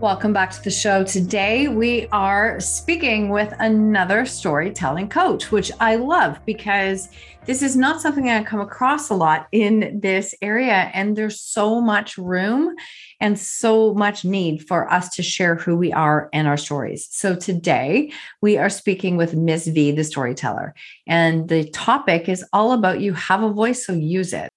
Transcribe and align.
Welcome 0.00 0.32
back 0.32 0.50
to 0.52 0.64
the 0.64 0.70
show. 0.70 1.04
Today, 1.04 1.68
we 1.68 2.08
are 2.10 2.58
speaking 2.58 3.28
with 3.28 3.52
another 3.58 4.24
storytelling 4.24 5.10
coach, 5.10 5.52
which 5.52 5.70
I 5.78 5.96
love 5.96 6.40
because 6.46 7.10
this 7.44 7.60
is 7.60 7.76
not 7.76 8.00
something 8.00 8.30
I 8.30 8.42
come 8.42 8.62
across 8.62 9.10
a 9.10 9.14
lot 9.14 9.46
in 9.52 10.00
this 10.02 10.34
area. 10.40 10.90
And 10.94 11.16
there's 11.16 11.38
so 11.38 11.82
much 11.82 12.16
room 12.16 12.74
and 13.20 13.38
so 13.38 13.92
much 13.92 14.24
need 14.24 14.66
for 14.66 14.90
us 14.90 15.10
to 15.16 15.22
share 15.22 15.56
who 15.56 15.76
we 15.76 15.92
are 15.92 16.30
and 16.32 16.48
our 16.48 16.56
stories. 16.56 17.06
So 17.10 17.36
today, 17.36 18.10
we 18.40 18.56
are 18.56 18.70
speaking 18.70 19.18
with 19.18 19.34
Miss 19.34 19.66
V, 19.66 19.92
the 19.92 20.04
storyteller. 20.04 20.74
And 21.06 21.46
the 21.46 21.68
topic 21.68 22.26
is 22.26 22.42
all 22.54 22.72
about 22.72 23.02
you 23.02 23.12
have 23.12 23.42
a 23.42 23.52
voice, 23.52 23.84
so 23.84 23.92
use 23.92 24.32
it. 24.32 24.48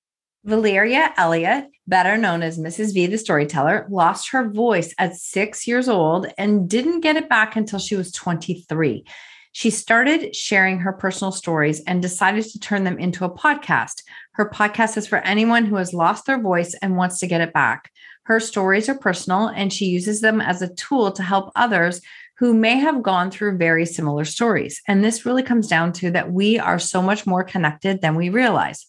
Valeria 0.46 1.14
Elliott, 1.18 1.68
better 1.88 2.18
known 2.18 2.44
as 2.44 2.60
Mrs. 2.60 2.94
V, 2.94 3.08
the 3.08 3.18
storyteller, 3.18 3.88
lost 3.90 4.30
her 4.32 4.50
voice 4.50 4.94
at 4.98 5.16
six 5.16 5.68
years 5.68 5.90
old 5.90 6.28
and 6.38 6.70
didn't 6.70 7.02
get 7.02 7.16
it 7.16 7.30
back 7.30 7.56
until 7.56 7.80
she 7.80 7.96
was 7.96 8.12
23. 8.12 9.06
She 9.52 9.70
started 9.70 10.36
sharing 10.36 10.80
her 10.80 10.94
personal 10.94 11.32
stories 11.32 11.82
and 11.82 12.02
decided 12.02 12.46
to 12.46 12.60
turn 12.60 12.84
them 12.84 12.98
into 12.98 13.24
a 13.24 13.30
podcast. 13.30 14.02
Her 14.32 14.50
podcast 14.50 14.98
is 14.98 15.06
for 15.06 15.20
anyone 15.20 15.66
who 15.66 15.76
has 15.76 15.94
lost 15.94 16.26
their 16.26 16.42
voice 16.42 16.74
and 16.82 16.98
wants 16.98 17.20
to 17.20 17.28
get 17.28 17.42
it 17.42 17.54
back. 17.54 17.92
Her 18.24 18.40
stories 18.40 18.90
are 18.90 18.98
personal 18.98 19.50
and 19.50 19.72
she 19.72 19.86
uses 19.86 20.22
them 20.22 20.42
as 20.42 20.62
a 20.62 20.74
tool 20.74 21.12
to 21.12 21.22
help 21.22 21.52
others 21.56 22.02
who 22.40 22.54
may 22.54 22.78
have 22.78 23.04
gone 23.04 23.30
through 23.30 23.58
very 23.58 23.86
similar 23.86 24.26
stories. 24.26 24.82
And 24.88 25.04
this 25.04 25.26
really 25.26 25.44
comes 25.44 25.68
down 25.68 25.94
to 25.94 26.10
that 26.12 26.32
we 26.32 26.58
are 26.58 26.80
so 26.80 27.02
much 27.02 27.28
more 27.28 27.44
connected 27.44 28.02
than 28.02 28.16
we 28.16 28.30
realize. 28.30 28.88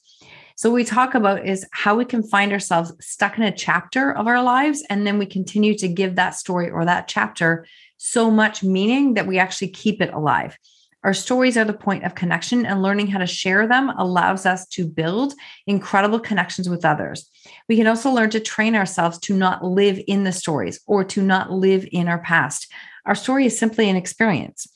So, 0.57 0.71
what 0.71 0.77
we 0.77 0.85
talk 0.85 1.15
about 1.15 1.47
is 1.47 1.67
how 1.73 1.97
we 1.97 2.05
can 2.05 2.23
find 2.23 2.53
ourselves 2.53 2.93
stuck 3.01 3.37
in 3.37 3.43
a 3.43 3.55
chapter 3.55 4.13
of 4.13 4.29
our 4.29 4.43
lives, 4.43 4.85
and 4.89 5.07
then 5.07 5.19
we 5.19 5.27
continue 5.27 5.77
to 5.79 5.89
give 5.89 6.15
that 6.15 6.37
story 6.37 6.71
or 6.71 6.85
that 6.85 7.09
chapter 7.09 7.67
so 7.97 8.31
much 8.31 8.63
meaning 8.63 9.15
that 9.15 9.27
we 9.27 9.39
actually 9.39 9.69
keep 9.69 10.01
it 10.01 10.13
alive. 10.13 10.57
Our 11.03 11.13
stories 11.13 11.59
are 11.59 11.65
the 11.65 11.75
point 11.75 12.05
of 12.05 12.15
connection, 12.15 12.65
and 12.67 12.83
learning 12.83 13.09
how 13.09 13.19
to 13.19 13.27
share 13.27 13.67
them 13.67 13.91
allows 13.99 14.47
us 14.47 14.67
to 14.69 14.87
build 14.87 15.35
incredible 15.67 16.21
connections 16.21 16.69
with 16.69 16.85
others. 16.85 17.29
We 17.69 17.77
can 17.77 17.89
also 17.89 18.11
learn 18.11 18.31
to 18.31 18.41
train 18.41 18.77
ourselves 18.77 19.19
to 19.21 19.37
not 19.37 19.65
live 19.65 20.01
in 20.07 20.23
the 20.23 20.33
stories 20.33 20.81
or 20.87 21.03
to 21.05 21.21
not 21.21 21.51
live 21.51 21.87
in 21.91 22.07
our 22.07 22.21
past. 22.21 22.73
Our 23.07 23.17
story 23.17 23.45
is 23.47 23.59
simply 23.59 23.91
an 23.91 23.97
experience. 23.97 24.69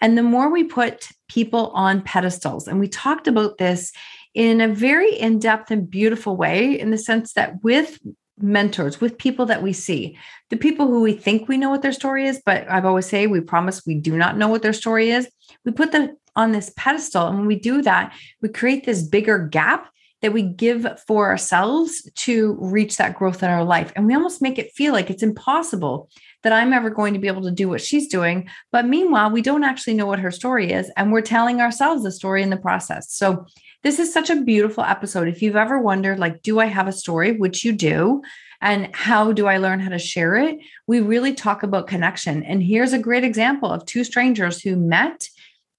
And 0.00 0.16
the 0.16 0.22
more 0.22 0.48
we 0.50 0.64
put 0.64 1.08
people 1.28 1.68
on 1.74 2.02
pedestals, 2.02 2.68
and 2.68 2.78
we 2.78 2.88
talked 2.88 3.26
about 3.26 3.58
this 3.58 3.92
in 4.34 4.60
a 4.60 4.68
very 4.68 5.14
in 5.14 5.38
depth 5.38 5.70
and 5.70 5.88
beautiful 5.88 6.36
way, 6.36 6.78
in 6.78 6.90
the 6.90 6.98
sense 6.98 7.32
that 7.34 7.62
with 7.62 7.98
mentors, 8.38 9.00
with 9.00 9.16
people 9.16 9.46
that 9.46 9.62
we 9.62 9.72
see, 9.72 10.18
the 10.50 10.56
people 10.56 10.86
who 10.88 11.00
we 11.00 11.14
think 11.14 11.48
we 11.48 11.56
know 11.56 11.70
what 11.70 11.82
their 11.82 11.92
story 11.92 12.26
is, 12.26 12.42
but 12.44 12.68
I've 12.68 12.84
always 12.84 13.06
say 13.06 13.26
we 13.26 13.40
promise 13.40 13.86
we 13.86 13.94
do 13.94 14.16
not 14.16 14.36
know 14.36 14.48
what 14.48 14.62
their 14.62 14.72
story 14.72 15.10
is. 15.10 15.28
We 15.64 15.72
put 15.72 15.92
them 15.92 16.16
on 16.36 16.52
this 16.52 16.72
pedestal. 16.76 17.28
And 17.28 17.38
when 17.38 17.46
we 17.46 17.58
do 17.58 17.80
that, 17.82 18.12
we 18.42 18.48
create 18.48 18.84
this 18.84 19.02
bigger 19.02 19.38
gap 19.38 19.88
that 20.20 20.32
we 20.32 20.42
give 20.42 20.86
for 21.06 21.26
ourselves 21.28 22.10
to 22.14 22.56
reach 22.58 22.96
that 22.96 23.14
growth 23.14 23.42
in 23.42 23.50
our 23.50 23.62
life. 23.62 23.92
And 23.94 24.06
we 24.06 24.14
almost 24.14 24.42
make 24.42 24.58
it 24.58 24.72
feel 24.72 24.92
like 24.92 25.10
it's 25.10 25.22
impossible 25.22 26.08
that 26.42 26.52
I'm 26.52 26.72
ever 26.72 26.90
going 26.90 27.12
to 27.14 27.20
be 27.20 27.28
able 27.28 27.42
to 27.42 27.50
do 27.50 27.68
what 27.68 27.82
she's 27.82 28.08
doing. 28.08 28.48
But 28.72 28.86
meanwhile, 28.86 29.30
we 29.30 29.42
don't 29.42 29.64
actually 29.64 29.94
know 29.94 30.06
what 30.06 30.18
her 30.18 30.30
story 30.30 30.72
is. 30.72 30.90
And 30.96 31.12
we're 31.12 31.20
telling 31.20 31.60
ourselves 31.60 32.02
the 32.02 32.10
story 32.10 32.42
in 32.42 32.50
the 32.50 32.56
process. 32.56 33.12
So 33.12 33.46
this 33.84 33.98
is 33.98 34.12
such 34.12 34.30
a 34.30 34.40
beautiful 34.40 34.82
episode. 34.82 35.28
If 35.28 35.42
you've 35.42 35.56
ever 35.56 35.78
wondered, 35.78 36.18
like, 36.18 36.42
do 36.42 36.58
I 36.58 36.66
have 36.66 36.88
a 36.88 36.92
story? 36.92 37.36
Which 37.36 37.64
you 37.64 37.72
do. 37.72 38.22
And 38.62 38.88
how 38.96 39.32
do 39.32 39.46
I 39.46 39.58
learn 39.58 39.78
how 39.78 39.90
to 39.90 39.98
share 39.98 40.36
it? 40.36 40.58
We 40.86 41.00
really 41.00 41.34
talk 41.34 41.62
about 41.62 41.86
connection. 41.86 42.42
And 42.44 42.62
here's 42.62 42.94
a 42.94 42.98
great 42.98 43.24
example 43.24 43.70
of 43.70 43.84
two 43.84 44.02
strangers 44.02 44.62
who 44.62 44.74
met 44.74 45.28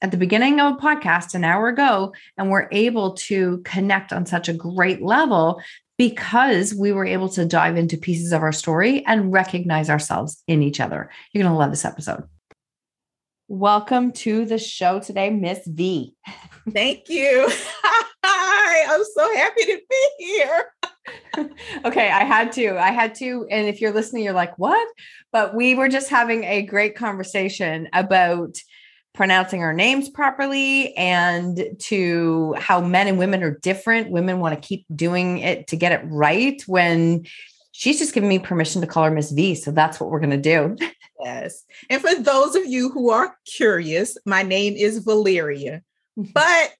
at 0.04 0.12
the 0.12 0.18
beginning 0.18 0.60
of 0.60 0.74
a 0.74 0.78
podcast 0.78 1.34
an 1.34 1.44
hour 1.44 1.68
ago 1.68 2.14
and 2.38 2.52
were 2.52 2.70
able 2.72 3.14
to 3.14 3.58
connect 3.66 4.14
on 4.14 4.28
such 4.28 4.48
a 4.48 4.54
great 4.54 5.02
level 5.02 5.60
because 5.98 6.76
we 6.76 6.92
were 6.92 7.06
able 7.06 7.30
to 7.30 7.44
dive 7.44 7.76
into 7.76 7.98
pieces 7.98 8.32
of 8.34 8.44
our 8.44 8.52
story 8.52 9.04
and 9.08 9.34
recognize 9.34 9.90
ourselves 9.90 10.44
in 10.48 10.62
each 10.62 10.80
other. 10.80 11.10
You're 11.32 11.44
going 11.44 11.54
to 11.54 11.58
love 11.58 11.72
this 11.72 11.86
episode. 11.86 12.24
Welcome 13.48 14.12
to 14.14 14.46
the 14.46 14.58
show 14.58 15.00
today, 15.00 15.30
Miss 15.30 15.60
V. 15.68 16.16
Thank 16.72 17.10
you. 17.10 17.48
Hi, 18.24 18.96
I'm 18.96 19.04
so 19.16 19.36
happy 19.36 19.66
to 19.66 19.82
be 19.88 20.10
here. 20.18 20.66
okay, 21.86 22.10
I 22.10 22.24
had 22.24 22.52
to. 22.54 22.76
I 22.80 22.90
had 22.90 23.14
to. 23.16 23.46
And 23.52 23.68
if 23.68 23.82
you're 23.82 23.94
listening, 23.94 24.24
you're 24.24 24.34
like, 24.34 24.58
what? 24.58 24.88
But 25.32 25.54
we 25.54 25.76
were 25.76 25.90
just 25.90 26.10
having 26.10 26.44
a 26.44 26.64
great 26.64 26.96
conversation 26.96 27.88
about 27.94 28.58
pronouncing 29.14 29.62
our 29.62 29.74
names 29.74 30.10
properly 30.10 30.98
and 30.98 31.68
to 31.82 32.56
how 32.58 32.82
men 32.82 33.08
and 33.08 33.20
women 33.20 33.44
are 33.44 33.60
different. 33.60 34.10
Women 34.10 34.40
want 34.40 34.60
to 34.60 34.68
keep 34.68 34.88
doing 34.96 35.38
it 35.38 35.68
to 35.68 35.76
get 35.76 35.92
it 35.92 36.02
right 36.06 36.60
when 36.66 37.26
she's 37.78 38.00
just 38.00 38.14
given 38.14 38.30
me 38.30 38.40
permission 38.40 38.80
to 38.80 38.88
call 38.88 39.04
her 39.04 39.12
Miss 39.12 39.32
V. 39.32 39.54
So 39.54 39.70
that's 39.70 40.00
what 40.00 40.10
we're 40.10 40.22
going 40.22 40.30
to 40.30 40.38
do. 40.38 40.78
Yes. 41.20 41.64
And 41.90 42.02
for 42.02 42.16
those 42.16 42.56
of 42.56 42.66
you 42.66 42.90
who 42.90 43.10
are 43.10 43.38
curious, 43.46 44.18
my 44.26 44.44
name 44.44 44.76
is 44.76 45.00
Valeria, 45.00 45.82
mm-hmm. 46.18 46.32
but 46.34 46.74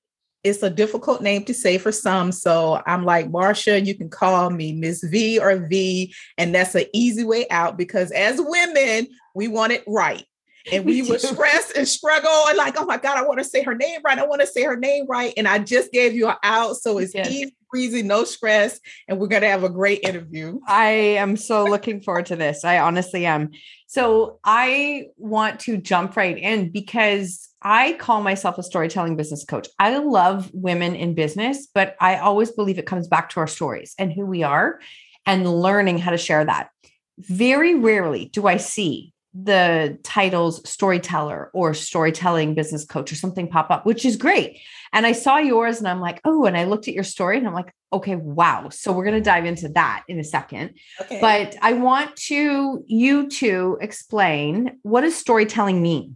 it's 0.44 0.62
a 0.62 0.70
difficult 0.70 1.22
name 1.22 1.44
to 1.46 1.54
say 1.54 1.78
for 1.78 1.92
some. 1.92 2.32
So 2.32 2.82
I'm 2.86 3.04
like, 3.04 3.30
Marsha, 3.30 3.84
you 3.84 3.96
can 3.96 4.10
call 4.10 4.52
me 4.52 4.74
Miss 4.74 5.04
V 5.04 5.40
or 5.40 5.58
V. 5.58 6.14
And 6.38 6.56
that's 6.56 6.76
an 6.76 6.86
easy 6.94 7.24
way 7.24 7.46
out 7.50 7.78
because 7.78 8.12
as 8.12 8.40
women, 8.40 9.08
we 9.34 9.48
want 9.48 9.74
it 9.74 9.84
right. 9.88 10.24
And 10.72 10.86
we, 10.86 11.02
would 11.04 11.22
stress 11.22 11.72
and 11.72 11.88
struggle 11.88 12.46
and 12.48 12.58
like, 12.58 12.76
oh 12.80 12.86
my 12.86 12.98
God, 12.98 13.18
I 13.18 13.24
want 13.24 13.40
to 13.40 13.46
say 13.46 13.64
her 13.64 13.76
name 13.76 14.02
right. 14.04 14.18
I 14.18 14.26
want 14.26 14.42
to 14.42 14.48
say 14.48 14.64
her 14.64 14.76
name 14.76 15.06
right. 15.08 15.34
And 15.38 15.48
I 15.48 15.60
just 15.60 15.92
gave 15.92 16.14
you 16.14 16.28
an 16.28 16.36
out. 16.44 16.78
So 16.78 16.98
it's 16.98 17.14
yes. 17.14 17.30
easy 17.30 17.56
breezy, 17.76 18.02
no 18.04 18.24
stress, 18.24 18.80
and 19.08 19.20
we're 19.20 19.28
going 19.28 19.42
to 19.42 19.50
have 19.50 19.66
a 19.66 19.70
great 19.70 20.02
interview. 20.04 20.60
I 20.66 20.88
am 20.88 21.36
so 21.36 21.66
looking 21.66 22.00
forward 22.00 22.28
to 22.28 22.38
this. 22.38 22.64
I 22.64 22.80
honestly 22.80 23.26
am. 23.26 23.52
So 23.88 24.40
I 24.46 25.08
want 25.18 25.60
to 25.62 25.76
jump 25.76 26.16
right 26.16 26.38
in 26.38 26.72
because 26.72 27.50
I 27.62 27.94
call 27.94 28.22
myself 28.22 28.58
a 28.58 28.64
storytelling 28.64 29.18
business 29.18 29.44
coach. 29.44 29.68
I 29.78 29.98
love 29.98 30.50
women 30.54 30.96
in 30.96 31.16
business, 31.16 31.68
but 31.74 31.98
I 32.00 32.18
always 32.18 32.52
believe 32.52 32.80
it 32.80 32.86
comes 32.86 33.08
back 33.10 33.30
to 33.32 33.42
our 33.42 33.48
stories 33.48 33.94
and 34.00 34.14
who 34.14 34.26
we 34.26 34.44
are 34.44 34.80
and 35.26 35.46
learning 35.46 35.98
how 35.98 36.12
to 36.12 36.18
share 36.18 36.46
that. 36.46 36.70
Very 37.18 37.76
rarely 37.76 38.26
do 38.26 38.48
I 38.48 38.56
see 38.56 39.14
the 39.38 40.00
titles 40.04 40.68
storyteller 40.70 41.52
or 41.54 41.74
storytelling 41.74 42.54
business 42.54 42.86
coach 42.86 43.12
or 43.12 43.16
something 43.16 43.50
pop 43.50 43.70
up, 43.70 43.86
which 43.86 44.06
is 44.06 44.16
great. 44.16 44.62
And 44.94 45.06
I 45.06 45.12
saw 45.12 45.38
yours 45.38 45.80
and 45.80 45.88
I'm 45.90 46.00
like, 46.00 46.22
oh, 46.24 46.46
and 46.46 46.56
I 46.56 46.64
looked 46.64 46.88
at 46.88 46.94
your 46.94 47.04
story 47.04 47.38
and 47.38 47.46
I'm 47.46 47.54
like, 47.54 47.74
okay, 47.92 48.16
wow. 48.16 48.70
So 48.70 48.94
we're 48.94 49.04
going 49.04 49.18
to 49.18 49.22
dive 49.22 49.46
into 49.46 49.68
that 49.70 50.06
in 50.08 50.20
a 50.20 50.24
second. 50.24 50.76
Okay. 51.02 51.20
But 51.20 51.58
I 51.62 51.74
want 51.74 52.16
to 52.28 52.84
you 52.88 53.30
to 53.30 53.78
explain 53.82 54.80
what 54.84 55.02
does 55.02 55.18
storytelling 55.18 55.82
mean 55.82 56.16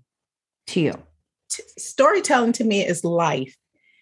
to 0.67 0.79
you? 0.79 0.93
Storytelling 1.49 2.53
to 2.53 2.63
me 2.63 2.85
is 2.85 3.03
life 3.03 3.55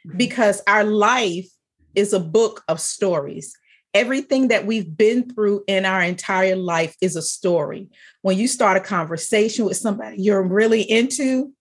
mm-hmm. 0.05 0.17
because 0.17 0.61
our 0.67 0.83
life 0.83 1.47
is 1.95 2.13
a 2.13 2.19
book 2.19 2.63
of 2.67 2.79
stories 2.79 3.57
everything 3.97 4.49
that 4.49 4.67
we've 4.67 4.95
been 4.95 5.27
through 5.27 5.63
in 5.67 5.83
our 5.83 6.03
entire 6.03 6.55
life 6.55 6.95
is 7.01 7.15
a 7.15 7.21
story. 7.21 7.89
When 8.21 8.37
you 8.37 8.47
start 8.47 8.77
a 8.77 8.79
conversation 8.79 9.65
with 9.65 9.77
somebody 9.77 10.21
you're 10.21 10.43
really 10.43 10.83
into, 10.83 11.51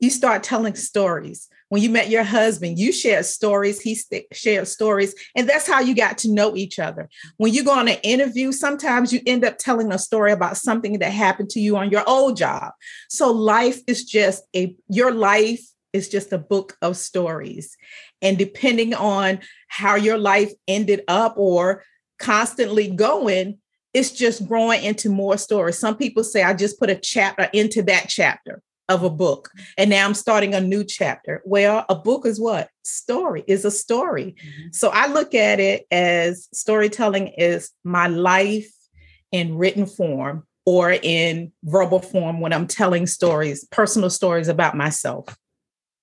you 0.00 0.08
start 0.08 0.42
telling 0.42 0.74
stories. 0.74 1.48
When 1.68 1.82
you 1.82 1.90
met 1.90 2.08
your 2.08 2.24
husband, 2.24 2.78
you 2.78 2.92
shared 2.92 3.26
stories, 3.26 3.80
he 3.80 3.94
st- 3.94 4.24
shared 4.32 4.68
stories, 4.68 5.14
and 5.36 5.46
that's 5.48 5.66
how 5.66 5.80
you 5.80 5.94
got 5.94 6.18
to 6.18 6.32
know 6.32 6.56
each 6.56 6.78
other. 6.78 7.10
When 7.36 7.52
you 7.52 7.62
go 7.62 7.72
on 7.72 7.88
an 7.88 7.98
interview, 8.02 8.52
sometimes 8.52 9.12
you 9.12 9.20
end 9.26 9.44
up 9.44 9.58
telling 9.58 9.92
a 9.92 9.98
story 9.98 10.32
about 10.32 10.56
something 10.56 10.98
that 10.98 11.12
happened 11.12 11.50
to 11.50 11.60
you 11.60 11.76
on 11.76 11.90
your 11.90 12.08
old 12.08 12.38
job. 12.38 12.72
So 13.08 13.30
life 13.30 13.80
is 13.86 14.04
just 14.04 14.44
a 14.56 14.74
your 14.88 15.12
life 15.12 15.60
is 15.92 16.08
just 16.08 16.32
a 16.32 16.38
book 16.38 16.76
of 16.82 16.96
stories. 16.96 17.76
And 18.20 18.38
depending 18.38 18.94
on 18.94 19.40
how 19.68 19.96
your 19.96 20.18
life 20.18 20.52
ended 20.66 21.02
up 21.08 21.34
or 21.36 21.84
constantly 22.18 22.88
going, 22.88 23.58
it's 23.94 24.10
just 24.10 24.46
growing 24.46 24.82
into 24.82 25.10
more 25.10 25.36
stories. 25.36 25.78
Some 25.78 25.96
people 25.96 26.24
say, 26.24 26.42
I 26.42 26.54
just 26.54 26.78
put 26.78 26.90
a 26.90 26.94
chapter 26.96 27.48
into 27.52 27.82
that 27.82 28.06
chapter 28.08 28.62
of 28.88 29.04
a 29.04 29.10
book 29.10 29.50
and 29.78 29.88
now 29.88 30.04
i'm 30.04 30.12
starting 30.12 30.54
a 30.54 30.60
new 30.60 30.82
chapter 30.82 31.40
well 31.44 31.84
a 31.88 31.94
book 31.94 32.26
is 32.26 32.40
what 32.40 32.68
story 32.82 33.44
is 33.46 33.64
a 33.64 33.70
story 33.70 34.34
mm-hmm. 34.44 34.68
so 34.72 34.90
i 34.92 35.06
look 35.06 35.34
at 35.34 35.60
it 35.60 35.86
as 35.90 36.48
storytelling 36.52 37.28
is 37.28 37.70
my 37.84 38.08
life 38.08 38.70
in 39.30 39.56
written 39.56 39.86
form 39.86 40.44
or 40.66 40.90
in 40.90 41.52
verbal 41.62 42.00
form 42.00 42.40
when 42.40 42.52
i'm 42.52 42.66
telling 42.66 43.06
stories 43.06 43.64
personal 43.70 44.10
stories 44.10 44.48
about 44.48 44.76
myself 44.76 45.36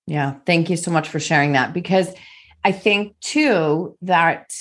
yeah 0.10 0.36
thank 0.46 0.70
you 0.70 0.76
so 0.76 0.92
much 0.92 1.08
for 1.08 1.20
sharing 1.20 1.54
that 1.54 1.74
because 1.74 2.14
i 2.64 2.72
think 2.72 3.18
too 3.22 3.96
that 4.02 4.52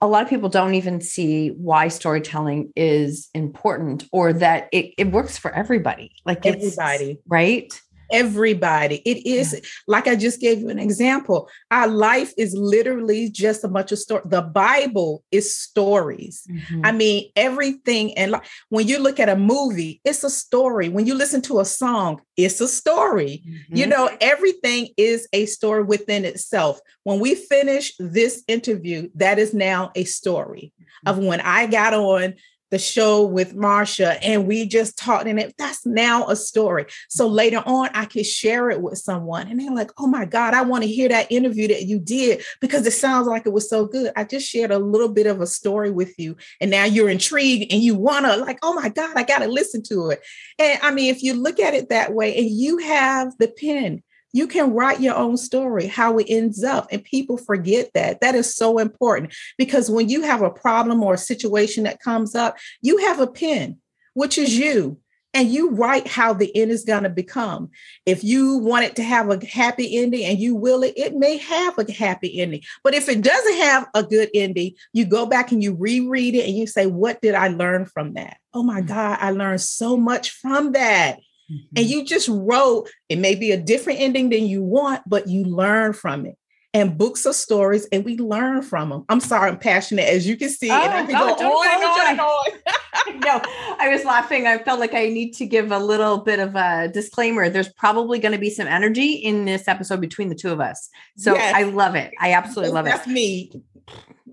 a 0.00 0.06
lot 0.06 0.22
of 0.22 0.28
people 0.28 0.48
don't 0.48 0.74
even 0.74 1.00
see 1.00 1.48
why 1.48 1.88
storytelling 1.88 2.72
is 2.74 3.28
important 3.34 4.04
or 4.12 4.32
that 4.32 4.68
it, 4.72 4.94
it 4.96 5.12
works 5.12 5.36
for 5.36 5.50
everybody. 5.50 6.12
Like 6.24 6.46
everybody, 6.46 7.18
right? 7.26 7.80
Everybody. 8.10 8.96
It 9.04 9.26
is 9.26 9.52
yeah. 9.52 9.60
like 9.86 10.06
I 10.06 10.16
just 10.16 10.40
gave 10.40 10.60
you 10.60 10.68
an 10.68 10.78
example. 10.78 11.48
Our 11.70 11.88
life 11.88 12.32
is 12.36 12.54
literally 12.54 13.30
just 13.30 13.64
a 13.64 13.68
bunch 13.68 13.92
of 13.92 13.98
stories. 13.98 14.26
The 14.28 14.42
Bible 14.42 15.24
is 15.30 15.54
stories. 15.56 16.46
Mm-hmm. 16.50 16.80
I 16.84 16.92
mean, 16.92 17.30
everything. 17.36 18.16
And 18.16 18.32
like, 18.32 18.44
when 18.68 18.86
you 18.86 18.98
look 18.98 19.20
at 19.20 19.28
a 19.28 19.36
movie, 19.36 20.00
it's 20.04 20.24
a 20.24 20.30
story. 20.30 20.88
When 20.88 21.06
you 21.06 21.14
listen 21.14 21.42
to 21.42 21.60
a 21.60 21.64
song, 21.64 22.20
it's 22.36 22.60
a 22.60 22.68
story. 22.68 23.42
Mm-hmm. 23.46 23.76
You 23.76 23.86
know, 23.86 24.10
everything 24.20 24.88
is 24.96 25.28
a 25.32 25.46
story 25.46 25.82
within 25.82 26.24
itself. 26.24 26.80
When 27.04 27.20
we 27.20 27.34
finish 27.34 27.92
this 27.98 28.42
interview, 28.48 29.08
that 29.14 29.38
is 29.38 29.54
now 29.54 29.90
a 29.94 30.04
story 30.04 30.72
mm-hmm. 30.80 31.08
of 31.08 31.18
when 31.24 31.40
I 31.40 31.66
got 31.66 31.94
on 31.94 32.34
the 32.70 32.78
show 32.78 33.24
with 33.24 33.54
Marsha 33.54 34.18
and 34.22 34.46
we 34.46 34.66
just 34.66 34.96
talked 34.96 35.26
and 35.26 35.38
it 35.38 35.54
that's 35.58 35.84
now 35.84 36.28
a 36.28 36.36
story. 36.36 36.86
So 37.08 37.26
later 37.26 37.62
on 37.66 37.90
I 37.94 38.04
could 38.04 38.26
share 38.26 38.70
it 38.70 38.80
with 38.80 38.98
someone 38.98 39.48
and 39.48 39.60
they're 39.60 39.72
like, 39.72 39.90
"Oh 39.98 40.06
my 40.06 40.24
god, 40.24 40.54
I 40.54 40.62
want 40.62 40.84
to 40.84 40.90
hear 40.90 41.08
that 41.08 41.30
interview 41.30 41.68
that 41.68 41.84
you 41.84 41.98
did 41.98 42.42
because 42.60 42.86
it 42.86 42.92
sounds 42.92 43.26
like 43.26 43.46
it 43.46 43.52
was 43.52 43.68
so 43.68 43.86
good. 43.86 44.12
I 44.16 44.24
just 44.24 44.48
shared 44.48 44.70
a 44.70 44.78
little 44.78 45.08
bit 45.08 45.26
of 45.26 45.40
a 45.40 45.46
story 45.46 45.90
with 45.90 46.18
you 46.18 46.36
and 46.60 46.70
now 46.70 46.84
you're 46.84 47.10
intrigued 47.10 47.72
and 47.72 47.82
you 47.82 47.94
want 47.94 48.26
to 48.26 48.36
like, 48.36 48.58
"Oh 48.62 48.74
my 48.74 48.88
god, 48.88 49.16
I 49.16 49.24
got 49.24 49.40
to 49.40 49.48
listen 49.48 49.82
to 49.84 50.10
it." 50.10 50.22
And 50.58 50.78
I 50.82 50.90
mean, 50.90 51.14
if 51.14 51.22
you 51.22 51.34
look 51.34 51.60
at 51.60 51.74
it 51.74 51.88
that 51.88 52.14
way 52.14 52.36
and 52.36 52.48
you 52.48 52.78
have 52.78 53.36
the 53.38 53.48
pen 53.48 54.02
you 54.32 54.46
can 54.46 54.72
write 54.72 55.00
your 55.00 55.16
own 55.16 55.36
story, 55.36 55.86
how 55.86 56.18
it 56.18 56.26
ends 56.28 56.62
up. 56.62 56.88
And 56.90 57.02
people 57.02 57.36
forget 57.36 57.90
that. 57.94 58.20
That 58.20 58.34
is 58.34 58.54
so 58.54 58.78
important 58.78 59.34
because 59.58 59.90
when 59.90 60.08
you 60.08 60.22
have 60.22 60.42
a 60.42 60.50
problem 60.50 61.02
or 61.02 61.14
a 61.14 61.18
situation 61.18 61.84
that 61.84 62.00
comes 62.00 62.34
up, 62.34 62.56
you 62.80 62.98
have 62.98 63.20
a 63.20 63.26
pen, 63.26 63.78
which 64.14 64.38
is 64.38 64.56
you. 64.56 64.98
And 65.32 65.48
you 65.48 65.70
write 65.70 66.08
how 66.08 66.32
the 66.32 66.54
end 66.56 66.72
is 66.72 66.84
going 66.84 67.04
to 67.04 67.08
become. 67.08 67.70
If 68.04 68.24
you 68.24 68.58
want 68.58 68.86
it 68.86 68.96
to 68.96 69.04
have 69.04 69.30
a 69.30 69.46
happy 69.46 69.96
ending 69.96 70.24
and 70.24 70.40
you 70.40 70.56
will 70.56 70.82
it, 70.82 70.94
it 70.96 71.14
may 71.14 71.36
have 71.36 71.78
a 71.78 71.92
happy 71.92 72.40
ending. 72.40 72.62
But 72.82 72.94
if 72.94 73.08
it 73.08 73.22
doesn't 73.22 73.58
have 73.58 73.86
a 73.94 74.02
good 74.02 74.28
ending, 74.34 74.72
you 74.92 75.04
go 75.04 75.26
back 75.26 75.52
and 75.52 75.62
you 75.62 75.76
reread 75.76 76.34
it 76.34 76.48
and 76.48 76.56
you 76.56 76.66
say, 76.66 76.86
What 76.86 77.22
did 77.22 77.36
I 77.36 77.46
learn 77.46 77.86
from 77.86 78.14
that? 78.14 78.38
Oh 78.52 78.64
my 78.64 78.80
mm. 78.80 78.88
God, 78.88 79.18
I 79.20 79.30
learned 79.30 79.60
so 79.60 79.96
much 79.96 80.32
from 80.32 80.72
that. 80.72 81.20
Mm-hmm. 81.50 81.76
And 81.76 81.86
you 81.86 82.04
just 82.04 82.28
wrote, 82.28 82.88
it 83.08 83.18
may 83.18 83.34
be 83.34 83.50
a 83.52 83.56
different 83.56 84.00
ending 84.00 84.30
than 84.30 84.46
you 84.46 84.62
want, 84.62 85.02
but 85.06 85.28
you 85.28 85.44
learn 85.44 85.92
from 85.92 86.26
it. 86.26 86.36
And 86.72 86.96
books 86.96 87.26
are 87.26 87.32
stories, 87.32 87.88
and 87.90 88.04
we 88.04 88.16
learn 88.16 88.62
from 88.62 88.90
them. 88.90 89.04
I'm 89.08 89.18
sorry, 89.18 89.50
I'm 89.50 89.58
passionate, 89.58 90.08
as 90.08 90.24
you 90.24 90.36
can 90.36 90.48
see, 90.48 90.70
oh, 90.70 90.74
and 90.74 90.92
I 90.92 91.04
can 91.04 91.16
oh, 91.16 91.36
go 91.36 91.50
on 91.50 91.66
and 91.66 91.84
on 91.84 92.06
and 92.06 92.20
on. 92.20 93.20
no, 93.20 93.42
I 93.80 93.88
was 93.88 94.04
laughing. 94.04 94.46
I 94.46 94.58
felt 94.58 94.78
like 94.78 94.94
I 94.94 95.08
need 95.08 95.32
to 95.32 95.46
give 95.46 95.72
a 95.72 95.80
little 95.80 96.18
bit 96.18 96.38
of 96.38 96.54
a 96.54 96.86
disclaimer. 96.86 97.48
There's 97.48 97.72
probably 97.72 98.20
going 98.20 98.34
to 98.34 98.38
be 98.38 98.50
some 98.50 98.68
energy 98.68 99.14
in 99.14 99.46
this 99.46 99.66
episode 99.66 100.00
between 100.00 100.28
the 100.28 100.36
two 100.36 100.52
of 100.52 100.60
us. 100.60 100.88
So 101.16 101.34
yes. 101.34 101.54
I 101.56 101.64
love 101.64 101.96
it. 101.96 102.12
I 102.20 102.34
absolutely 102.34 102.72
love 102.72 102.84
That's 102.84 102.98
it. 102.98 103.06
That's 103.06 103.14
me. 103.14 103.62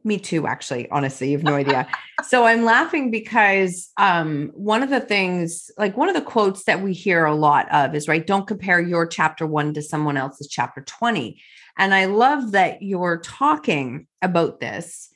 Me 0.08 0.18
too, 0.18 0.48
actually. 0.48 0.90
Honestly, 0.90 1.32
you 1.32 1.38
have 1.38 1.44
no 1.44 1.56
idea. 1.56 1.86
so 2.26 2.46
I'm 2.46 2.64
laughing 2.64 3.12
because 3.12 3.92
um, 3.98 4.52
one 4.54 4.82
of 4.82 4.90
the 4.90 5.02
things, 5.02 5.70
like 5.78 5.98
one 5.98 6.08
of 6.08 6.16
the 6.16 6.22
quotes 6.22 6.64
that 6.64 6.82
we 6.82 6.94
hear 6.94 7.26
a 7.26 7.36
lot 7.36 7.70
of 7.74 7.94
is 7.94 8.08
right, 8.08 8.26
don't 8.26 8.48
compare 8.48 8.80
your 8.80 9.06
chapter 9.06 9.46
one 9.46 9.74
to 9.74 9.82
someone 9.82 10.16
else's 10.16 10.48
chapter 10.48 10.80
20. 10.80 11.42
And 11.78 11.94
I 11.94 12.06
love 12.06 12.54
that 12.54 12.82
you're 12.82 13.18
talking 13.18 14.08
about 14.22 14.62
this. 14.62 15.10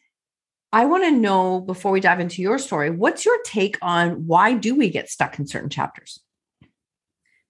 I 0.73 0.83
want 0.83 1.05
to 1.05 1.11
know 1.11 1.61
before 1.61 1.93
we 1.93 2.01
dive 2.01 2.19
into 2.19 2.41
your 2.41 2.57
story, 2.57 2.89
what's 2.89 3.25
your 3.25 3.37
take 3.45 3.77
on 3.81 4.27
why 4.27 4.55
do 4.55 4.75
we 4.75 4.89
get 4.89 5.09
stuck 5.09 5.39
in 5.39 5.47
certain 5.47 5.69
chapters? 5.69 6.19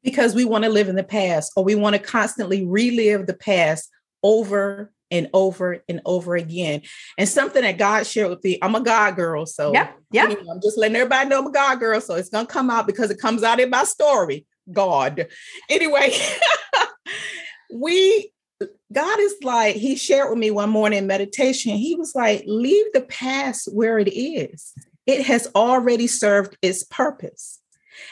Because 0.04 0.36
we 0.36 0.46
want 0.46 0.66
to 0.66 0.70
live 0.70 0.90
in 0.90 0.96
the 0.96 1.04
past 1.04 1.54
or 1.56 1.64
we 1.64 1.74
want 1.74 1.96
to 1.96 2.00
constantly 2.00 2.64
relive 2.64 3.26
the 3.26 3.34
past 3.34 3.90
over 4.22 4.92
and 5.12 5.30
over 5.34 5.84
and 5.88 6.02
over 6.06 6.36
again. 6.36 6.82
And 7.18 7.28
something 7.28 7.62
that 7.62 7.78
God 7.78 8.08
shared 8.08 8.30
with 8.30 8.44
me, 8.44 8.58
I'm 8.62 8.76
a 8.76 8.82
God 8.82 9.16
girl. 9.16 9.46
So 9.46 9.74
yeah, 9.74 9.92
yeah. 10.12 10.24
Anyway, 10.24 10.46
I'm 10.50 10.62
just 10.62 10.78
letting 10.78 10.96
everybody 10.96 11.30
know 11.30 11.40
I'm 11.40 11.48
a 11.48 11.52
God 11.52 11.80
girl. 11.80 12.02
So 12.02 12.16
it's 12.16 12.30
gonna 12.30 12.48
come 12.48 12.70
out 12.70 12.88
because 12.88 13.12
it 13.12 13.20
comes 13.20 13.44
out 13.44 13.60
in 13.60 13.70
my 13.70 13.84
story. 13.84 14.46
God. 14.72 15.28
Anyway, 15.70 16.12
we 17.74 18.32
God 18.94 19.20
is 19.20 19.36
like, 19.44 19.76
He 19.76 19.96
shared 19.96 20.30
with 20.30 20.40
me 20.40 20.52
one 20.52 20.70
morning 20.70 21.08
meditation. 21.08 21.76
He 21.76 21.96
was 21.96 22.14
like, 22.16 22.44
leave 22.46 22.86
the 22.94 23.02
past 23.02 23.70
where 23.74 24.00
it 24.00 24.10
is. 24.10 24.74
It 25.06 25.26
has 25.26 25.48
already 25.56 26.08
served 26.08 26.58
its 26.62 26.84
purpose. 26.84 27.60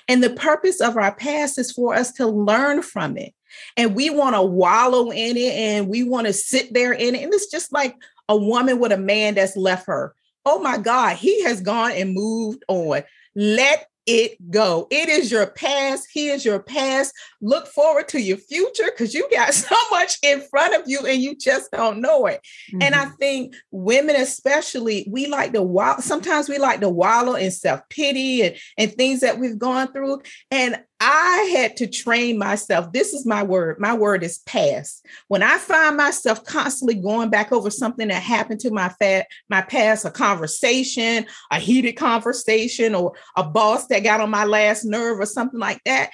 And 0.07 0.24
the 0.24 0.31
purpose 0.31 0.81
of 0.81 0.98
our 0.98 1.13
past 1.13 1.60
is 1.60 1.72
for 1.72 1.94
us 1.94 2.12
to 2.13 2.28
learn 2.28 2.81
from 2.81 3.18
it 3.18 3.34
and 3.78 3.96
we 3.96 4.10
want 4.10 4.36
to 4.36 4.42
wallow 4.42 5.12
in 5.12 5.38
it 5.38 5.54
and 5.54 5.88
we 5.88 6.04
want 6.04 6.28
to 6.28 6.33
sit 6.33 6.74
there 6.74 6.94
in 6.94 7.16
it. 7.16 7.24
And 7.24 7.33
it's 7.33 7.52
just 7.52 7.71
like 7.71 7.95
a 8.28 8.38
woman 8.38 8.80
with 8.80 8.92
a 8.92 8.97
man 8.97 9.35
that's 9.35 9.57
left 9.57 9.88
her. 9.88 10.14
Oh 10.45 10.59
my 10.59 10.78
God, 10.78 11.18
he 11.18 11.44
has 11.44 11.62
gone 11.62 11.92
and 11.92 12.14
moved 12.14 12.64
on. 12.68 13.04
Let 13.35 13.88
it 14.09 14.38
go. 14.50 14.88
It 14.90 15.07
is 15.07 15.31
your 15.31 15.45
past. 15.45 16.07
He 16.12 16.30
is 16.30 16.44
your 16.44 16.59
past. 16.59 17.14
Look 17.42 17.68
forward 17.68 18.07
to 18.09 18.19
your 18.19 18.38
future 18.38 18.85
because 18.85 19.14
you 19.14 19.30
got 19.30 19.54
so 19.54 19.76
much 19.92 20.18
in 20.24 20.42
front 20.42 20.74
of 20.74 20.90
you 20.90 21.06
and 21.06 21.21
you 21.21 21.35
just 21.35 21.71
don't 21.71 22.02
know 22.02 22.26
it. 22.26 22.42
Mm-hmm. 22.71 22.81
And 22.81 22.95
I 22.95 23.06
mm-hmm. 23.06 23.16
think 23.16 23.56
women, 23.69 24.16
especially, 24.16 25.07
we 25.12 25.28
like 25.28 25.54
to 25.54 25.62
wallow. 25.62 26.00
Sometimes 26.00 26.50
we 26.50 26.57
like 26.57 26.80
to 26.80 26.90
wallow 26.90 27.35
in 27.35 27.52
self 27.52 27.81
pity 27.90 28.42
and, 28.42 28.56
and 28.78 28.92
things 28.92 29.19
that 29.19 29.38
we've 29.38 29.59
gone 29.59 29.92
through. 29.92 30.21
And 30.50 30.81
I 31.00 31.50
had 31.56 31.78
to 31.78 31.88
train 31.88 32.38
myself. 32.38 32.92
This 32.92 33.14
is 33.14 33.26
my 33.26 33.42
word. 33.42 33.80
My 33.80 33.94
word 33.94 34.22
is 34.24 34.40
past. 34.40 35.06
When 35.30 35.42
I 35.42 35.58
find 35.58 35.96
myself 35.96 36.44
constantly 36.44 36.96
going 36.96 37.30
back 37.30 37.54
over 37.54 37.70
something 37.70 38.10
that 38.10 38.22
happened 38.22 38.60
to 38.62 38.72
my 38.72 38.90
fat, 38.90 39.28
my 39.50 39.62
past, 39.62 40.04
a 40.04 40.12
conversation, 40.12 41.26
a 41.52 41.60
heated 41.60 41.94
conversation, 41.94 42.96
or 42.96 43.14
a 43.38 43.44
boss 43.44 43.88
that 43.88 44.04
got 44.04 44.20
on 44.20 44.30
my 44.30 44.44
last 44.44 44.84
nerve, 44.84 45.20
or 45.20 45.26
something 45.26 45.60
like 45.60 45.82
that. 45.86 46.10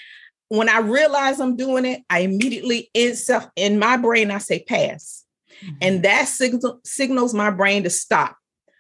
When 0.49 0.69
I 0.69 0.79
realize 0.79 1.39
I'm 1.39 1.55
doing 1.55 1.85
it, 1.85 2.03
I 2.09 2.19
immediately 2.19 2.91
in 2.93 3.15
self 3.15 3.47
in 3.55 3.79
my 3.79 3.97
brain 3.97 4.29
I 4.29 4.37
say 4.37 4.63
pass, 4.63 5.25
mm-hmm. 5.63 5.77
and 5.81 6.03
that 6.03 6.27
signal, 6.27 6.79
signals 6.83 7.33
my 7.33 7.49
brain 7.49 7.83
to 7.83 7.89
stop. 7.89 8.37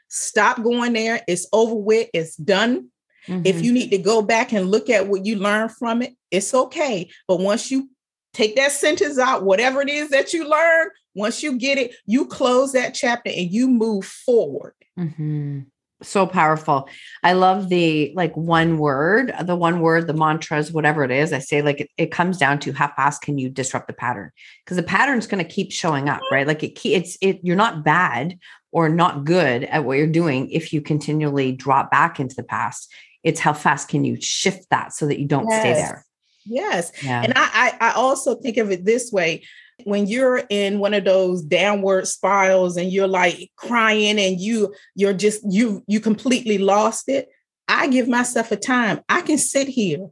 Stop 0.07 0.61
going 0.61 0.93
there. 0.93 1.21
It's 1.27 1.47
over 1.51 1.75
with. 1.75 2.09
It's 2.13 2.35
done 2.35 2.89
Mm-hmm. 3.27 3.45
If 3.45 3.61
you 3.61 3.71
need 3.71 3.89
to 3.89 3.97
go 3.97 4.21
back 4.21 4.53
and 4.53 4.71
look 4.71 4.89
at 4.89 5.07
what 5.07 5.25
you 5.25 5.37
learned 5.37 5.71
from 5.71 6.01
it, 6.01 6.15
it's 6.31 6.53
okay. 6.53 7.09
But 7.27 7.39
once 7.39 7.71
you 7.71 7.89
take 8.33 8.55
that 8.57 8.71
sentence 8.71 9.17
out, 9.17 9.43
whatever 9.43 9.81
it 9.81 9.89
is 9.89 10.09
that 10.09 10.33
you 10.33 10.47
learn, 10.47 10.89
once 11.15 11.41
you 11.41 11.57
get 11.57 11.77
it, 11.77 11.95
you 12.05 12.25
close 12.25 12.73
that 12.73 12.93
chapter 12.93 13.31
and 13.35 13.51
you 13.51 13.67
move 13.67 14.05
forward. 14.05 14.73
Mm-hmm. 14.99 15.61
So 16.03 16.27
powerful. 16.27 16.89
I 17.23 17.33
love 17.33 17.69
the 17.69 18.11
like 18.15 18.35
one 18.35 18.77
word, 18.77 19.33
the 19.43 19.55
one 19.55 19.79
word, 19.79 20.07
the 20.07 20.13
mantras, 20.13 20.71
whatever 20.71 21.03
it 21.05 21.11
is. 21.11 21.31
I 21.31 21.39
say 21.39 21.61
like 21.61 21.79
it, 21.79 21.89
it 21.97 22.11
comes 22.11 22.37
down 22.37 22.59
to 22.59 22.73
how 22.73 22.89
fast 22.89 23.21
can 23.21 23.37
you 23.37 23.49
disrupt 23.49 23.87
the 23.87 23.93
pattern? 23.93 24.31
Because 24.63 24.75
the 24.75 24.83
pattern's 24.83 25.25
going 25.25 25.43
to 25.43 25.49
keep 25.49 25.71
showing 25.71 26.09
up, 26.09 26.19
right? 26.31 26.45
Like 26.45 26.63
it, 26.63 26.79
it's 26.85 27.17
it. 27.21 27.39
You're 27.43 27.55
not 27.55 27.85
bad 27.85 28.37
or 28.73 28.89
not 28.89 29.23
good 29.23 29.63
at 29.63 29.85
what 29.85 29.97
you're 29.97 30.05
doing 30.05 30.49
if 30.51 30.73
you 30.73 30.81
continually 30.81 31.53
drop 31.53 31.89
back 31.89 32.19
into 32.19 32.35
the 32.35 32.43
past 32.43 32.93
it's 33.25 33.41
how 33.41 33.51
fast 33.51 33.89
can 33.89 34.05
you 34.05 34.15
shift 34.21 34.69
that 34.69 34.93
so 34.93 35.07
that 35.07 35.19
you 35.19 35.27
don't 35.27 35.49
yes. 35.49 35.59
stay 35.59 35.73
there 35.73 36.05
Yes. 36.45 36.91
Yeah. 37.03 37.21
And 37.23 37.33
I, 37.35 37.77
I 37.81 37.89
I 37.89 37.93
also 37.93 38.35
think 38.35 38.57
of 38.57 38.71
it 38.71 38.85
this 38.85 39.11
way. 39.11 39.43
When 39.83 40.07
you're 40.07 40.43
in 40.49 40.79
one 40.79 40.93
of 40.93 41.03
those 41.03 41.41
downward 41.41 42.07
spirals 42.07 42.77
and 42.77 42.91
you're 42.91 43.07
like 43.07 43.51
crying 43.57 44.19
and 44.19 44.39
you 44.39 44.73
you're 44.95 45.13
just 45.13 45.41
you 45.51 45.83
you 45.87 45.99
completely 45.99 46.57
lost 46.57 47.09
it, 47.09 47.29
I 47.67 47.87
give 47.87 48.07
myself 48.07 48.51
a 48.51 48.55
time. 48.55 49.01
I 49.09 49.21
can 49.21 49.37
sit 49.37 49.67
here 49.67 50.07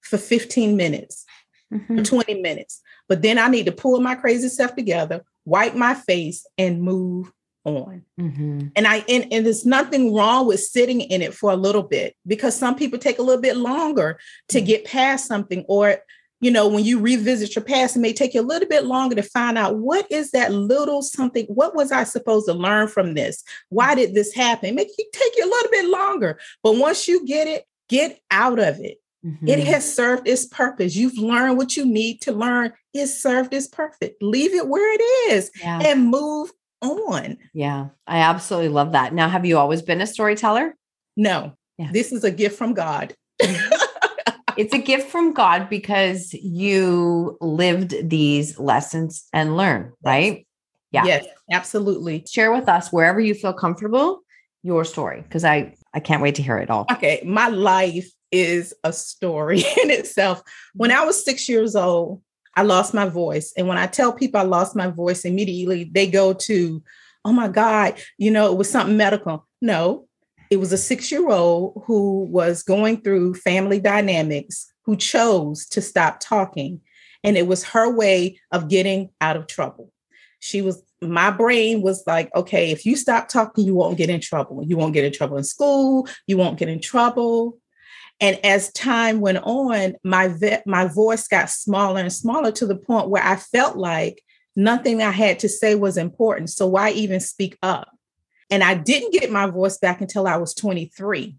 for 0.00 0.18
15 0.18 0.76
minutes, 0.76 1.24
mm-hmm. 1.72 2.02
20 2.02 2.42
minutes, 2.42 2.80
but 3.08 3.22
then 3.22 3.38
I 3.38 3.48
need 3.48 3.66
to 3.66 3.72
pull 3.72 4.00
my 4.00 4.14
crazy 4.14 4.48
self 4.48 4.74
together, 4.74 5.22
wipe 5.44 5.74
my 5.74 5.94
face, 5.94 6.46
and 6.58 6.82
move 6.82 7.30
on. 7.64 8.02
Mm-hmm. 8.20 8.68
And 8.76 8.86
I 8.86 9.04
and, 9.08 9.26
and 9.32 9.46
there's 9.46 9.66
nothing 9.66 10.14
wrong 10.14 10.46
with 10.46 10.60
sitting 10.60 11.00
in 11.00 11.22
it 11.22 11.34
for 11.34 11.50
a 11.50 11.56
little 11.56 11.82
bit 11.82 12.14
because 12.26 12.56
some 12.56 12.76
people 12.76 12.98
take 12.98 13.18
a 13.18 13.22
little 13.22 13.42
bit 13.42 13.56
longer 13.56 14.18
to 14.48 14.58
mm-hmm. 14.58 14.66
get 14.66 14.84
past 14.84 15.26
something 15.26 15.64
or 15.68 15.98
you 16.40 16.50
know 16.50 16.68
when 16.68 16.84
you 16.84 17.00
revisit 17.00 17.56
your 17.56 17.64
past 17.64 17.96
it 17.96 18.00
may 18.00 18.12
take 18.12 18.34
you 18.34 18.40
a 18.40 18.42
little 18.42 18.68
bit 18.68 18.84
longer 18.84 19.14
to 19.14 19.22
find 19.22 19.56
out 19.56 19.78
what 19.78 20.06
is 20.10 20.30
that 20.32 20.52
little 20.52 21.00
something 21.00 21.46
what 21.46 21.74
was 21.74 21.90
i 21.90 22.04
supposed 22.04 22.46
to 22.46 22.52
learn 22.52 22.86
from 22.86 23.14
this 23.14 23.42
why 23.70 23.94
did 23.94 24.14
this 24.14 24.34
happen 24.34 24.74
make 24.74 24.90
you 24.98 25.08
take 25.12 25.32
you 25.38 25.44
a 25.44 25.48
little 25.50 25.70
bit 25.70 25.88
longer 25.88 26.38
but 26.62 26.76
once 26.76 27.08
you 27.08 27.24
get 27.24 27.46
it 27.46 27.64
get 27.88 28.20
out 28.30 28.58
of 28.58 28.78
it 28.80 28.98
mm-hmm. 29.24 29.48
it 29.48 29.60
has 29.60 29.94
served 29.94 30.28
its 30.28 30.44
purpose 30.46 30.94
you've 30.94 31.16
learned 31.16 31.56
what 31.56 31.76
you 31.76 31.86
need 31.86 32.20
to 32.20 32.32
learn 32.32 32.72
it 32.92 33.06
served 33.06 33.54
its 33.54 33.68
purpose 33.68 34.10
leave 34.20 34.52
it 34.52 34.68
where 34.68 34.92
it 34.92 35.02
is 35.32 35.50
yeah. 35.60 35.80
and 35.82 36.08
move 36.08 36.50
on. 36.90 37.36
Yeah, 37.52 37.88
I 38.06 38.18
absolutely 38.18 38.70
love 38.70 38.92
that. 38.92 39.14
Now, 39.14 39.28
have 39.28 39.44
you 39.44 39.58
always 39.58 39.82
been 39.82 40.00
a 40.00 40.06
storyteller? 40.06 40.74
No, 41.16 41.56
yeah. 41.78 41.90
this 41.92 42.12
is 42.12 42.24
a 42.24 42.30
gift 42.30 42.56
from 42.58 42.74
God. 42.74 43.14
Mm-hmm. 43.40 44.30
it's 44.56 44.74
a 44.74 44.78
gift 44.78 45.10
from 45.10 45.32
God 45.32 45.68
because 45.68 46.32
you 46.34 47.36
lived 47.40 47.94
these 48.08 48.58
lessons 48.58 49.26
and 49.32 49.56
learn, 49.56 49.92
right? 50.02 50.46
Yeah. 50.92 51.04
Yes, 51.04 51.26
absolutely. 51.50 52.24
Share 52.30 52.52
with 52.52 52.68
us 52.68 52.92
wherever 52.92 53.20
you 53.20 53.34
feel 53.34 53.52
comfortable 53.52 54.20
your 54.62 54.84
story 54.84 55.20
because 55.22 55.44
I 55.44 55.74
I 55.92 56.00
can't 56.00 56.22
wait 56.22 56.36
to 56.36 56.42
hear 56.42 56.58
it 56.58 56.70
all. 56.70 56.86
Okay, 56.90 57.22
my 57.24 57.48
life 57.48 58.08
is 58.32 58.74
a 58.82 58.92
story 58.92 59.58
in 59.82 59.90
itself. 59.90 60.42
When 60.74 60.90
mm-hmm. 60.90 61.02
I 61.02 61.04
was 61.04 61.24
6 61.24 61.48
years 61.48 61.76
old, 61.76 62.22
I 62.56 62.62
lost 62.62 62.94
my 62.94 63.08
voice. 63.08 63.52
And 63.56 63.66
when 63.68 63.78
I 63.78 63.86
tell 63.86 64.12
people 64.12 64.40
I 64.40 64.44
lost 64.44 64.76
my 64.76 64.88
voice, 64.88 65.24
immediately 65.24 65.84
they 65.84 66.06
go 66.06 66.32
to, 66.32 66.82
oh 67.24 67.32
my 67.32 67.48
God, 67.48 67.94
you 68.18 68.30
know, 68.30 68.50
it 68.52 68.56
was 68.56 68.70
something 68.70 68.96
medical. 68.96 69.46
No, 69.60 70.06
it 70.50 70.58
was 70.58 70.72
a 70.72 70.78
six 70.78 71.10
year 71.10 71.28
old 71.30 71.82
who 71.86 72.24
was 72.24 72.62
going 72.62 73.00
through 73.00 73.34
family 73.34 73.80
dynamics 73.80 74.72
who 74.84 74.96
chose 74.96 75.66
to 75.66 75.80
stop 75.80 76.20
talking. 76.20 76.80
And 77.22 77.36
it 77.36 77.46
was 77.46 77.64
her 77.64 77.90
way 77.90 78.38
of 78.52 78.68
getting 78.68 79.10
out 79.20 79.36
of 79.36 79.46
trouble. 79.46 79.90
She 80.40 80.60
was, 80.60 80.82
my 81.00 81.30
brain 81.30 81.80
was 81.80 82.04
like, 82.06 82.30
okay, 82.36 82.70
if 82.70 82.84
you 82.84 82.96
stop 82.96 83.28
talking, 83.28 83.64
you 83.64 83.74
won't 83.74 83.96
get 83.96 84.10
in 84.10 84.20
trouble. 84.20 84.62
You 84.62 84.76
won't 84.76 84.92
get 84.92 85.04
in 85.04 85.12
trouble 85.12 85.38
in 85.38 85.44
school. 85.44 86.06
You 86.26 86.36
won't 86.36 86.58
get 86.58 86.68
in 86.68 86.80
trouble. 86.80 87.58
And 88.24 88.42
as 88.42 88.72
time 88.72 89.20
went 89.20 89.36
on, 89.42 89.96
my 90.02 90.28
ve- 90.28 90.62
my 90.64 90.86
voice 90.86 91.28
got 91.28 91.50
smaller 91.50 92.00
and 92.00 92.10
smaller 92.10 92.50
to 92.52 92.64
the 92.64 92.74
point 92.74 93.10
where 93.10 93.22
I 93.22 93.36
felt 93.36 93.76
like 93.76 94.22
nothing 94.56 95.02
I 95.02 95.10
had 95.10 95.40
to 95.40 95.48
say 95.50 95.74
was 95.74 95.98
important. 95.98 96.48
So 96.48 96.66
why 96.66 96.92
even 96.92 97.20
speak 97.20 97.58
up? 97.62 97.90
And 98.50 98.64
I 98.64 98.76
didn't 98.76 99.12
get 99.12 99.30
my 99.30 99.46
voice 99.50 99.76
back 99.76 100.00
until 100.00 100.26
I 100.26 100.38
was 100.38 100.54
23. 100.54 101.36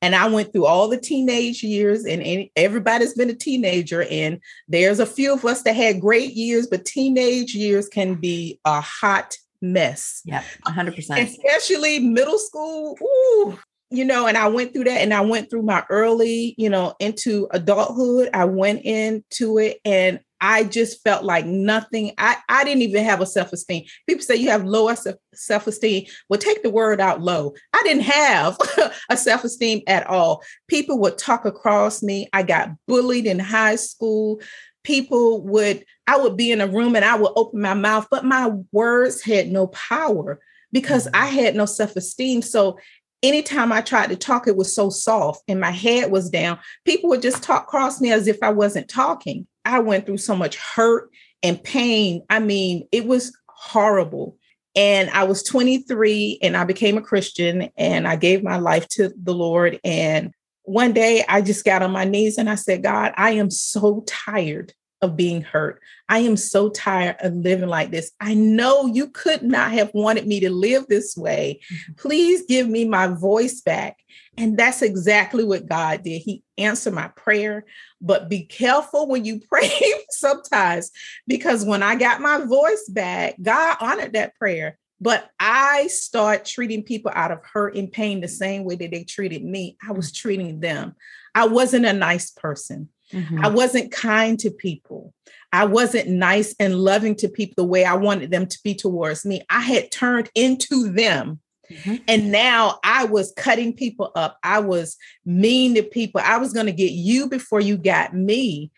And 0.00 0.14
I 0.14 0.28
went 0.28 0.52
through 0.52 0.66
all 0.66 0.86
the 0.86 0.96
teenage 0.96 1.64
years, 1.64 2.04
and 2.04 2.48
everybody's 2.54 3.14
been 3.14 3.30
a 3.30 3.34
teenager. 3.34 4.04
And 4.04 4.38
there's 4.68 5.00
a 5.00 5.06
few 5.06 5.34
of 5.34 5.44
us 5.44 5.62
that 5.62 5.74
had 5.74 6.00
great 6.00 6.34
years, 6.34 6.68
but 6.68 6.84
teenage 6.84 7.52
years 7.52 7.88
can 7.88 8.14
be 8.14 8.60
a 8.64 8.80
hot 8.80 9.36
mess. 9.60 10.22
Yeah, 10.24 10.44
100%. 10.66 11.20
Especially 11.20 11.98
middle 11.98 12.38
school. 12.38 12.96
Ooh, 13.02 13.58
you 13.92 14.04
know, 14.04 14.26
and 14.26 14.36
I 14.36 14.48
went 14.48 14.72
through 14.72 14.84
that 14.84 15.00
and 15.00 15.12
I 15.12 15.20
went 15.20 15.50
through 15.50 15.62
my 15.62 15.84
early, 15.90 16.54
you 16.56 16.70
know, 16.70 16.94
into 16.98 17.48
adulthood. 17.50 18.30
I 18.32 18.46
went 18.46 18.82
into 18.84 19.58
it 19.58 19.78
and 19.84 20.20
I 20.40 20.64
just 20.64 21.04
felt 21.04 21.24
like 21.24 21.46
nothing. 21.46 22.12
I, 22.18 22.36
I 22.48 22.64
didn't 22.64 22.82
even 22.82 23.04
have 23.04 23.20
a 23.20 23.26
self 23.26 23.52
esteem. 23.52 23.84
People 24.08 24.24
say 24.24 24.34
you 24.34 24.50
have 24.50 24.64
low 24.64 24.92
self 25.34 25.66
esteem. 25.66 26.06
Well, 26.28 26.40
take 26.40 26.62
the 26.62 26.70
word 26.70 27.00
out 27.00 27.20
low. 27.20 27.54
I 27.72 27.82
didn't 27.84 28.02
have 28.02 28.58
a 29.10 29.16
self 29.16 29.44
esteem 29.44 29.82
at 29.86 30.06
all. 30.08 30.42
People 30.66 30.98
would 31.00 31.16
talk 31.16 31.44
across 31.44 32.02
me. 32.02 32.28
I 32.32 32.42
got 32.42 32.70
bullied 32.88 33.26
in 33.26 33.38
high 33.38 33.76
school. 33.76 34.40
People 34.82 35.42
would, 35.46 35.84
I 36.08 36.16
would 36.16 36.36
be 36.36 36.50
in 36.50 36.60
a 36.60 36.66
room 36.66 36.96
and 36.96 37.04
I 37.04 37.14
would 37.14 37.32
open 37.36 37.60
my 37.60 37.74
mouth, 37.74 38.08
but 38.10 38.24
my 38.24 38.50
words 38.72 39.22
had 39.22 39.52
no 39.52 39.68
power 39.68 40.40
because 40.72 41.06
I 41.14 41.28
mm. 41.28 41.34
had 41.34 41.54
no 41.54 41.66
self 41.66 41.94
esteem. 41.94 42.42
So 42.42 42.78
anytime 43.22 43.72
I 43.72 43.80
tried 43.80 44.08
to 44.08 44.16
talk, 44.16 44.46
it 44.46 44.56
was 44.56 44.74
so 44.74 44.90
soft 44.90 45.42
and 45.48 45.60
my 45.60 45.70
head 45.70 46.10
was 46.10 46.30
down. 46.30 46.58
People 46.84 47.10
would 47.10 47.22
just 47.22 47.42
talk 47.42 47.64
across 47.64 48.00
me 48.00 48.12
as 48.12 48.26
if 48.26 48.38
I 48.42 48.50
wasn't 48.50 48.88
talking. 48.88 49.46
I 49.64 49.78
went 49.78 50.06
through 50.06 50.18
so 50.18 50.34
much 50.34 50.56
hurt 50.56 51.10
and 51.42 51.62
pain. 51.62 52.22
I 52.28 52.40
mean, 52.40 52.88
it 52.92 53.06
was 53.06 53.36
horrible. 53.48 54.36
And 54.74 55.10
I 55.10 55.24
was 55.24 55.42
23 55.42 56.38
and 56.42 56.56
I 56.56 56.64
became 56.64 56.96
a 56.96 57.02
Christian 57.02 57.68
and 57.76 58.08
I 58.08 58.16
gave 58.16 58.42
my 58.42 58.56
life 58.56 58.88
to 58.90 59.12
the 59.22 59.34
Lord. 59.34 59.78
And 59.84 60.32
one 60.64 60.92
day 60.92 61.24
I 61.28 61.42
just 61.42 61.64
got 61.64 61.82
on 61.82 61.90
my 61.90 62.04
knees 62.04 62.38
and 62.38 62.48
I 62.48 62.54
said, 62.54 62.82
God, 62.82 63.12
I 63.16 63.32
am 63.32 63.50
so 63.50 64.02
tired 64.06 64.72
of 65.02 65.16
being 65.16 65.42
hurt. 65.42 65.82
I 66.08 66.20
am 66.20 66.36
so 66.36 66.70
tired 66.70 67.16
of 67.20 67.34
living 67.34 67.68
like 67.68 67.90
this. 67.90 68.12
I 68.20 68.34
know 68.34 68.86
you 68.86 69.08
could 69.08 69.42
not 69.42 69.72
have 69.72 69.90
wanted 69.92 70.26
me 70.26 70.40
to 70.40 70.50
live 70.50 70.86
this 70.86 71.16
way. 71.16 71.60
Mm-hmm. 71.72 71.92
Please 71.94 72.44
give 72.48 72.68
me 72.68 72.84
my 72.84 73.08
voice 73.08 73.60
back. 73.60 73.98
And 74.38 74.56
that's 74.56 74.80
exactly 74.80 75.44
what 75.44 75.68
God 75.68 76.04
did. 76.04 76.22
He 76.22 76.44
answered 76.56 76.94
my 76.94 77.08
prayer. 77.08 77.64
But 78.00 78.30
be 78.30 78.44
careful 78.44 79.08
when 79.08 79.24
you 79.24 79.40
pray 79.48 79.70
sometimes, 80.10 80.90
because 81.26 81.64
when 81.64 81.82
I 81.82 81.96
got 81.96 82.20
my 82.20 82.44
voice 82.44 82.88
back, 82.88 83.34
God 83.42 83.76
honored 83.80 84.12
that 84.14 84.36
prayer. 84.36 84.78
But 85.00 85.28
I 85.40 85.88
start 85.88 86.44
treating 86.44 86.84
people 86.84 87.10
out 87.12 87.32
of 87.32 87.40
hurt 87.42 87.74
and 87.74 87.90
pain 87.90 88.20
the 88.20 88.28
same 88.28 88.62
way 88.62 88.76
that 88.76 88.92
they 88.92 89.02
treated 89.02 89.44
me. 89.44 89.76
I 89.84 89.90
was 89.90 90.12
treating 90.12 90.60
them. 90.60 90.94
I 91.34 91.48
wasn't 91.48 91.86
a 91.86 91.92
nice 91.92 92.30
person. 92.30 92.88
Mm-hmm. 93.12 93.44
I 93.44 93.48
wasn't 93.48 93.92
kind 93.92 94.38
to 94.40 94.50
people. 94.50 95.12
I 95.52 95.66
wasn't 95.66 96.08
nice 96.08 96.54
and 96.58 96.76
loving 96.76 97.14
to 97.16 97.28
people 97.28 97.54
the 97.56 97.68
way 97.68 97.84
I 97.84 97.94
wanted 97.94 98.30
them 98.30 98.46
to 98.46 98.58
be 98.64 98.74
towards 98.74 99.26
me. 99.26 99.42
I 99.50 99.60
had 99.60 99.90
turned 99.90 100.30
into 100.34 100.90
them. 100.90 101.40
Mm-hmm. 101.70 101.96
And 102.08 102.32
now 102.32 102.78
I 102.84 103.04
was 103.04 103.32
cutting 103.36 103.74
people 103.74 104.10
up. 104.14 104.38
I 104.42 104.60
was 104.60 104.96
mean 105.24 105.74
to 105.74 105.82
people. 105.82 106.20
I 106.24 106.38
was 106.38 106.52
going 106.52 106.66
to 106.66 106.72
get 106.72 106.92
you 106.92 107.28
before 107.28 107.60
you 107.60 107.76
got 107.76 108.14
me. 108.14 108.70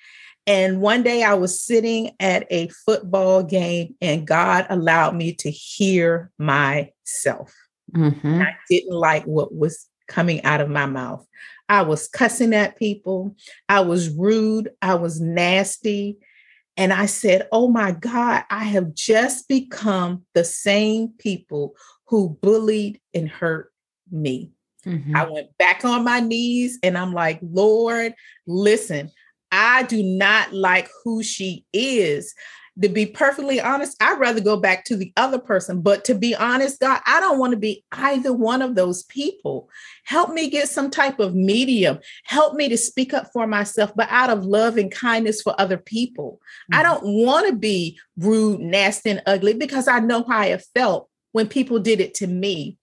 And 0.46 0.80
one 0.80 1.02
day 1.02 1.22
I 1.22 1.34
was 1.34 1.60
sitting 1.60 2.10
at 2.20 2.46
a 2.50 2.68
football 2.68 3.42
game 3.42 3.94
and 4.00 4.26
God 4.26 4.66
allowed 4.68 5.14
me 5.14 5.32
to 5.36 5.50
hear 5.50 6.30
myself. 6.38 7.54
Mm-hmm. 7.94 8.42
I 8.42 8.54
didn't 8.68 8.94
like 8.94 9.24
what 9.24 9.54
was 9.54 9.88
coming 10.08 10.42
out 10.44 10.60
of 10.60 10.68
my 10.68 10.86
mouth. 10.86 11.26
I 11.68 11.82
was 11.82 12.08
cussing 12.08 12.54
at 12.54 12.78
people. 12.78 13.36
I 13.68 13.80
was 13.80 14.10
rude. 14.10 14.70
I 14.82 14.94
was 14.94 15.20
nasty. 15.20 16.18
And 16.76 16.92
I 16.92 17.06
said, 17.06 17.48
Oh 17.52 17.68
my 17.68 17.92
God, 17.92 18.44
I 18.50 18.64
have 18.64 18.94
just 18.94 19.48
become 19.48 20.24
the 20.34 20.44
same 20.44 21.08
people 21.18 21.74
who 22.08 22.38
bullied 22.42 23.00
and 23.14 23.28
hurt 23.28 23.72
me. 24.10 24.52
Mm-hmm. 24.84 25.16
I 25.16 25.24
went 25.24 25.56
back 25.58 25.84
on 25.84 26.04
my 26.04 26.20
knees 26.20 26.78
and 26.82 26.98
I'm 26.98 27.12
like, 27.12 27.38
Lord, 27.42 28.14
listen, 28.46 29.10
I 29.50 29.84
do 29.84 30.02
not 30.02 30.52
like 30.52 30.90
who 31.04 31.22
she 31.22 31.64
is 31.72 32.34
to 32.82 32.88
be 32.88 33.06
perfectly 33.06 33.60
honest, 33.60 33.96
I'd 34.02 34.18
rather 34.18 34.40
go 34.40 34.56
back 34.56 34.84
to 34.86 34.96
the 34.96 35.12
other 35.16 35.38
person. 35.38 35.80
But 35.80 36.04
to 36.06 36.14
be 36.14 36.34
honest, 36.34 36.80
God, 36.80 37.00
I 37.06 37.20
don't 37.20 37.38
want 37.38 37.52
to 37.52 37.58
be 37.58 37.84
either 37.92 38.32
one 38.32 38.62
of 38.62 38.74
those 38.74 39.04
people. 39.04 39.68
Help 40.04 40.32
me 40.32 40.50
get 40.50 40.68
some 40.68 40.90
type 40.90 41.20
of 41.20 41.34
medium. 41.34 42.00
Help 42.24 42.54
me 42.54 42.68
to 42.68 42.76
speak 42.76 43.14
up 43.14 43.30
for 43.32 43.46
myself, 43.46 43.92
but 43.94 44.08
out 44.10 44.30
of 44.30 44.44
love 44.44 44.76
and 44.76 44.90
kindness 44.90 45.40
for 45.40 45.58
other 45.60 45.78
people. 45.78 46.40
Mm-hmm. 46.72 46.80
I 46.80 46.82
don't 46.82 47.04
want 47.04 47.48
to 47.48 47.54
be 47.54 47.98
rude, 48.16 48.60
nasty, 48.60 49.10
and 49.10 49.22
ugly 49.26 49.54
because 49.54 49.86
I 49.86 50.00
know 50.00 50.24
how 50.28 50.40
I 50.40 50.58
felt 50.74 51.08
when 51.32 51.48
people 51.48 51.78
did 51.78 52.00
it 52.00 52.14
to 52.14 52.26
me. 52.26 52.76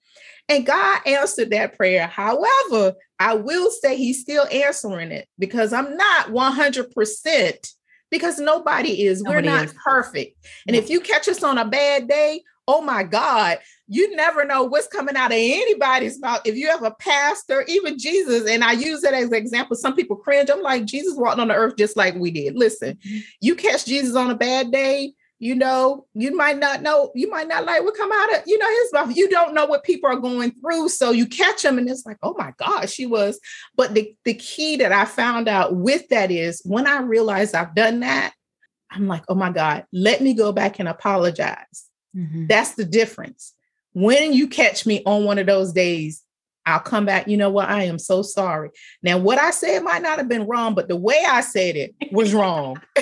And 0.48 0.66
God 0.66 1.00
answered 1.06 1.52
that 1.52 1.78
prayer. 1.78 2.08
However, 2.08 2.94
I 3.20 3.36
will 3.36 3.72
say 3.72 3.98
He's 3.98 4.22
still 4.22 4.48
answering 4.52 5.12
it 5.12 5.28
because 5.38 5.74
I'm 5.74 5.96
not 5.96 6.28
100% 6.28 7.74
because 8.12 8.38
nobody 8.38 9.06
is. 9.06 9.24
Nobody 9.24 9.48
We're 9.48 9.54
not 9.56 9.66
is. 9.66 9.74
perfect. 9.84 10.46
And 10.68 10.76
if 10.76 10.90
you 10.90 11.02
catch 11.02 11.28
us 11.28 11.42
on 11.44 11.58
a 11.58 11.66
bad 11.66 12.08
day, 12.08 12.44
oh 12.68 12.82
my 12.82 13.04
God, 13.04 13.58
you 13.88 14.16
never 14.16 14.46
know 14.46 14.64
what's 14.64 14.88
coming 14.88 15.16
out 15.16 15.32
of 15.32 15.38
anybody's 15.38 16.20
mouth. 16.22 16.42
If 16.46 16.56
you 16.56 16.70
have 16.70 16.84
a 16.84 16.92
pastor, 16.92 17.66
even 17.68 17.98
Jesus, 17.98 18.50
and 18.50 18.64
I 18.64 18.74
use 18.74 19.04
it 19.04 19.14
as 19.14 19.28
an 19.28 19.34
example, 19.34 19.76
some 19.76 19.96
people 19.96 20.16
cringe. 20.16 20.50
I'm 20.50 20.62
like, 20.62 20.86
Jesus 20.86 21.18
walked 21.18 21.40
on 21.40 21.48
the 21.48 21.56
earth 21.56 21.76
just 21.78 21.98
like 21.98 22.16
we 22.16 22.32
did. 22.32 22.56
Listen, 22.56 22.98
mm-hmm. 23.06 23.20
you 23.42 23.56
catch 23.56 23.86
Jesus 23.86 24.16
on 24.16 24.30
a 24.30 24.36
bad 24.36 24.72
day, 24.72 25.14
you 25.42 25.56
know, 25.56 26.06
you 26.14 26.38
might 26.38 26.60
not 26.60 26.84
know, 26.84 27.12
you 27.16 27.28
might 27.28 27.48
not 27.48 27.66
like 27.66 27.82
what 27.84 27.98
come 27.98 28.12
out 28.14 28.36
of, 28.36 28.44
you 28.46 28.60
know, 28.60 28.70
his 28.70 28.94
mouth. 28.94 29.18
You 29.18 29.28
don't 29.28 29.56
know 29.56 29.66
what 29.66 29.84
people 29.84 30.08
are 30.08 30.16
going 30.16 30.52
through. 30.52 30.90
So 30.90 31.10
you 31.10 31.26
catch 31.26 31.64
them 31.64 31.80
and 31.80 31.90
it's 31.90 32.06
like, 32.06 32.20
oh 32.22 32.36
my 32.38 32.54
God, 32.58 32.88
she 32.92 33.08
was. 33.08 33.40
But 33.76 33.96
the, 33.96 34.16
the 34.24 34.36
key 34.36 34.76
that 34.76 34.92
I 34.92 35.06
found 35.06 35.50
out 35.50 35.76
with 35.76 36.08
that 36.10 36.30
is 36.30 36.62
when 36.64 36.86
I 36.86 37.02
realized 37.02 37.56
I've 37.56 37.74
done 37.74 38.02
that, 38.02 38.36
I'm 38.92 39.08
like, 39.08 39.24
oh 39.30 39.34
my 39.34 39.50
God, 39.50 39.86
let 39.92 40.22
me 40.22 40.36
go 40.36 40.52
back 40.52 40.78
and 40.78 40.88
apologize. 40.88 41.88
Mm-hmm. 42.16 42.46
That's 42.46 42.76
the 42.76 42.86
difference. 42.86 43.54
When 43.94 44.34
you 44.34 44.48
catch 44.48 44.86
me 44.86 45.02
on 45.08 45.26
one 45.26 45.40
of 45.40 45.48
those 45.48 45.74
days 45.74 46.22
I'll 46.66 46.80
come 46.80 47.06
back. 47.06 47.28
You 47.28 47.38
know 47.38 47.50
what? 47.50 47.70
I 47.70 47.84
am 47.84 48.00
so 48.00 48.22
sorry. 48.22 48.70
Now, 49.02 49.18
what 49.18 49.40
I 49.40 49.52
said 49.52 49.84
might 49.84 50.02
not 50.02 50.18
have 50.18 50.28
been 50.28 50.48
wrong, 50.48 50.76
but 50.76 50.88
the 50.88 50.96
way 50.96 51.24
I 51.28 51.42
said 51.42 51.76
it 51.76 51.96
was 52.12 52.34
wrong. 52.34 52.82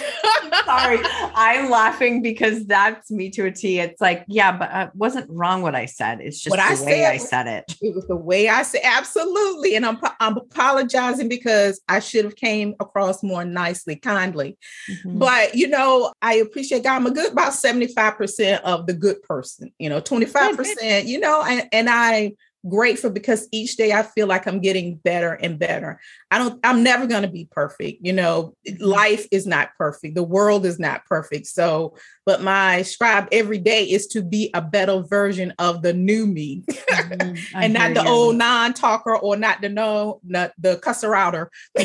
sorry. 0.66 1.00
I'm 1.36 1.70
laughing 1.70 2.22
because 2.22 2.66
that's 2.66 3.12
me 3.12 3.30
to 3.32 3.46
a 3.46 3.52
T. 3.52 3.80
It's 3.80 4.02
like, 4.02 4.26
yeah, 4.28 4.56
but 4.56 4.70
it 4.74 4.96
wasn't 4.96 5.30
wrong 5.30 5.62
what 5.62 5.76
I 5.76 5.86
said. 5.86 6.22
It's 6.22 6.40
just 6.40 6.52
what 6.52 6.58
the 6.58 6.64
I 6.64 6.70
way 6.86 7.02
said, 7.02 7.12
I 7.12 7.18
said 7.18 7.48
it. 7.48 7.76
It 7.82 7.96
was 7.96 8.06
the 8.08 8.16
way 8.16 8.50
I 8.50 8.64
said 8.64 8.82
absolutely. 8.84 9.76
And 9.76 9.86
I'm 9.86 9.98
I'm 10.20 10.38
apologizing 10.38 11.30
because 11.30 11.82
I 11.88 12.00
should 12.00 12.26
have 12.26 12.36
came 12.36 12.76
across 12.80 13.24
more 13.24 13.46
nicely, 13.46 13.96
kindly. 13.96 14.58
Mm-hmm. 14.90 15.20
But 15.20 15.56
you 15.56 15.68
know, 15.68 16.14
I 16.22 16.36
appreciate 16.36 16.84
God. 16.84 16.96
I'm 16.96 17.08
a 17.08 17.12
good 17.12 17.32
about 17.32 17.54
75% 17.54 18.62
of 18.62 18.88
the 18.88 18.94
good 18.94 19.22
person, 19.24 19.72
you 19.80 19.90
know, 19.90 20.02
25%, 20.02 21.06
you 21.06 21.20
know, 21.20 21.44
and, 21.44 21.68
and 21.72 21.90
I 21.90 22.34
grateful 22.68 23.10
because 23.10 23.48
each 23.52 23.78
day 23.78 23.94
I 23.94 24.04
feel 24.04 24.28
like 24.28 24.48
I'm 24.48 24.60
getting 24.60 24.96
better 24.96 25.34
and 25.34 25.58
better. 25.58 26.00
I 26.30 26.38
don't, 26.38 26.60
I'm 26.64 26.84
never 26.84 27.08
going 27.08 27.22
to 27.22 27.30
be 27.30 27.48
perfect. 27.50 28.06
You 28.06 28.14
know, 28.14 28.56
mm-hmm. 28.68 28.84
life 28.84 29.28
is 29.32 29.48
not 29.48 29.76
perfect. 29.78 30.16
The 30.16 30.24
world 30.24 30.66
is 30.66 30.80
not 30.80 31.06
perfect. 31.06 31.48
So, 31.48 31.96
but 32.26 32.42
my 32.42 32.82
scribe 32.82 33.28
every 33.32 33.60
day 33.60 33.86
is 33.86 34.08
to 34.08 34.22
be 34.22 34.52
a 34.54 34.62
better 34.62 35.02
version 35.02 35.54
of 35.60 35.82
the 35.82 35.94
new 35.94 36.26
me 36.26 36.64
mm-hmm. 36.70 37.36
and 37.56 37.74
not 37.74 37.94
the 37.94 38.04
you. 38.04 38.10
old 38.10 38.36
non 38.36 38.74
talker 38.74 39.16
or 39.16 39.38
not 39.38 39.62
the 39.62 39.70
no, 39.70 40.20
not 40.24 40.52
the 40.58 40.78
cusser 40.78 41.18
outer. 41.18 41.50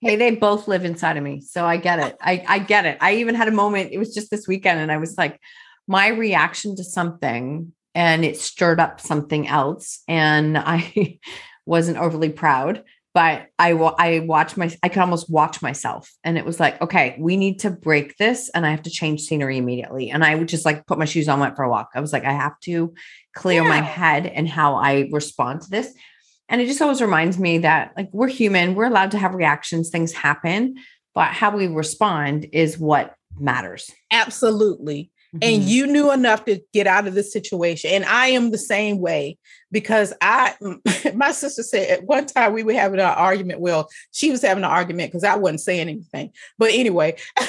hey, 0.00 0.16
they 0.16 0.34
both 0.34 0.66
live 0.66 0.84
inside 0.84 1.16
of 1.16 1.22
me. 1.22 1.40
So 1.40 1.64
I 1.64 1.76
get 1.76 2.00
it. 2.00 2.16
I, 2.20 2.44
I 2.48 2.58
get 2.58 2.86
it. 2.86 2.98
I 3.00 3.16
even 3.16 3.36
had 3.36 3.48
a 3.48 3.52
moment, 3.52 3.90
it 3.92 3.98
was 3.98 4.12
just 4.12 4.30
this 4.30 4.48
weekend, 4.48 4.80
and 4.80 4.90
I 4.90 4.96
was 4.96 5.16
like, 5.16 5.40
my 5.86 6.08
reaction 6.08 6.76
to 6.76 6.84
something 6.84 7.72
and 7.94 8.24
it 8.24 8.38
stirred 8.38 8.80
up 8.80 9.00
something 9.00 9.48
else. 9.48 10.02
And 10.08 10.56
I 10.58 11.18
wasn't 11.66 11.98
overly 11.98 12.30
proud, 12.30 12.82
but 13.14 13.48
I 13.58 13.72
I 13.72 14.20
watched 14.20 14.56
my 14.56 14.74
I 14.82 14.88
could 14.88 15.02
almost 15.02 15.30
watch 15.30 15.60
myself, 15.60 16.10
and 16.24 16.38
it 16.38 16.44
was 16.44 16.58
like, 16.58 16.80
okay, 16.80 17.16
we 17.18 17.36
need 17.36 17.60
to 17.60 17.70
break 17.70 18.16
this, 18.16 18.48
and 18.50 18.66
I 18.66 18.70
have 18.70 18.82
to 18.82 18.90
change 18.90 19.22
scenery 19.22 19.58
immediately. 19.58 20.10
And 20.10 20.24
I 20.24 20.34
would 20.34 20.48
just 20.48 20.64
like 20.64 20.86
put 20.86 20.98
my 20.98 21.04
shoes 21.04 21.28
on, 21.28 21.40
went 21.40 21.56
for 21.56 21.64
a 21.64 21.70
walk. 21.70 21.90
I 21.94 22.00
was 22.00 22.12
like, 22.12 22.24
I 22.24 22.32
have 22.32 22.58
to 22.60 22.94
clear 23.34 23.62
yeah. 23.62 23.68
my 23.68 23.80
head 23.80 24.26
and 24.26 24.48
how 24.48 24.76
I 24.76 25.08
respond 25.12 25.62
to 25.62 25.70
this. 25.70 25.92
And 26.48 26.60
it 26.60 26.66
just 26.66 26.82
always 26.82 27.00
reminds 27.00 27.38
me 27.38 27.58
that 27.58 27.92
like 27.96 28.08
we're 28.12 28.28
human, 28.28 28.74
we're 28.74 28.86
allowed 28.86 29.12
to 29.12 29.18
have 29.18 29.34
reactions, 29.34 29.90
things 29.90 30.12
happen, 30.12 30.76
but 31.14 31.28
how 31.28 31.54
we 31.56 31.66
respond 31.66 32.46
is 32.52 32.78
what 32.78 33.14
matters. 33.38 33.90
Absolutely. 34.10 35.11
Mm-hmm. 35.34 35.54
and 35.54 35.64
you 35.64 35.86
knew 35.86 36.12
enough 36.12 36.44
to 36.44 36.60
get 36.74 36.86
out 36.86 37.06
of 37.06 37.14
the 37.14 37.22
situation. 37.22 37.90
And 37.90 38.04
I 38.04 38.26
am 38.28 38.50
the 38.50 38.58
same 38.58 38.98
way 38.98 39.38
because 39.70 40.12
I, 40.20 40.54
my 41.14 41.32
sister 41.32 41.62
said 41.62 41.88
at 41.88 42.04
one 42.04 42.26
time 42.26 42.52
we 42.52 42.62
were 42.62 42.74
having 42.74 43.00
an 43.00 43.06
argument. 43.06 43.60
Well, 43.60 43.88
she 44.10 44.30
was 44.30 44.42
having 44.42 44.62
an 44.62 44.70
argument 44.70 45.10
because 45.10 45.24
I 45.24 45.36
wasn't 45.36 45.62
saying 45.62 45.88
anything. 45.88 46.32
But 46.58 46.72
anyway, 46.74 47.16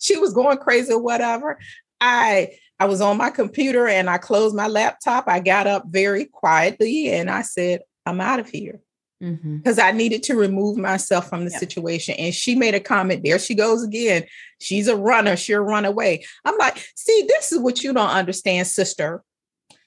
she 0.00 0.18
was 0.18 0.34
going 0.34 0.58
crazy 0.58 0.92
or 0.92 1.00
whatever. 1.00 1.58
I, 2.02 2.58
I 2.78 2.84
was 2.84 3.00
on 3.00 3.16
my 3.16 3.30
computer 3.30 3.88
and 3.88 4.10
I 4.10 4.18
closed 4.18 4.54
my 4.54 4.68
laptop. 4.68 5.24
I 5.26 5.40
got 5.40 5.66
up 5.66 5.84
very 5.88 6.26
quietly 6.26 7.12
and 7.12 7.30
I 7.30 7.42
said, 7.42 7.80
I'm 8.04 8.20
out 8.20 8.40
of 8.40 8.50
here 8.50 8.82
because 9.22 9.76
mm-hmm. 9.76 9.86
I 9.86 9.92
needed 9.92 10.24
to 10.24 10.34
remove 10.34 10.76
myself 10.76 11.28
from 11.28 11.44
the 11.44 11.50
situation. 11.50 12.16
And 12.18 12.34
she 12.34 12.56
made 12.56 12.74
a 12.74 12.80
comment. 12.80 13.22
There 13.22 13.38
she 13.38 13.54
goes 13.54 13.84
again. 13.84 14.24
She's 14.60 14.88
a 14.88 14.96
runner. 14.96 15.36
She'll 15.36 15.60
run 15.60 15.84
away. 15.84 16.24
I'm 16.44 16.58
like, 16.58 16.84
see, 16.96 17.24
this 17.28 17.52
is 17.52 17.60
what 17.60 17.84
you 17.84 17.92
don't 17.92 18.10
understand, 18.10 18.66
sister. 18.66 19.22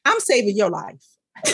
I'm 0.05 0.19
saving 0.21 0.55
your 0.55 0.69
life. 0.69 1.03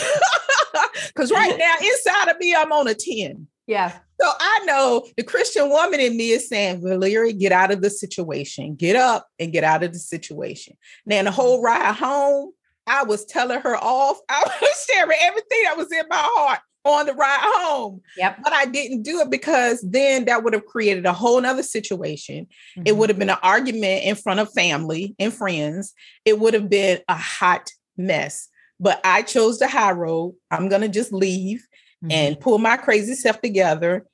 Because 1.08 1.32
right 1.32 1.58
now, 1.58 1.74
inside 1.82 2.32
of 2.32 2.40
me, 2.40 2.56
I'm 2.56 2.72
on 2.72 2.88
a 2.88 2.94
10. 2.94 3.48
Yeah. 3.68 3.92
So 4.22 4.32
I 4.40 4.62
know 4.66 5.06
the 5.18 5.24
Christian 5.24 5.70
woman 5.70 6.00
in 6.00 6.16
me 6.16 6.32
is 6.32 6.48
saying, 6.48 6.82
Valeria, 6.82 7.34
get 7.34 7.52
out 7.52 7.72
of 7.72 7.82
the 7.82 7.90
situation. 7.90 8.76
Get 8.76 8.96
up 8.96 9.28
and 9.40 9.52
get 9.52 9.64
out 9.64 9.84
of 9.84 9.92
the 9.92 10.00
situation. 10.00 10.78
Now, 11.06 11.24
the 11.24 11.32
whole 11.32 11.62
ride 11.62 11.96
home, 11.96 12.52
I 12.88 13.04
was 13.04 13.26
telling 13.26 13.60
her 13.60 13.76
off. 13.76 14.20
I 14.30 14.44
was 14.62 14.88
sharing 14.90 15.18
everything 15.22 15.64
that 15.64 15.78
was 15.78 15.92
in 15.92 16.06
my 16.10 16.22
heart 16.22 16.60
on 16.84 17.06
the 17.06 17.14
ride 17.14 17.40
home. 17.42 18.02
Yep. 18.18 18.40
But 18.44 18.54
I 18.54 18.66
didn't 18.66 19.04
do 19.04 19.20
it 19.22 19.30
because 19.30 19.82
then 19.82 20.26
that 20.26 20.44
would 20.44 20.54
have 20.54 20.66
created 20.66 21.06
a 21.06 21.14
whole 21.14 21.40
nother 21.40 21.64
situation. 21.64 22.48
Mm-hmm. 22.78 22.84
It 22.86 22.98
would 22.98 23.10
have 23.10 23.20
been 23.20 23.30
an 23.30 23.38
argument 23.44 24.04
in 24.04 24.16
front 24.16 24.40
of 24.40 24.52
family 24.54 25.16
and 25.20 25.34
friends. 25.34 25.94
It 26.26 26.40
would 26.40 26.54
have 26.54 26.70
been 26.70 27.00
a 27.08 27.16
hot 27.16 27.72
mess. 27.98 28.48
But 28.80 29.00
I 29.04 29.22
chose 29.22 29.60
the 29.60 29.68
high 29.68 29.92
road. 29.92 30.36
I'm 30.50 30.68
gonna 30.68 30.90
just 30.90 31.14
leave 31.14 31.66
mm-hmm. 32.04 32.12
and 32.12 32.40
pull 32.40 32.58
my 32.58 32.78
crazy 32.78 33.14
self 33.14 33.42
together. 33.42 34.06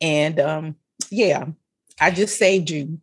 And 0.00 0.40
um, 0.40 0.76
yeah, 1.10 1.46
I 2.00 2.10
just 2.10 2.38
saved 2.38 2.70
you. 2.70 3.00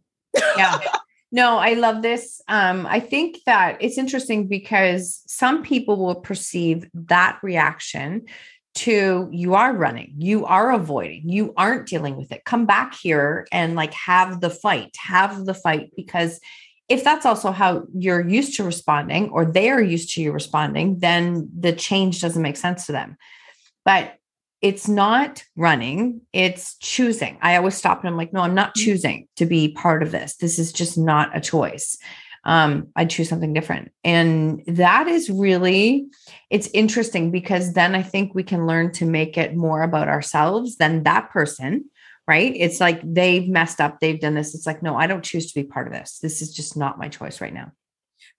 yeah. 0.57 0.79
No, 1.35 1.57
I 1.57 1.73
love 1.73 2.03
this. 2.03 2.43
Um, 2.47 2.85
I 2.85 2.99
think 2.99 3.39
that 3.47 3.77
it's 3.81 3.97
interesting 3.97 4.47
because 4.47 5.23
some 5.25 5.63
people 5.63 5.97
will 5.97 6.13
perceive 6.13 6.87
that 6.93 7.39
reaction 7.41 8.27
to 8.75 9.29
you 9.31 9.53
are 9.55 9.73
running, 9.73 10.13
you 10.17 10.45
are 10.45 10.71
avoiding, 10.71 11.29
you 11.29 11.53
aren't 11.57 11.87
dealing 11.87 12.17
with 12.17 12.31
it. 12.31 12.43
Come 12.45 12.65
back 12.65 12.95
here 12.95 13.47
and 13.51 13.75
like 13.75 13.93
have 13.93 14.41
the 14.41 14.49
fight, 14.49 14.95
have 14.97 15.45
the 15.45 15.53
fight 15.53 15.91
because 15.95 16.39
if 16.89 17.03
that's 17.03 17.25
also 17.25 17.51
how 17.51 17.83
you're 17.93 18.27
used 18.27 18.57
to 18.57 18.63
responding 18.63 19.29
or 19.29 19.45
they 19.45 19.69
are 19.69 19.81
used 19.81 20.13
to 20.15 20.21
you 20.21 20.31
responding, 20.31 20.99
then 20.99 21.49
the 21.57 21.73
change 21.73 22.19
doesn't 22.21 22.41
make 22.41 22.57
sense 22.57 22.85
to 22.87 22.91
them. 22.91 23.17
But 23.85 24.15
it's 24.61 24.87
not 24.87 25.43
running, 25.55 26.21
it's 26.31 26.77
choosing. 26.77 27.37
I 27.41 27.57
always 27.57 27.75
stop 27.75 27.99
and 27.99 28.09
I'm 28.09 28.17
like, 28.17 28.33
no, 28.33 28.41
I'm 28.41 28.55
not 28.55 28.69
mm-hmm. 28.69 28.85
choosing 28.85 29.27
to 29.35 29.45
be 29.45 29.73
part 29.73 30.01
of 30.01 30.11
this. 30.11 30.37
This 30.37 30.57
is 30.57 30.71
just 30.71 30.97
not 30.97 31.35
a 31.35 31.41
choice 31.41 31.97
um, 32.45 32.87
I'd 32.95 33.09
choose 33.09 33.29
something 33.29 33.53
different. 33.53 33.91
And 34.03 34.61
that 34.67 35.07
is 35.07 35.29
really, 35.29 36.07
it's 36.49 36.69
interesting 36.73 37.31
because 37.31 37.73
then 37.73 37.95
I 37.95 38.03
think 38.03 38.35
we 38.35 38.43
can 38.43 38.67
learn 38.67 38.91
to 38.93 39.05
make 39.05 39.37
it 39.37 39.55
more 39.55 39.81
about 39.81 40.09
ourselves 40.09 40.77
than 40.77 41.03
that 41.03 41.29
person, 41.31 41.85
right? 42.27 42.53
It's 42.55 42.79
like 42.79 43.01
they've 43.03 43.47
messed 43.47 43.79
up, 43.79 43.99
they've 43.99 44.19
done 44.19 44.33
this. 44.33 44.53
It's 44.53 44.67
like, 44.67 44.83
no, 44.83 44.95
I 44.95 45.07
don't 45.07 45.23
choose 45.23 45.51
to 45.51 45.59
be 45.61 45.67
part 45.67 45.87
of 45.87 45.93
this. 45.93 46.19
This 46.21 46.41
is 46.41 46.53
just 46.53 46.75
not 46.75 46.99
my 46.99 47.07
choice 47.07 47.39
right 47.39 47.53
now. 47.53 47.71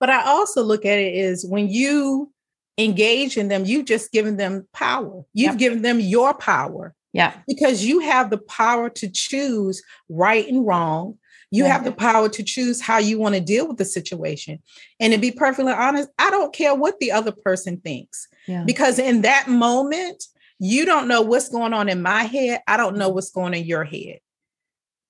But 0.01 0.11
I 0.11 0.25
also 0.27 0.63
look 0.63 0.85
at 0.85 0.99
it 0.99 1.15
is 1.15 1.47
when 1.47 1.69
you 1.69 2.31
engage 2.77 3.37
in 3.37 3.49
them, 3.49 3.65
you've 3.65 3.87
just 3.87 4.13
given 4.13 4.37
them 4.37 4.67
power. 4.73 5.25
You've 5.33 5.53
yep. 5.53 5.59
given 5.59 5.83
them 5.83 6.01
your 6.01 6.35
power. 6.35 6.95
Yeah. 7.13 7.33
Because 7.47 7.85
you 7.85 8.01
have 8.01 8.31
the 8.31 8.39
power 8.39 8.91
to 8.91 9.09
choose 9.09 9.83
right 10.09 10.47
and 10.49 10.67
wrong, 10.67 11.17
you 11.55 11.65
have 11.65 11.85
the 11.85 11.93
power 11.93 12.29
to 12.29 12.43
choose 12.43 12.81
how 12.81 12.99
you 12.99 13.19
want 13.19 13.37
to 13.37 13.41
deal 13.41 13.69
with 13.69 13.77
the 13.77 13.85
situation. 13.85 14.61
And 14.99 15.13
to 15.13 15.19
be 15.19 15.31
perfectly 15.31 15.73
honest, 15.73 16.09
I 16.19 16.31
don't 16.31 16.53
care 16.53 16.75
what 16.75 16.99
the 16.99 17.13
other 17.13 17.31
person 17.31 17.77
thinks. 17.79 18.27
Yeah. 18.49 18.65
Because 18.65 18.99
in 18.99 19.23
that 19.23 19.47
moment, 19.47 20.25
you 20.59 20.85
don't 20.85 21.07
know 21.07 21.23
what's 21.23 21.49
going 21.49 21.73
on 21.73 21.89
in 21.89 22.03
my 22.03 22.25
head. 22.25 22.61
I 22.67 22.77
don't 22.77 22.97
know 22.97 23.09
what's 23.09 23.31
going 23.31 23.47
on 23.47 23.55
in 23.55 23.65
your 23.67 23.85
head. 23.85 24.19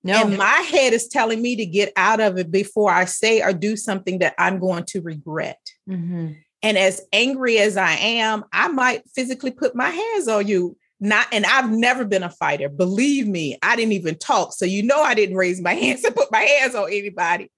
No. 0.03 0.21
And 0.21 0.37
my 0.37 0.45
head 0.45 0.93
is 0.93 1.09
telling 1.09 1.41
me 1.41 1.57
to 1.57 1.65
get 1.65 1.93
out 1.97 2.21
of 2.21 2.37
it 2.37 2.51
before 2.51 2.91
I 2.91 3.07
say 3.07 3.41
or 3.41 3.55
do 3.55 3.75
something 3.75 4.19
that 4.19 4.35
I'm 4.39 4.59
going 4.59 4.85
to 4.89 5.01
regret. 5.01 5.61
Mm-hmm. 5.89 6.33
And 6.63 6.79
as 6.79 7.01
angry 7.11 7.59
as 7.59 7.79
I 7.79 7.93
am, 7.93 8.45
I 8.53 8.69
might 8.69 9.09
physically 9.15 9.51
put 9.51 9.75
my 9.75 9.89
hands 9.89 10.29
on 10.29 10.47
you 10.47 10.77
not 11.05 11.27
and 11.33 11.45
I've 11.45 11.71
never 11.71 12.05
been 12.05 12.23
a 12.23 12.31
fighter. 12.31 12.69
Believe 12.69 13.29
me, 13.29 13.59
I 13.63 13.77
didn't 13.77 13.93
even 13.93 14.17
talk. 14.17 14.55
So 14.55 14.65
you 14.65 14.83
know 14.83 15.03
I 15.03 15.15
didn't 15.15 15.37
raise 15.37 15.61
my 15.61 15.75
hands 15.75 16.03
and 16.03 16.17
put 16.17 16.33
my 16.33 16.41
hands 16.41 16.75
on 16.75 16.91
anybody. 16.91 17.51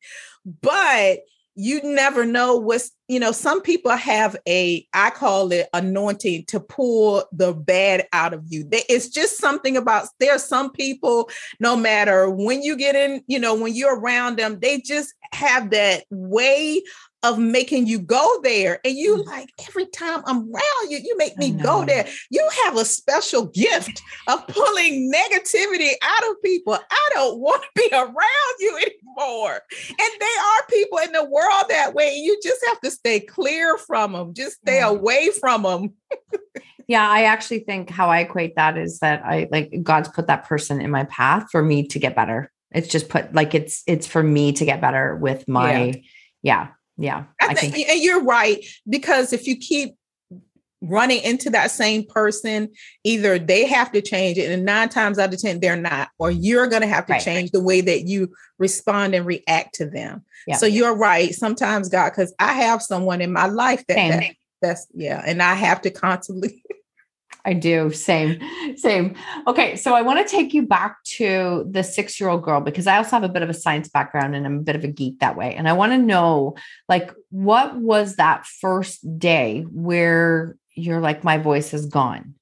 But 0.61 1.21
you 1.59 1.81
never 1.83 2.27
know 2.27 2.57
what's, 2.57 2.91
you 3.09 3.19
know, 3.19 3.33
some 3.33 3.63
people 3.63 3.93
have 3.93 4.37
a, 4.47 4.87
I 4.93 5.09
call 5.09 5.53
it 5.53 5.69
anointing 5.73 6.45
to 6.49 6.61
pull 6.61 7.25
the 7.33 7.55
bad 7.55 8.07
out 8.13 8.35
of 8.35 8.45
you. 8.49 8.69
It's 8.71 9.09
just 9.09 9.39
something 9.39 9.75
about 9.77 10.09
there 10.21 10.35
are 10.35 10.39
some 10.39 10.71
people, 10.71 11.31
no 11.59 11.75
matter 11.75 12.29
when 12.29 12.63
you 12.63 12.77
get 12.77 12.95
in, 12.95 13.23
you 13.27 13.39
know, 13.39 13.55
when 13.55 13.75
you're 13.75 13.99
around 13.99 14.37
them, 14.37 14.59
they 14.61 14.81
just 14.81 15.15
have 15.33 15.71
that 15.71 16.05
way 16.11 16.83
of 17.23 17.39
making 17.39 17.87
you 17.87 17.99
go 17.99 18.41
there. 18.43 18.79
And 18.85 18.97
you 18.97 19.17
mm. 19.17 19.27
like 19.27 19.51
every 19.67 19.87
time 19.87 20.23
I'm 20.27 20.53
around 20.53 20.91
you, 20.91 20.99
you 20.99 21.17
make 21.17 21.37
me 21.37 21.51
go 21.51 21.85
there. 21.85 22.07
You 22.31 22.49
have 22.65 22.77
a 22.77 22.85
special 22.85 23.47
gift 23.47 24.01
of 24.29 24.47
pulling 24.47 25.12
negativity 25.12 25.93
out 26.03 26.31
of 26.31 26.43
people. 26.43 26.75
I 26.75 27.09
don't 27.15 27.41
want 27.41 27.62
to 27.62 27.69
be 27.75 27.89
around 27.93 28.15
you 28.61 28.77
anymore. 28.77 29.61
And 29.89 30.11
there 30.21 30.41
are 30.41 30.67
people 30.71 30.99
in 30.99 31.12
the 31.12 31.25
world 31.25 31.65
that 31.69 31.95
way. 31.95 32.15
You 32.15 32.39
just 32.43 32.65
have 32.69 32.81
to 32.81 32.91
stay 32.91 33.21
clear 33.21 33.77
from 33.79 34.12
them, 34.12 34.35
just 34.35 34.59
stay 34.59 34.79
yeah. 34.79 34.89
away 34.89 35.31
from 35.31 35.62
them. 35.62 35.95
yeah, 36.87 37.09
I 37.09 37.25
actually 37.25 37.61
think 37.61 37.91
how 37.91 38.09
I 38.09 38.21
equate 38.21 38.55
that 38.57 38.79
is 38.79 39.01
that 39.01 39.25
I 39.25 39.49
like 39.51 39.83
God's 39.83 40.09
put 40.09 40.29
that 40.29 40.45
person 40.45 40.81
in 40.81 40.91
my 40.91 41.05
path 41.05 41.49
for 41.51 41.62
me 41.62 41.87
to 41.89 41.99
get 41.99 42.15
better. 42.15 42.53
It's 42.72 42.88
just 42.88 43.09
put 43.09 43.35
like 43.35 43.55
it's 43.55 43.83
it's 43.87 44.07
for 44.07 44.22
me 44.22 44.52
to 44.52 44.64
get 44.64 44.81
better 44.81 45.16
with 45.16 45.46
my 45.48 45.85
yeah. 45.85 45.94
yeah 46.42 46.68
yeah 46.98 47.24
I, 47.40 47.55
think, 47.55 47.74
think 47.74 47.88
and 47.88 48.00
you're 48.00 48.24
right 48.24 48.64
because 48.88 49.33
if 49.33 49.46
you 49.46 49.57
keep 49.57 49.96
running 50.83 51.22
into 51.22 51.50
that 51.50 51.70
same 51.70 52.05
person 52.05 52.68
either 53.02 53.38
they 53.38 53.66
have 53.66 53.90
to 53.92 54.02
change 54.02 54.37
it 54.37 54.50
and 54.50 54.64
nine 54.64 54.88
times 54.88 55.18
out 55.18 55.33
of 55.33 55.40
ten 55.40 55.59
they're 55.59 55.74
not 55.76 56.09
or 56.18 56.31
you're 56.31 56.66
going 56.66 56.83
to 56.83 56.88
have 56.88 57.07
to 57.07 57.14
right. 57.14 57.22
change 57.22 57.50
the 57.50 57.62
way 57.62 57.81
that 57.81 58.02
you 58.02 58.31
respond 58.59 59.14
and 59.14 59.26
react 59.26 59.74
to 59.74 59.88
them 59.88 60.22
so 60.55 60.66
you're 60.66 60.94
right 60.94 61.35
sometimes 61.35 61.88
god 61.88 62.11
because 62.11 62.35
i 62.38 62.52
have 62.52 62.83
someone 62.83 63.20
in 63.20 63.33
my 63.33 63.46
life 63.46 63.85
that, 63.88 63.96
that 63.96 64.35
that's 64.61 64.87
yeah 64.94 65.22
and 65.26 65.42
i 65.42 65.55
have 65.55 65.81
to 65.81 65.90
constantly 65.90 66.62
I 67.47 67.53
do. 67.53 67.93
Same, 67.93 68.41
same. 68.77 69.15
Okay. 69.47 69.77
So 69.77 69.95
I 69.95 70.03
want 70.03 70.19
to 70.19 70.31
take 70.31 70.53
you 70.53 70.67
back 70.67 71.03
to 71.05 71.65
the 71.71 71.85
six 71.85 72.19
year 72.21 72.29
old 72.29 72.43
girl 72.43 72.61
because 72.61 72.89
I 72.89 72.97
also 72.97 73.11
have 73.11 73.23
a 73.23 73.29
bit 73.29 73.43
of 73.43 73.49
a 73.49 73.55
science 73.55 73.89
background 73.89 74.35
and 74.35 74.45
I'm 74.45 74.59
a 74.59 74.63
bit 74.63 74.75
of 74.75 74.83
a 74.83 74.89
geek 74.89 75.21
that 75.21 75.37
way. 75.37 75.55
And 75.55 75.69
I 75.69 75.73
want 75.73 75.93
to 75.93 75.99
know, 75.99 76.57
like, 76.89 77.13
what 77.31 77.77
was 77.77 78.17
that 78.17 78.47
first 78.47 79.19
day 79.19 79.63
where 79.71 80.57
you're 80.75 81.01
like, 81.01 81.23
my 81.23 81.39
voice 81.39 81.73
is 81.73 81.87
gone? 81.87 82.35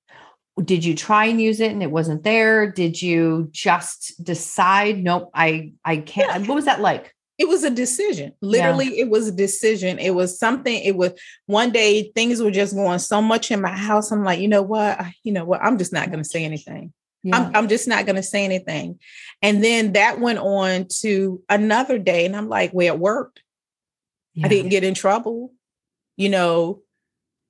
Did 0.63 0.85
you 0.85 0.95
try 0.95 1.27
and 1.27 1.41
use 1.41 1.61
it 1.61 1.73
and 1.73 1.83
it 1.83 1.91
wasn't 1.91 2.23
there? 2.23 2.71
Did 2.71 3.03
you 3.03 3.49
just 3.53 4.25
decide, 4.25 5.03
nope, 5.03 5.31
I 5.35 5.73
I 5.85 5.99
can't? 5.99 6.49
What 6.49 6.55
was 6.55 6.65
that 6.65 6.81
like? 6.81 7.14
It 7.37 7.49
was 7.49 7.65
a 7.65 7.71
decision. 7.71 8.33
Literally 8.41 8.97
yeah. 8.97 9.03
it 9.03 9.11
was 9.11 9.29
a 9.29 9.33
decision. 9.33 9.99
It 9.99 10.15
was 10.15 10.39
something 10.39 10.75
it 10.83 10.97
was 10.97 11.13
one 11.47 11.71
day 11.71 12.13
things 12.15 12.41
were 12.41 12.51
just 12.51 12.75
going 12.75 13.01
so 13.01 13.21
much 13.21 13.51
in 13.51 13.61
my 13.61 13.77
house. 13.77 14.13
I'm 14.13 14.25
like 14.25 14.41
you 14.41 14.49
know 14.49 14.63
what? 14.63 15.01
You 15.23 15.33
know 15.33 15.45
what? 15.45 15.63
I'm 15.63 15.79
just 15.79 15.93
not 15.93 16.11
going 16.11 16.23
to 16.23 16.29
say 16.29 16.45
anything. 16.45 16.93
Yeah. 17.23 17.37
I'm, 17.37 17.57
I'm 17.57 17.69
just 17.69 17.89
not 17.89 18.07
going 18.07 18.17
to 18.17 18.23
say 18.23 18.45
anything. 18.45 19.01
And 19.43 19.65
then 19.65 19.95
that 19.95 20.21
went 20.21 20.39
on 20.39 20.87
to 21.01 21.43
another 21.49 21.99
day 21.99 22.27
and 22.27 22.37
i'm 22.37 22.49
like 22.49 22.71
well 22.75 22.95
it 22.95 23.01
worked 23.01 23.43
yeah. 24.35 24.47
i 24.47 24.49
didn't 24.49 24.71
get 24.71 24.85
in 24.85 24.95
trouble. 24.95 25.53
You 26.17 26.29
know 26.29 26.83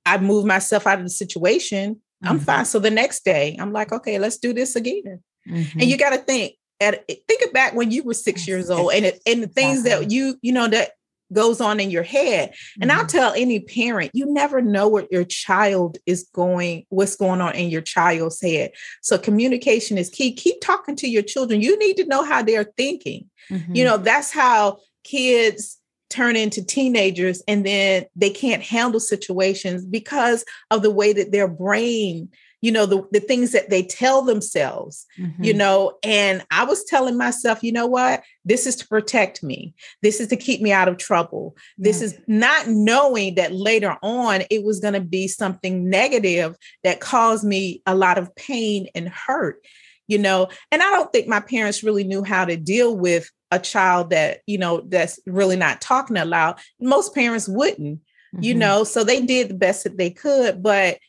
i 0.05 0.17
moved 0.17 0.47
myself 0.47 0.87
out 0.87 0.99
of 0.99 1.05
the 1.05 1.09
situation. 1.09 1.95
Mm-hmm. 1.95 2.27
i'm 2.27 2.39
fine. 2.39 2.65
So 2.65 2.79
the 2.79 2.89
next 2.89 3.23
day 3.23 3.55
i'm 3.59 3.71
like 3.71 3.91
okay 3.91 4.17
let's 4.17 4.37
do 4.37 4.51
this 4.51 4.75
again. 4.75 5.21
Mm-hmm. 5.47 5.79
and 5.79 5.87
you 5.87 5.95
got 5.95 6.09
to 6.09 6.17
think 6.17 6.55
at 6.81 7.07
think 7.07 7.53
back 7.53 7.73
when 7.73 7.91
you 7.91 8.03
were 8.03 8.13
six 8.13 8.47
years 8.47 8.69
old 8.69 8.91
and 8.93 9.05
it, 9.05 9.21
and 9.25 9.43
the 9.43 9.47
things 9.47 9.83
that 9.83 10.11
you 10.11 10.37
you 10.41 10.51
know 10.51 10.67
that 10.67 10.91
goes 11.33 11.59
on 11.59 11.79
in 11.79 11.89
your 11.89 12.03
head. 12.03 12.53
And 12.79 12.91
mm-hmm. 12.91 12.99
i'll 12.99 13.07
tell 13.07 13.33
any 13.33 13.59
parent 13.59 14.11
you 14.13 14.31
never 14.31 14.61
know 14.61 14.87
what 14.87 15.11
your 15.11 15.23
child 15.23 15.97
is 16.05 16.29
going 16.33 16.85
what's 16.89 17.15
going 17.15 17.41
on 17.41 17.55
in 17.55 17.69
your 17.69 17.81
child's 17.81 18.41
head. 18.41 18.71
So 19.01 19.17
communication 19.17 19.97
is 19.97 20.09
key. 20.09 20.33
Keep 20.33 20.61
talking 20.61 20.95
to 20.97 21.07
your 21.07 21.23
children. 21.23 21.61
You 21.61 21.77
need 21.79 21.97
to 21.97 22.05
know 22.05 22.23
how 22.23 22.41
they're 22.43 22.71
thinking. 22.77 23.29
Mm-hmm. 23.51 23.75
you 23.75 23.83
know 23.83 23.97
that's 23.97 24.31
how 24.31 24.79
kids 25.03 25.79
turn 26.09 26.35
into 26.35 26.65
teenagers 26.65 27.43
and 27.47 27.65
then 27.65 28.05
they 28.15 28.29
can't 28.29 28.63
handle 28.63 28.99
situations 28.99 29.85
because 29.85 30.45
of 30.71 30.81
the 30.81 30.89
way 30.91 31.13
that 31.13 31.31
their 31.31 31.47
brain 31.47 32.29
you 32.65 32.71
know 32.71 32.85
the, 32.85 33.05
the 33.11 33.19
things 33.19 33.51
that 33.51 33.69
they 33.69 33.83
tell 33.83 34.21
themselves 34.21 35.05
mm-hmm. 35.19 35.43
you 35.43 35.53
know 35.53 35.93
and 36.03 36.43
i 36.51 36.63
was 36.63 36.83
telling 36.85 37.17
myself 37.17 37.63
you 37.63 37.71
know 37.71 37.87
what? 37.87 38.23
This 38.43 38.67
is 38.67 38.75
to 38.77 38.87
protect 38.87 39.43
me. 39.43 39.73
This 40.01 40.19
is 40.19 40.27
to 40.27 40.35
keep 40.35 40.61
me 40.61 40.71
out 40.71 40.87
of 40.87 40.97
trouble. 40.97 41.55
This 41.77 42.01
is 42.01 42.17
not 42.27 42.67
knowing 42.67 43.35
that 43.35 43.53
later 43.53 43.97
on 44.03 44.43
it 44.51 44.63
was 44.63 44.79
going 44.79 44.93
to 44.93 45.01
be 45.01 45.27
something 45.27 45.89
negative 45.89 46.55
that 46.83 46.99
caused 46.99 47.43
me 47.43 47.81
a 47.85 47.95
lot 47.95 48.17
of 48.17 48.35
pain 48.35 48.87
and 48.95 49.09
hurt 49.09 49.65
you 50.07 50.19
know? 50.19 50.47
And 50.71 50.83
i 50.83 50.89
don't 50.91 51.11
think 51.11 51.27
my 51.27 51.39
parents 51.39 51.83
really 51.83 52.03
knew 52.03 52.23
how 52.23 52.45
to 52.45 52.55
deal 52.55 52.95
with 52.95 53.29
a 53.51 53.59
child 53.59 54.11
that 54.11 54.41
you 54.45 54.57
know 54.57 54.81
that's 54.87 55.19
really 55.25 55.55
not 55.55 55.81
talking 55.81 56.17
aloud. 56.17 56.59
Most 56.79 57.15
parents 57.15 57.47
wouldn't 57.47 57.99
mm-hmm. 57.99 58.43
you 58.43 58.53
know? 58.53 58.83
So 58.83 59.03
they 59.03 59.21
did 59.25 59.49
the 59.49 59.55
best 59.55 59.83
that 59.83 59.97
they 59.97 60.11
could 60.11 60.61
but 60.61 60.99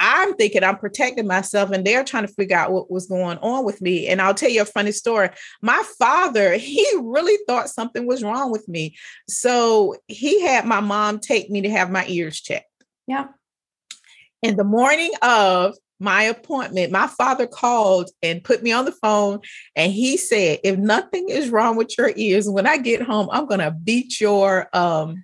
I'm 0.00 0.34
thinking 0.34 0.64
I'm 0.64 0.78
protecting 0.78 1.26
myself, 1.26 1.70
and 1.70 1.86
they're 1.86 2.02
trying 2.02 2.26
to 2.26 2.32
figure 2.32 2.56
out 2.56 2.72
what 2.72 2.90
was 2.90 3.06
going 3.06 3.38
on 3.38 3.64
with 3.64 3.82
me. 3.82 4.08
And 4.08 4.20
I'll 4.20 4.34
tell 4.34 4.50
you 4.50 4.62
a 4.62 4.64
funny 4.66 4.92
story. 4.92 5.28
My 5.60 5.82
father, 5.98 6.54
he 6.56 6.86
really 6.98 7.38
thought 7.46 7.68
something 7.68 8.06
was 8.06 8.22
wrong 8.24 8.50
with 8.50 8.66
me. 8.66 8.96
So 9.28 9.96
he 10.08 10.40
had 10.40 10.64
my 10.64 10.80
mom 10.80 11.20
take 11.20 11.50
me 11.50 11.60
to 11.60 11.70
have 11.70 11.90
my 11.90 12.06
ears 12.08 12.40
checked. 12.40 12.66
Yeah. 13.06 13.26
In 14.42 14.56
the 14.56 14.64
morning 14.64 15.12
of 15.20 15.74
my 15.98 16.22
appointment, 16.22 16.90
my 16.90 17.06
father 17.06 17.46
called 17.46 18.10
and 18.22 18.42
put 18.42 18.62
me 18.62 18.72
on 18.72 18.86
the 18.86 18.92
phone 18.92 19.40
and 19.76 19.92
he 19.92 20.16
said, 20.16 20.60
if 20.64 20.78
nothing 20.78 21.28
is 21.28 21.50
wrong 21.50 21.76
with 21.76 21.96
your 21.98 22.10
ears, 22.16 22.48
when 22.48 22.66
I 22.66 22.78
get 22.78 23.02
home, 23.02 23.28
I'm 23.30 23.44
gonna 23.44 23.70
beat 23.70 24.18
your 24.18 24.74
um 24.74 25.22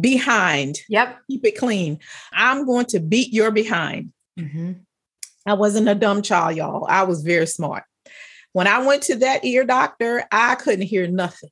behind. 0.00 0.78
Yep. 0.88 1.18
Keep 1.28 1.44
it 1.44 1.58
clean. 1.58 1.98
I'm 2.32 2.66
going 2.66 2.86
to 2.86 3.00
beat 3.00 3.32
your 3.32 3.50
behind. 3.50 4.12
Mm-hmm. 4.38 4.72
I 5.46 5.54
wasn't 5.54 5.88
a 5.88 5.94
dumb 5.94 6.22
child, 6.22 6.56
y'all. 6.56 6.86
I 6.88 7.04
was 7.04 7.22
very 7.22 7.46
smart. 7.46 7.84
When 8.52 8.66
I 8.66 8.84
went 8.84 9.02
to 9.04 9.16
that 9.16 9.44
ear 9.44 9.64
doctor, 9.64 10.24
I 10.30 10.56
couldn't 10.56 10.86
hear 10.86 11.06
nothing. 11.06 11.50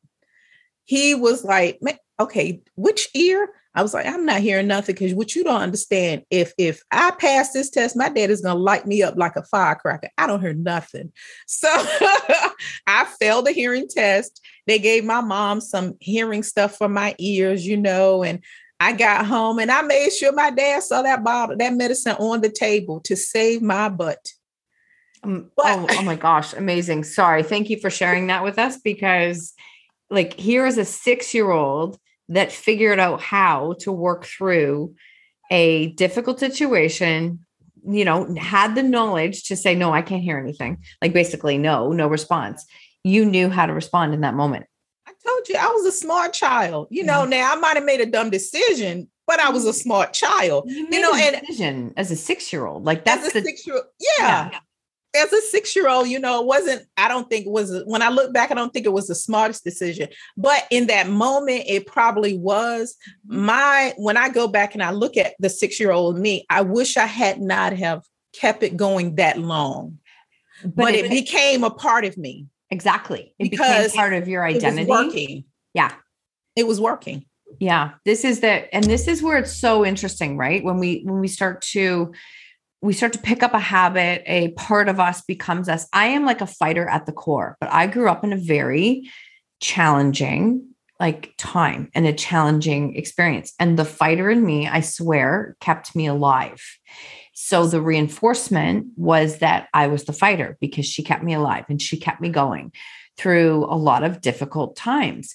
He 0.85 1.15
was 1.15 1.45
like, 1.45 1.81
okay, 2.21 2.61
which 2.75 3.09
ear? 3.15 3.49
I 3.77 3.83
was 3.83 3.93
like, 3.93 4.07
I'm 4.07 4.25
not 4.25 4.41
hearing 4.41 4.69
nothing 4.69 4.95
because 4.95 5.13
what 5.13 5.35
you 5.35 5.45
don't 5.45 5.61
understand, 5.61 6.23
if 6.31 6.55
if 6.57 6.83
I 6.91 7.11
pass 7.11 7.53
this 7.53 7.69
test, 7.69 7.95
my 7.95 8.09
dad 8.09 8.31
is 8.31 8.41
gonna 8.41 8.59
light 8.59 8.87
me 8.87 9.03
up 9.03 9.17
like 9.17 9.37
a 9.37 9.45
firecracker. 9.45 10.09
I 10.17 10.27
don't 10.27 10.41
hear 10.41 10.55
nothing. 10.55 11.13
So 11.47 11.69
I 12.87 13.07
failed 13.21 13.47
the 13.47 13.53
hearing 13.53 13.87
test. 13.87 14.41
They 14.67 14.79
gave 14.79 15.05
my 15.05 15.21
mom 15.21 15.61
some 15.61 15.95
hearing 16.01 16.43
stuff 16.43 16.77
for 16.79 16.89
my 16.89 17.15
ears, 17.19 17.67
you 17.67 17.77
know, 17.77 18.23
and 18.23 18.43
I 18.81 18.93
got 18.93 19.27
home 19.27 19.59
and 19.59 19.71
I 19.71 19.83
made 19.83 20.11
sure 20.11 20.33
my 20.33 20.51
dad 20.51 20.83
saw 20.83 21.03
that 21.03 21.23
bottle, 21.23 21.59
that 21.59 21.75
medicine 21.75 22.17
on 22.19 22.41
the 22.41 22.51
table 22.51 23.01
to 23.01 23.15
save 23.15 23.61
my 23.61 23.91
butt. 23.91 24.33
Um, 25.23 25.51
oh, 25.59 25.87
oh 25.91 26.03
my 26.03 26.17
gosh, 26.17 26.55
amazing. 26.55 27.05
Sorry. 27.05 27.43
Thank 27.43 27.69
you 27.69 27.79
for 27.79 27.91
sharing 27.91 28.29
that 28.29 28.43
with 28.43 28.59
us 28.59 28.79
because 28.79 29.53
like 30.09 30.33
here 30.35 30.65
is 30.65 30.79
a 30.79 30.85
six 30.87 31.35
year 31.35 31.51
old 31.51 31.99
that 32.29 32.53
figured 32.53 32.99
out 32.99 33.21
how 33.21 33.75
to 33.81 33.93
work 33.93 34.25
through 34.25 34.95
a 35.51 35.89
difficult 35.93 36.41
situation 36.41 37.47
you 37.89 38.05
know 38.05 38.35
had 38.37 38.75
the 38.75 38.83
knowledge 38.83 39.45
to 39.45 39.57
say 39.57 39.75
no 39.75 39.93
i 39.93 40.03
can't 40.03 40.23
hear 40.23 40.39
anything. 40.39 40.79
Like 41.01 41.13
basically 41.13 41.59
no 41.59 41.93
no 41.93 42.09
response. 42.09 42.67
You 43.05 43.25
knew 43.25 43.49
how 43.49 43.67
to 43.67 43.73
respond 43.73 44.15
in 44.15 44.23
that 44.23 44.35
moment. 44.35 44.67
I 45.07 45.13
told 45.25 45.49
you 45.49 45.57
i 45.57 45.69
was 45.69 45.87
a 45.87 45.93
smart 45.93 46.33
child. 46.33 46.89
You 46.91 47.05
know 47.05 47.21
mm-hmm. 47.21 47.31
now 47.31 47.53
i 47.53 47.57
might 47.57 47.77
have 47.77 47.85
made 47.85 48.01
a 48.01 48.07
dumb 48.07 48.31
decision 48.31 49.09
but 49.27 49.41
i 49.41 49.51
was 49.51 49.65
a 49.65 49.69
mm-hmm. 49.69 49.77
smart 49.77 50.13
child. 50.13 50.65
You, 50.67 50.89
you 50.91 51.01
know 51.01 51.15
and 51.15 51.41
decision 51.41 51.95
as 51.97 52.11
a 52.11 52.17
six 52.17 52.53
year 52.53 52.67
old 52.67 52.85
like 52.85 53.05
that's 53.05 53.27
a 53.27 53.31
six 53.31 53.67
year 53.67 53.77
old 53.77 53.87
yeah. 54.19 54.51
yeah 54.53 54.59
as 55.17 55.33
a 55.33 55.41
six 55.43 55.75
year 55.75 55.89
old, 55.89 56.09
you 56.09 56.19
know, 56.19 56.41
it 56.41 56.47
wasn't, 56.47 56.83
I 56.97 57.09
don't 57.09 57.29
think 57.29 57.47
it 57.47 57.53
was, 57.53 57.83
when 57.87 58.03
I 58.03 58.09
look 58.09 58.33
back, 58.33 58.51
I 58.51 58.55
don't 58.55 58.73
think 58.73 58.87
it 58.87 58.93
was 58.93 59.09
the 59.09 59.15
smartest 59.15 59.65
decision. 59.65 60.09
But 60.37 60.67
in 60.71 60.87
that 60.89 61.09
moment, 61.09 61.65
it 61.67 61.87
probably 61.87 62.37
was. 62.37 62.97
My, 63.27 63.95
when 63.97 64.17
I 64.17 64.29
go 64.29 64.49
back 64.49 64.75
and 64.75 64.83
I 64.83 64.91
look 64.91 65.17
at 65.17 65.35
the 65.39 65.49
six 65.49 65.81
year 65.81 65.91
old 65.91 66.19
me, 66.19 66.45
I 66.51 66.63
wish 66.63 66.97
I 66.97 67.07
had 67.07 67.41
not 67.41 67.73
have 67.75 68.03
kept 68.33 68.63
it 68.63 68.77
going 68.77 69.17
that 69.17 69.39
long. 69.39 69.99
But, 70.63 70.77
but 70.77 70.95
it, 70.95 71.07
it, 71.07 71.11
became 71.11 71.65
a 71.65 71.71
part 71.71 72.05
of 72.05 72.17
me. 72.17 72.47
Exactly. 72.71 73.35
It 73.39 73.51
became 73.51 73.91
part 73.91 74.15
of 74.15 74.29
your 74.29 74.45
identity. 74.45 74.89
working. 74.89 75.45
Yeah. 75.75 75.93
It 76.57 76.67
was 76.67 76.81
working. 76.81 77.27
Yeah. 77.61 77.93
This 78.05 78.25
is 78.25 78.41
the, 78.41 78.75
and 78.75 78.85
this 78.85 79.07
is 79.07 79.23
where 79.23 79.39
it's 79.39 79.53
so 79.53 79.85
interesting, 79.85 80.37
right? 80.37 80.65
When 80.65 80.79
we, 80.79 81.03
when 81.05 81.21
we 81.21 81.29
start 81.29 81.63
to, 81.73 82.13
we 82.87 82.93
start 82.93 83.13
to 83.13 83.19
pick 83.19 83.43
up 83.43 83.53
a 83.53 83.59
habit, 83.59 84.23
a 84.27 84.53
part 84.53 84.89
of 84.89 85.01
us 85.01 85.21
becomes 85.23 85.69
us. 85.69 85.89
I 85.93 86.07
am 86.07 86.25
like 86.25 86.41
a 86.41 86.47
fighter 86.47 86.89
at 86.89 87.05
the 87.05 87.13
core, 87.13 87.57
but 87.61 87.71
I 87.73 87.89
grew 87.89 88.09
up 88.09 88.23
in 88.23 88.33
a 88.33 88.37
very 88.37 89.11
challenging 89.61 90.69
like 91.01 91.35
time 91.37 91.91
and 91.95 92.07
a 92.07 92.13
challenging 92.13 92.97
experience. 92.97 93.53
And 93.59 93.79
the 93.79 93.85
fighter 93.85 94.31
in 94.31 94.47
me, 94.47 94.69
I 94.69 94.81
swear, 94.81 95.57
kept 95.61 95.97
me 95.97 96.07
alive. 96.07 96.63
So 97.35 97.67
the 97.67 97.83
reinforcement 97.83 98.87
was 98.97 99.39
that 99.39 99.69
I 99.75 99.89
was 99.89 100.05
the 100.05 100.13
fighter 100.15 100.57
because 100.61 100.87
she 100.87 101.03
kept 101.03 101.23
me 101.23 101.35
alive 101.35 101.65
and 101.69 101.83
she 101.83 101.99
kept 101.99 102.21
me 102.21 102.31
going 102.31 102.73
through 103.19 103.65
a 103.65 103.77
lot 103.77 104.05
of 104.05 104.21
difficult 104.21 104.77
times. 104.77 105.35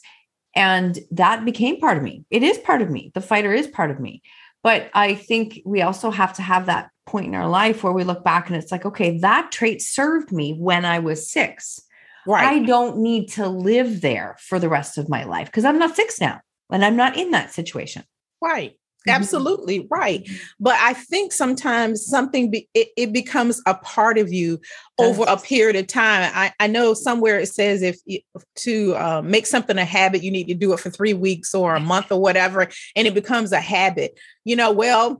And 0.55 0.97
that 1.11 1.45
became 1.45 1.79
part 1.79 1.97
of 1.97 2.03
me. 2.03 2.25
It 2.31 2.43
is 2.43 2.57
part 2.57 2.81
of 2.81 2.89
me. 2.89 3.11
The 3.13 3.21
fighter 3.21 3.53
is 3.53 3.67
part 3.67 3.91
of 3.91 3.99
me. 3.99 4.23
But 4.63 4.89
I 4.93 5.15
think 5.15 5.59
we 5.65 5.81
also 5.81 6.11
have 6.11 6.33
to 6.33 6.41
have 6.41 6.67
that 6.67 6.89
point 7.11 7.27
in 7.27 7.35
our 7.35 7.49
life 7.49 7.83
where 7.83 7.93
we 7.93 8.03
look 8.03 8.23
back 8.23 8.47
and 8.47 8.55
it's 8.55 8.71
like, 8.71 8.85
okay, 8.85 9.19
that 9.19 9.51
trait 9.51 9.81
served 9.81 10.31
me 10.31 10.53
when 10.53 10.85
I 10.85 10.99
was 10.99 11.29
six. 11.29 11.81
Right. 12.25 12.45
I 12.45 12.65
don't 12.65 12.99
need 12.99 13.29
to 13.33 13.47
live 13.47 14.01
there 14.01 14.37
for 14.39 14.59
the 14.59 14.69
rest 14.69 14.97
of 14.97 15.09
my 15.09 15.25
life 15.25 15.47
because 15.47 15.65
I'm 15.65 15.79
not 15.79 15.95
six 15.95 16.21
now 16.21 16.39
and 16.71 16.85
I'm 16.85 16.95
not 16.95 17.17
in 17.17 17.31
that 17.31 17.51
situation. 17.51 18.03
Right. 18.41 18.71
Mm-hmm. 19.07 19.15
Absolutely 19.15 19.87
right. 19.89 20.29
But 20.59 20.75
I 20.79 20.93
think 20.93 21.33
sometimes 21.33 22.05
something 22.05 22.51
be, 22.51 22.69
it, 22.75 22.89
it, 22.95 23.11
becomes 23.11 23.59
a 23.65 23.73
part 23.73 24.19
of 24.19 24.31
you 24.31 24.59
over 24.99 25.23
a 25.27 25.37
period 25.37 25.75
of 25.75 25.87
time. 25.87 26.31
I, 26.35 26.53
I 26.59 26.67
know 26.67 26.93
somewhere 26.93 27.39
it 27.39 27.47
says 27.47 27.81
if 27.81 27.97
you, 28.05 28.19
to 28.57 28.95
uh, 28.95 29.21
make 29.23 29.47
something 29.47 29.79
a 29.79 29.85
habit, 29.85 30.21
you 30.21 30.29
need 30.29 30.47
to 30.49 30.53
do 30.53 30.71
it 30.73 30.79
for 30.79 30.91
three 30.91 31.15
weeks 31.15 31.55
or 31.55 31.73
a 31.73 31.79
month 31.79 32.11
or 32.11 32.21
whatever, 32.21 32.67
and 32.95 33.07
it 33.07 33.15
becomes 33.15 33.51
a 33.51 33.59
habit. 33.59 34.19
You 34.45 34.55
know, 34.55 34.71
well, 34.71 35.19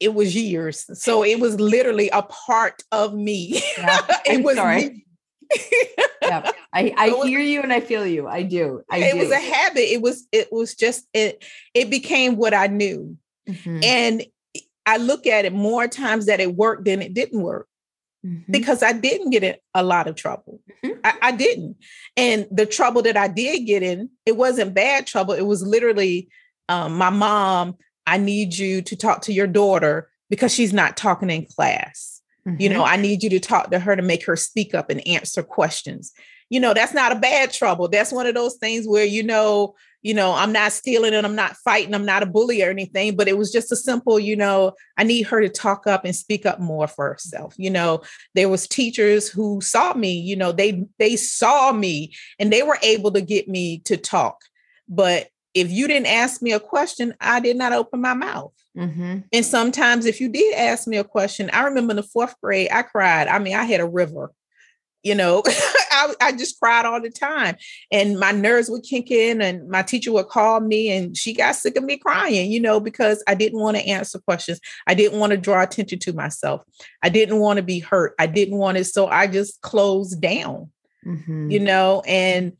it 0.00 0.14
was 0.14 0.34
years, 0.34 0.86
so 1.00 1.24
it 1.24 1.40
was 1.40 1.60
literally 1.60 2.08
a 2.10 2.22
part 2.22 2.82
of 2.92 3.14
me. 3.14 3.62
Yeah, 3.76 3.98
it 4.26 4.44
was 4.44 4.56
sorry. 4.56 4.88
Me 4.88 5.04
yeah, 6.22 6.52
I, 6.72 6.94
I 6.96 7.10
was, 7.10 7.26
hear 7.26 7.40
you 7.40 7.62
and 7.62 7.72
I 7.72 7.80
feel 7.80 8.06
you. 8.06 8.28
I 8.28 8.42
do. 8.42 8.82
I 8.90 8.98
it 8.98 9.12
do. 9.12 9.18
was 9.18 9.30
a 9.30 9.38
habit. 9.38 9.92
It 9.92 10.02
was 10.02 10.26
it 10.32 10.48
was 10.52 10.74
just 10.74 11.06
it 11.12 11.44
it 11.74 11.90
became 11.90 12.36
what 12.36 12.54
I 12.54 12.66
knew. 12.66 13.16
Mm-hmm. 13.48 13.80
And 13.82 14.24
I 14.86 14.98
look 14.98 15.26
at 15.26 15.44
it 15.44 15.52
more 15.52 15.88
times 15.88 16.26
that 16.26 16.40
it 16.40 16.54
worked 16.54 16.84
than 16.84 17.02
it 17.02 17.14
didn't 17.14 17.40
work. 17.40 17.66
Mm-hmm. 18.26 18.50
Because 18.50 18.82
I 18.82 18.92
didn't 18.92 19.30
get 19.30 19.44
in 19.44 19.54
a 19.74 19.82
lot 19.82 20.08
of 20.08 20.16
trouble. 20.16 20.60
Mm-hmm. 20.84 21.00
I, 21.04 21.14
I 21.22 21.32
didn't. 21.32 21.76
And 22.16 22.46
the 22.50 22.66
trouble 22.66 23.02
that 23.02 23.16
I 23.16 23.28
did 23.28 23.60
get 23.60 23.82
in, 23.82 24.10
it 24.26 24.36
wasn't 24.36 24.74
bad 24.74 25.06
trouble. 25.06 25.34
It 25.34 25.46
was 25.46 25.62
literally 25.62 26.28
um, 26.68 26.98
my 26.98 27.10
mom, 27.10 27.76
I 28.08 28.16
need 28.16 28.56
you 28.56 28.80
to 28.82 28.96
talk 28.96 29.22
to 29.22 29.32
your 29.32 29.46
daughter 29.46 30.08
because 30.30 30.52
she's 30.52 30.72
not 30.72 30.96
talking 30.96 31.30
in 31.30 31.46
class. 31.46 32.22
Mm-hmm. 32.46 32.60
You 32.60 32.68
know, 32.70 32.82
mm-hmm. 32.82 32.94
I 32.94 32.96
need 32.96 33.22
you 33.22 33.30
to 33.30 33.40
talk 33.40 33.70
to 33.70 33.78
her 33.78 33.94
to 33.94 34.02
make 34.02 34.24
her 34.24 34.36
speak 34.36 34.74
up 34.74 34.88
and 34.88 35.06
answer 35.06 35.42
questions. 35.42 36.12
You 36.48 36.60
know, 36.60 36.72
that's 36.72 36.94
not 36.94 37.12
a 37.12 37.20
bad 37.20 37.52
trouble. 37.52 37.88
That's 37.88 38.12
one 38.12 38.26
of 38.26 38.34
those 38.34 38.56
things 38.56 38.88
where, 38.88 39.04
you 39.04 39.22
know, 39.22 39.74
you 40.00 40.14
know, 40.14 40.32
I'm 40.32 40.52
not 40.52 40.72
stealing 40.72 41.12
and 41.12 41.26
I'm 41.26 41.34
not 41.34 41.56
fighting, 41.56 41.94
I'm 41.94 42.06
not 42.06 42.22
a 42.22 42.26
bully 42.26 42.62
or 42.62 42.70
anything, 42.70 43.16
but 43.16 43.28
it 43.28 43.36
was 43.36 43.52
just 43.52 43.72
a 43.72 43.76
simple, 43.76 44.18
you 44.18 44.36
know, 44.36 44.72
I 44.96 45.04
need 45.04 45.22
her 45.24 45.42
to 45.42 45.48
talk 45.50 45.86
up 45.86 46.06
and 46.06 46.16
speak 46.16 46.46
up 46.46 46.60
more 46.60 46.86
for 46.86 47.08
herself. 47.08 47.54
You 47.58 47.70
know, 47.70 48.00
there 48.34 48.48
was 48.48 48.66
teachers 48.66 49.28
who 49.28 49.60
saw 49.60 49.92
me, 49.92 50.18
you 50.18 50.36
know, 50.36 50.52
they 50.52 50.84
they 50.98 51.16
saw 51.16 51.72
me 51.72 52.14
and 52.38 52.50
they 52.50 52.62
were 52.62 52.78
able 52.82 53.10
to 53.12 53.20
get 53.20 53.48
me 53.48 53.80
to 53.80 53.98
talk. 53.98 54.40
But 54.88 55.28
if 55.54 55.70
you 55.70 55.88
didn't 55.88 56.06
ask 56.06 56.42
me 56.42 56.52
a 56.52 56.60
question, 56.60 57.14
I 57.20 57.40
did 57.40 57.56
not 57.56 57.72
open 57.72 58.00
my 58.00 58.14
mouth. 58.14 58.52
Mm-hmm. 58.76 59.20
And 59.32 59.44
sometimes, 59.44 60.06
if 60.06 60.20
you 60.20 60.28
did 60.28 60.54
ask 60.54 60.86
me 60.86 60.96
a 60.98 61.04
question, 61.04 61.50
I 61.52 61.64
remember 61.64 61.92
in 61.92 61.96
the 61.96 62.02
fourth 62.02 62.34
grade, 62.42 62.68
I 62.70 62.82
cried. 62.82 63.28
I 63.28 63.38
mean, 63.38 63.54
I 63.54 63.64
had 63.64 63.80
a 63.80 63.88
river. 63.88 64.30
You 65.04 65.14
know, 65.14 65.42
I, 65.90 66.14
I 66.20 66.32
just 66.32 66.60
cried 66.60 66.84
all 66.84 67.00
the 67.00 67.10
time, 67.10 67.56
and 67.90 68.18
my 68.18 68.32
nerves 68.32 68.68
would 68.68 68.82
kick 68.82 69.10
in, 69.10 69.40
and 69.40 69.68
my 69.68 69.82
teacher 69.82 70.12
would 70.12 70.28
call 70.28 70.60
me, 70.60 70.90
and 70.90 71.16
she 71.16 71.32
got 71.32 71.56
sick 71.56 71.76
of 71.76 71.84
me 71.84 71.96
crying. 71.96 72.52
You 72.52 72.60
know, 72.60 72.78
because 72.78 73.22
I 73.26 73.34
didn't 73.34 73.60
want 73.60 73.76
to 73.76 73.86
answer 73.86 74.18
questions. 74.18 74.60
I 74.86 74.94
didn't 74.94 75.18
want 75.18 75.30
to 75.30 75.36
draw 75.36 75.62
attention 75.62 75.98
to 76.00 76.12
myself. 76.12 76.62
I 77.02 77.08
didn't 77.08 77.38
want 77.38 77.56
to 77.56 77.62
be 77.62 77.78
hurt. 77.78 78.14
I 78.18 78.26
didn't 78.26 78.58
want 78.58 78.78
it, 78.78 78.84
so 78.84 79.06
I 79.06 79.28
just 79.28 79.60
closed 79.62 80.20
down. 80.20 80.70
Mm-hmm. 81.06 81.50
You 81.50 81.60
know, 81.60 82.02
and 82.06 82.52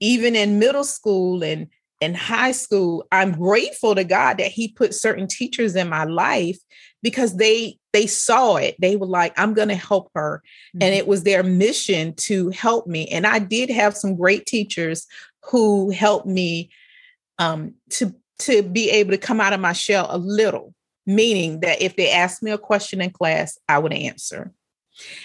even 0.00 0.34
in 0.34 0.58
middle 0.58 0.84
school 0.84 1.44
and 1.44 1.68
in 2.02 2.14
high 2.14 2.52
school 2.52 3.06
i'm 3.12 3.32
grateful 3.32 3.94
to 3.94 4.04
god 4.04 4.38
that 4.38 4.50
he 4.50 4.68
put 4.68 4.94
certain 4.94 5.26
teachers 5.26 5.76
in 5.76 5.88
my 5.88 6.04
life 6.04 6.58
because 7.02 7.36
they 7.36 7.76
they 7.92 8.06
saw 8.06 8.56
it. 8.56 8.74
They 8.80 8.96
were 8.96 9.06
like 9.06 9.38
i'm 9.38 9.54
going 9.54 9.68
to 9.68 9.74
help 9.74 10.10
her. 10.14 10.42
Mm-hmm. 10.74 10.82
and 10.82 10.94
it 10.94 11.06
was 11.06 11.24
their 11.24 11.42
mission 11.42 12.14
to 12.14 12.50
help 12.50 12.86
me. 12.86 13.08
And 13.08 13.26
i 13.26 13.38
did 13.38 13.70
have 13.70 13.96
some 13.96 14.16
great 14.16 14.46
teachers 14.46 15.06
who 15.44 15.90
helped 15.90 16.26
me 16.26 16.70
um, 17.38 17.74
to 17.90 18.14
to 18.40 18.62
be 18.62 18.90
able 18.90 19.10
to 19.10 19.18
come 19.18 19.40
out 19.40 19.52
of 19.52 19.60
my 19.60 19.72
shell 19.72 20.06
a 20.10 20.18
little 20.18 20.74
meaning 21.06 21.60
that 21.60 21.82
if 21.82 21.96
they 21.96 22.10
asked 22.10 22.42
me 22.42 22.50
a 22.50 22.58
question 22.58 23.00
in 23.00 23.10
class 23.10 23.58
i 23.68 23.78
would 23.78 23.92
answer 23.92 24.52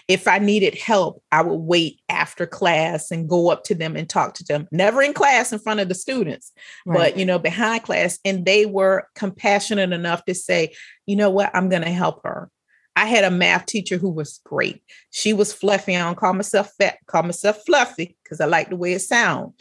if 0.07 0.27
I 0.27 0.39
needed 0.39 0.75
help, 0.75 1.21
I 1.31 1.41
would 1.41 1.61
wait 1.61 1.99
after 2.09 2.45
class 2.45 3.11
and 3.11 3.29
go 3.29 3.49
up 3.49 3.63
to 3.65 3.75
them 3.75 3.95
and 3.95 4.09
talk 4.09 4.33
to 4.35 4.43
them. 4.43 4.67
Never 4.71 5.01
in 5.01 5.13
class 5.13 5.51
in 5.51 5.59
front 5.59 5.79
of 5.79 5.89
the 5.89 5.95
students, 5.95 6.51
right. 6.85 6.97
but 6.97 7.17
you 7.17 7.25
know, 7.25 7.39
behind 7.39 7.83
class. 7.83 8.19
And 8.25 8.45
they 8.45 8.65
were 8.65 9.07
compassionate 9.15 9.93
enough 9.93 10.25
to 10.25 10.35
say, 10.35 10.73
you 11.05 11.15
know 11.15 11.29
what, 11.29 11.51
I'm 11.53 11.69
going 11.69 11.83
to 11.83 11.89
help 11.89 12.23
her. 12.23 12.49
I 12.95 13.05
had 13.05 13.23
a 13.23 13.31
math 13.31 13.67
teacher 13.67 13.97
who 13.97 14.09
was 14.09 14.39
great. 14.43 14.81
She 15.11 15.31
was 15.31 15.53
fluffy. 15.53 15.95
I 15.95 15.99
don't 15.99 16.17
call 16.17 16.33
myself 16.33 16.71
fat, 16.79 16.97
call 17.05 17.23
myself 17.23 17.59
fluffy 17.63 18.17
because 18.23 18.41
I 18.41 18.45
like 18.45 18.69
the 18.69 18.75
way 18.75 18.93
it 18.93 19.01
sounds. 19.01 19.53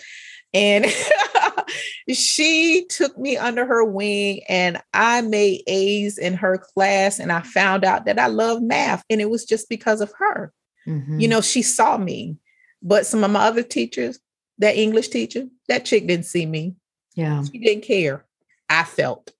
And 0.54 0.86
she 2.12 2.86
took 2.88 3.16
me 3.18 3.36
under 3.36 3.66
her 3.66 3.84
wing 3.84 4.42
and 4.48 4.80
I 4.92 5.20
made 5.22 5.62
A's 5.66 6.18
in 6.18 6.34
her 6.34 6.58
class. 6.58 7.18
And 7.18 7.32
I 7.32 7.42
found 7.42 7.84
out 7.84 8.06
that 8.06 8.18
I 8.18 8.26
love 8.26 8.62
math. 8.62 9.04
And 9.10 9.20
it 9.20 9.30
was 9.30 9.44
just 9.44 9.68
because 9.68 10.00
of 10.00 10.12
her. 10.18 10.52
Mm-hmm. 10.86 11.20
You 11.20 11.28
know, 11.28 11.40
she 11.40 11.62
saw 11.62 11.96
me. 11.96 12.36
But 12.82 13.06
some 13.06 13.24
of 13.24 13.30
my 13.30 13.46
other 13.46 13.62
teachers, 13.62 14.18
that 14.58 14.76
English 14.76 15.08
teacher, 15.08 15.46
that 15.68 15.84
chick 15.84 16.06
didn't 16.06 16.26
see 16.26 16.46
me. 16.46 16.76
Yeah. 17.14 17.42
She 17.42 17.58
didn't 17.58 17.84
care. 17.84 18.24
I 18.68 18.84
felt. 18.84 19.32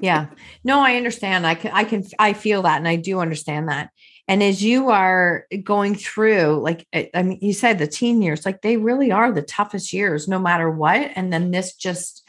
yeah. 0.00 0.26
No, 0.64 0.80
I 0.80 0.96
understand. 0.96 1.46
I 1.46 1.54
can, 1.54 1.70
I 1.72 1.84
can, 1.84 2.04
I 2.18 2.32
feel 2.32 2.62
that. 2.62 2.78
And 2.78 2.88
I 2.88 2.96
do 2.96 3.20
understand 3.20 3.68
that. 3.68 3.90
And 4.28 4.42
as 4.42 4.62
you 4.62 4.90
are 4.90 5.46
going 5.62 5.94
through, 5.94 6.60
like, 6.60 6.86
I 6.92 7.22
mean, 7.22 7.38
you 7.40 7.52
said 7.52 7.78
the 7.78 7.86
teen 7.86 8.22
years, 8.22 8.44
like 8.44 8.62
they 8.62 8.76
really 8.76 9.12
are 9.12 9.30
the 9.30 9.42
toughest 9.42 9.92
years, 9.92 10.26
no 10.26 10.38
matter 10.38 10.70
what. 10.70 11.12
And 11.14 11.32
then 11.32 11.52
this 11.52 11.74
just, 11.74 12.26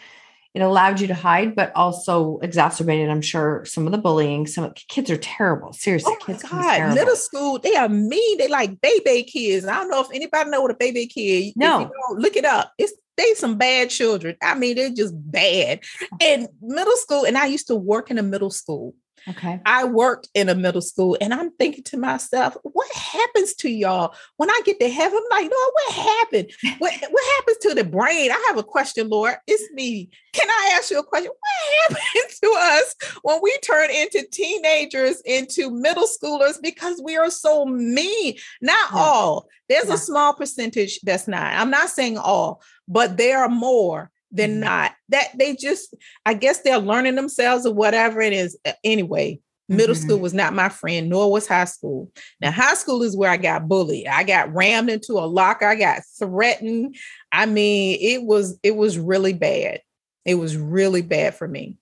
it 0.53 0.61
allowed 0.61 0.99
you 0.99 1.07
to 1.07 1.13
hide, 1.13 1.55
but 1.55 1.71
also 1.75 2.39
exacerbated, 2.41 3.09
I'm 3.09 3.21
sure, 3.21 3.63
some 3.65 3.85
of 3.85 3.91
the 3.91 3.97
bullying. 3.97 4.47
Some 4.47 4.73
kids 4.87 5.09
are 5.09 5.17
terrible. 5.17 5.73
Seriously, 5.73 6.13
oh 6.15 6.25
kids 6.25 6.43
God. 6.43 6.95
Middle 6.95 7.15
school, 7.15 7.59
they 7.59 7.75
are 7.75 7.89
mean. 7.89 8.37
They 8.37 8.47
like 8.47 8.79
baby 8.81 9.23
kids. 9.23 9.65
I 9.65 9.75
don't 9.75 9.89
know 9.89 10.01
if 10.01 10.07
anybody 10.13 10.49
know 10.49 10.61
what 10.61 10.71
a 10.71 10.75
baby 10.75 11.07
kid. 11.07 11.53
No, 11.55 11.91
look 12.11 12.35
it 12.35 12.45
up. 12.45 12.73
It's 12.77 12.93
they 13.17 13.33
some 13.33 13.57
bad 13.57 13.89
children. 13.89 14.37
I 14.43 14.53
mean, 14.53 14.75
they're 14.75 14.91
just 14.91 15.13
bad. 15.15 15.79
And 16.21 16.47
middle 16.61 16.95
school, 16.97 17.25
and 17.25 17.35
I 17.35 17.47
used 17.47 17.67
to 17.67 17.75
work 17.75 18.11
in 18.11 18.19
a 18.19 18.23
middle 18.23 18.51
school. 18.51 18.93
Okay. 19.29 19.59
I 19.65 19.83
worked 19.83 20.29
in 20.33 20.47
a 20.47 20.55
middle 20.55 20.81
school 20.81 21.17
and 21.19 21.33
I'm 21.33 21.51
thinking 21.51 21.83
to 21.85 21.97
myself, 21.97 22.55
what 22.63 22.89
happens 22.93 23.53
to 23.55 23.69
y'all 23.69 24.15
when 24.37 24.49
I 24.49 24.61
get 24.63 24.79
to 24.79 24.89
heaven? 24.89 25.19
I'm 25.31 25.43
like, 25.43 25.51
Lord, 25.51 25.71
what 25.73 25.93
happened? 25.93 26.51
What, 26.79 26.93
what 27.09 27.35
happens 27.35 27.57
to 27.63 27.73
the 27.73 27.83
brain? 27.83 28.31
I 28.31 28.45
have 28.47 28.57
a 28.57 28.63
question, 28.63 29.09
Lord. 29.09 29.35
It's 29.45 29.71
me. 29.73 30.09
Can 30.31 30.49
I 30.49 30.75
ask 30.75 30.91
you 30.91 30.99
a 30.99 31.03
question? 31.03 31.31
What 31.31 31.99
happens 32.15 32.39
to 32.39 32.55
us 32.57 32.95
when 33.23 33.39
we 33.41 33.57
turn 33.57 33.89
into 33.89 34.25
teenagers, 34.31 35.21
into 35.25 35.71
middle 35.71 36.07
schoolers 36.07 36.61
because 36.61 37.01
we 37.03 37.17
are 37.17 37.29
so 37.29 37.65
mean? 37.65 38.35
Not 38.61 38.91
yeah. 38.93 38.99
all. 38.99 39.49
There's 39.67 39.89
yeah. 39.89 39.95
a 39.95 39.97
small 39.97 40.33
percentage 40.33 41.01
that's 41.01 41.27
not. 41.27 41.53
I'm 41.53 41.69
not 41.69 41.89
saying 41.89 42.17
all, 42.17 42.61
but 42.87 43.17
there 43.17 43.39
are 43.39 43.49
more 43.49 44.09
they're 44.31 44.47
mm-hmm. 44.47 44.61
not 44.61 44.91
that 45.09 45.27
they 45.37 45.55
just 45.55 45.95
i 46.25 46.33
guess 46.33 46.61
they're 46.61 46.79
learning 46.79 47.15
themselves 47.15 47.65
or 47.65 47.73
whatever 47.73 48.21
it 48.21 48.33
is 48.33 48.57
anyway 48.83 49.39
middle 49.69 49.95
mm-hmm. 49.95 50.05
school 50.05 50.19
was 50.19 50.33
not 50.33 50.53
my 50.53 50.69
friend 50.69 51.09
nor 51.09 51.31
was 51.31 51.47
high 51.47 51.65
school 51.65 52.11
now 52.41 52.51
high 52.51 52.73
school 52.73 53.01
is 53.03 53.15
where 53.15 53.29
i 53.29 53.37
got 53.37 53.67
bullied 53.67 54.07
i 54.07 54.23
got 54.23 54.53
rammed 54.53 54.89
into 54.89 55.13
a 55.13 55.25
locker 55.25 55.65
i 55.65 55.75
got 55.75 56.01
threatened 56.17 56.95
i 57.31 57.45
mean 57.45 57.97
it 58.01 58.23
was 58.23 58.59
it 58.63 58.75
was 58.75 58.97
really 58.97 59.33
bad 59.33 59.81
it 60.25 60.35
was 60.35 60.57
really 60.57 61.01
bad 61.01 61.35
for 61.35 61.47
me 61.47 61.75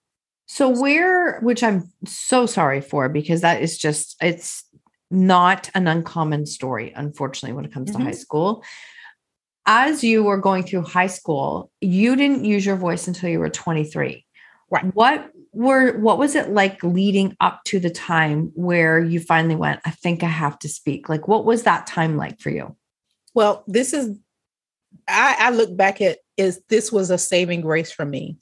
so 0.47 0.69
where 0.69 1.39
which 1.41 1.63
i'm 1.63 1.91
so 2.05 2.45
sorry 2.45 2.81
for 2.81 3.09
because 3.09 3.41
that 3.41 3.61
is 3.61 3.77
just 3.77 4.15
it's 4.21 4.63
not 5.11 5.69
an 5.75 5.87
uncommon 5.87 6.45
story 6.45 6.91
unfortunately 6.95 7.55
when 7.55 7.65
it 7.65 7.73
comes 7.73 7.89
mm-hmm. 7.89 7.99
to 7.99 8.05
high 8.05 8.11
mm-hmm. 8.11 8.19
school 8.19 8.63
as 9.65 10.03
you 10.03 10.23
were 10.23 10.37
going 10.37 10.63
through 10.63 10.83
high 10.83 11.07
school, 11.07 11.71
you 11.81 12.15
didn't 12.15 12.45
use 12.45 12.65
your 12.65 12.75
voice 12.75 13.07
until 13.07 13.29
you 13.29 13.39
were 13.39 13.49
23. 13.49 14.25
Right. 14.71 14.95
What 14.95 15.31
were 15.53 15.97
what 15.99 16.17
was 16.17 16.35
it 16.35 16.49
like 16.49 16.83
leading 16.83 17.35
up 17.39 17.63
to 17.65 17.79
the 17.79 17.89
time 17.89 18.51
where 18.55 18.99
you 18.99 19.19
finally 19.19 19.55
went, 19.55 19.79
I 19.85 19.91
think 19.91 20.23
I 20.23 20.27
have 20.27 20.59
to 20.59 20.69
speak? 20.69 21.07
Like 21.07 21.27
what 21.27 21.45
was 21.45 21.63
that 21.63 21.87
time 21.87 22.17
like 22.17 22.39
for 22.39 22.49
you? 22.49 22.75
Well, 23.33 23.63
this 23.67 23.93
is 23.93 24.17
I, 25.07 25.35
I 25.39 25.49
look 25.51 25.75
back 25.75 26.01
at 26.01 26.19
is 26.37 26.61
this 26.69 26.91
was 26.91 27.09
a 27.09 27.17
saving 27.17 27.61
grace 27.61 27.91
for 27.91 28.05
me. 28.05 28.37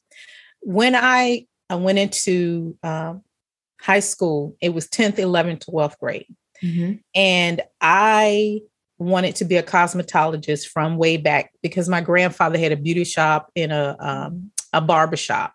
When 0.62 0.95
I, 0.95 1.45
I 1.69 1.75
went 1.75 1.99
into 1.99 2.77
um, 2.83 3.23
high 3.81 3.99
school, 3.99 4.55
it 4.62 4.73
was 4.73 4.88
10th, 4.88 5.17
11th, 5.17 5.65
12th 5.65 5.99
grade. 5.99 6.27
Mm-hmm. 6.63 6.93
And 7.13 7.62
I 7.81 8.62
wanted 8.99 9.36
to 9.38 9.45
be 9.45 9.58
a 9.58 9.63
cosmetologist 9.63 10.67
from 10.67 10.97
way 10.97 11.17
back 11.17 11.51
because 11.62 11.89
my 11.89 12.01
grandfather 12.01 12.58
had 12.58 12.71
a 12.71 12.77
beauty 12.77 13.03
shop 13.03 13.49
in 13.56 13.71
a 13.71 13.95
um, 13.99 14.51
a 14.73 14.82
barber 14.82 15.15
shop. 15.15 15.53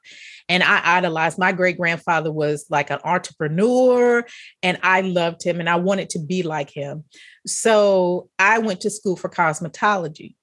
And 0.49 0.63
I 0.63 0.81
idolized 0.97 1.39
my 1.39 1.53
great 1.53 1.77
grandfather 1.77 2.33
was 2.33 2.67
like 2.71 2.91
an 2.91 3.01
entrepreneur 3.05 4.25
and 4.63 4.79
I 4.83 5.03
loved 5.03 5.43
him 5.43 5.61
and 5.61 5.69
I 5.69 5.77
wanted 5.77 6.11
to 6.11 6.19
be 6.19 6.43
like 6.43 6.71
him. 6.71 7.05
So 7.47 8.31
I 8.39 8.59
went 8.59 8.81
to 8.83 8.91
school 8.91 9.17
for 9.17 9.29
cosmetology. 9.29 10.37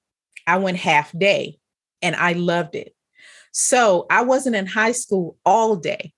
I 0.46 0.58
went 0.58 0.76
half 0.76 1.10
day 1.18 1.58
and 2.02 2.14
I 2.14 2.34
loved 2.34 2.76
it. 2.76 2.94
So 3.50 4.06
I 4.08 4.22
wasn't 4.22 4.54
in 4.54 4.66
high 4.66 4.92
school 4.92 5.38
all 5.44 5.74
day. 5.74 6.12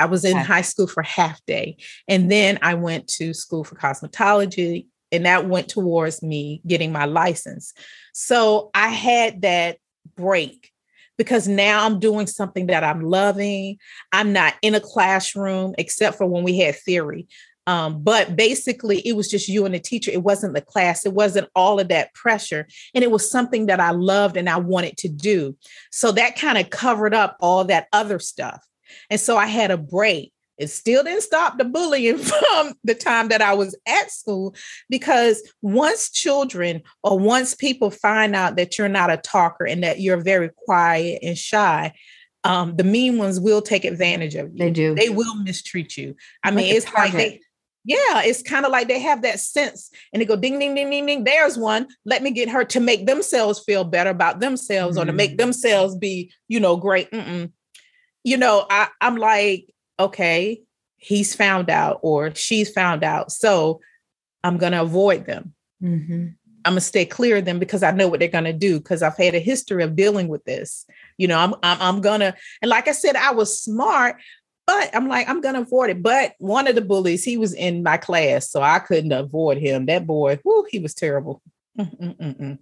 I 0.00 0.06
was 0.06 0.24
in 0.24 0.36
high 0.36 0.62
school 0.62 0.86
for 0.86 1.02
half 1.02 1.44
day. 1.44 1.76
And 2.06 2.30
then 2.30 2.58
I 2.62 2.74
went 2.74 3.08
to 3.08 3.34
school 3.34 3.64
for 3.64 3.74
cosmetology 3.74 4.86
and 5.12 5.26
that 5.26 5.48
went 5.48 5.68
towards 5.68 6.22
me 6.22 6.60
getting 6.66 6.92
my 6.92 7.04
license. 7.04 7.72
So 8.12 8.70
I 8.74 8.88
had 8.88 9.42
that 9.42 9.78
break 10.16 10.72
because 11.16 11.48
now 11.48 11.84
I'm 11.84 11.98
doing 11.98 12.26
something 12.26 12.66
that 12.66 12.84
I'm 12.84 13.02
loving. 13.02 13.78
I'm 14.12 14.32
not 14.32 14.54
in 14.62 14.74
a 14.74 14.80
classroom 14.80 15.74
except 15.78 16.16
for 16.16 16.26
when 16.26 16.44
we 16.44 16.58
had 16.58 16.76
theory. 16.76 17.26
Um, 17.66 18.02
but 18.02 18.34
basically, 18.34 19.06
it 19.06 19.14
was 19.14 19.28
just 19.28 19.46
you 19.46 19.66
and 19.66 19.74
the 19.74 19.78
teacher. 19.78 20.10
It 20.10 20.22
wasn't 20.22 20.54
the 20.54 20.62
class. 20.62 21.04
It 21.04 21.12
wasn't 21.12 21.50
all 21.54 21.78
of 21.78 21.88
that 21.88 22.14
pressure. 22.14 22.66
And 22.94 23.04
it 23.04 23.10
was 23.10 23.30
something 23.30 23.66
that 23.66 23.78
I 23.78 23.90
loved 23.90 24.38
and 24.38 24.48
I 24.48 24.56
wanted 24.56 24.96
to 24.98 25.08
do. 25.10 25.54
So 25.92 26.10
that 26.12 26.38
kind 26.38 26.56
of 26.56 26.70
covered 26.70 27.12
up 27.12 27.36
all 27.40 27.64
that 27.64 27.88
other 27.92 28.20
stuff. 28.20 28.64
And 29.10 29.20
so 29.20 29.36
I 29.36 29.46
had 29.46 29.70
a 29.70 29.76
break. 29.76 30.32
It 30.58 30.68
still 30.68 31.04
didn't 31.04 31.22
stop 31.22 31.56
the 31.56 31.64
bullying 31.64 32.18
from 32.18 32.74
the 32.84 32.94
time 32.94 33.28
that 33.28 33.42
I 33.42 33.54
was 33.54 33.76
at 33.86 34.10
school 34.10 34.54
because 34.90 35.42
once 35.62 36.10
children 36.10 36.82
or 37.02 37.18
once 37.18 37.54
people 37.54 37.90
find 37.90 38.34
out 38.34 38.56
that 38.56 38.76
you're 38.76 38.88
not 38.88 39.10
a 39.10 39.16
talker 39.16 39.66
and 39.66 39.82
that 39.84 40.00
you're 40.00 40.20
very 40.20 40.50
quiet 40.56 41.20
and 41.22 41.38
shy, 41.38 41.94
um, 42.44 42.76
the 42.76 42.84
mean 42.84 43.18
ones 43.18 43.40
will 43.40 43.62
take 43.62 43.84
advantage 43.84 44.34
of 44.34 44.50
you. 44.52 44.58
They 44.58 44.70
do. 44.70 44.94
They 44.94 45.08
will 45.08 45.34
mistreat 45.36 45.96
you. 45.96 46.16
I 46.42 46.50
mean, 46.50 46.74
it's 46.74 46.92
like 46.92 47.12
they, 47.12 47.40
yeah, 47.84 48.22
it's 48.22 48.42
kind 48.42 48.64
of 48.64 48.72
like 48.72 48.88
they 48.88 49.00
have 49.00 49.22
that 49.22 49.40
sense 49.40 49.90
and 50.12 50.20
they 50.20 50.26
go 50.26 50.36
ding, 50.36 50.58
ding, 50.58 50.74
ding, 50.74 50.90
ding, 50.90 51.06
ding. 51.06 51.24
There's 51.24 51.56
one. 51.56 51.88
Let 52.04 52.22
me 52.22 52.30
get 52.30 52.48
her 52.48 52.64
to 52.66 52.80
make 52.80 53.06
themselves 53.06 53.60
feel 53.60 53.84
better 53.84 54.10
about 54.10 54.40
themselves 54.40 54.96
mm-hmm. 54.96 55.02
or 55.02 55.06
to 55.06 55.12
make 55.12 55.32
mm. 55.32 55.38
themselves 55.38 55.96
be, 55.96 56.32
you 56.48 56.60
know, 56.60 56.76
great. 56.76 57.10
Mm-mm. 57.10 57.52
You 58.24 58.36
know, 58.36 58.66
I, 58.68 58.88
I'm 59.00 59.16
like, 59.16 59.66
okay, 59.98 60.62
he's 60.96 61.34
found 61.34 61.70
out 61.70 62.00
or 62.02 62.34
she's 62.34 62.70
found 62.70 63.04
out. 63.04 63.32
So 63.32 63.80
I'm 64.44 64.56
going 64.58 64.72
to 64.72 64.82
avoid 64.82 65.26
them. 65.26 65.54
Mm-hmm. 65.82 66.28
I'm 66.64 66.72
gonna 66.72 66.80
stay 66.80 67.06
clear 67.06 67.38
of 67.38 67.44
them 67.44 67.58
because 67.58 67.82
I 67.82 67.92
know 67.92 68.08
what 68.08 68.20
they're 68.20 68.28
gonna 68.28 68.52
do 68.52 68.78
because 68.78 69.02
I've 69.02 69.16
had 69.16 69.34
a 69.34 69.38
history 69.38 69.82
of 69.82 69.96
dealing 69.96 70.28
with 70.28 70.44
this. 70.44 70.84
You 71.16 71.28
know, 71.28 71.38
I'm, 71.38 71.54
I'm 71.62 71.80
I'm 71.80 72.00
gonna 72.02 72.34
and 72.60 72.68
like 72.68 72.88
I 72.88 72.92
said, 72.92 73.16
I 73.16 73.32
was 73.32 73.58
smart, 73.58 74.16
but 74.66 74.94
I'm 74.94 75.08
like 75.08 75.28
I'm 75.28 75.40
gonna 75.40 75.62
avoid 75.62 75.90
it. 75.90 76.02
But 76.02 76.34
one 76.38 76.66
of 76.66 76.74
the 76.74 76.82
bullies, 76.82 77.24
he 77.24 77.38
was 77.38 77.54
in 77.54 77.82
my 77.82 77.96
class, 77.96 78.50
so 78.50 78.60
I 78.60 78.80
couldn't 78.80 79.12
avoid 79.12 79.58
him. 79.58 79.86
That 79.86 80.06
boy, 80.06 80.40
whoo, 80.44 80.66
he 80.68 80.78
was 80.78 80.94
terrible. 80.94 81.40
Mm-mm-mm-mm. 81.78 82.58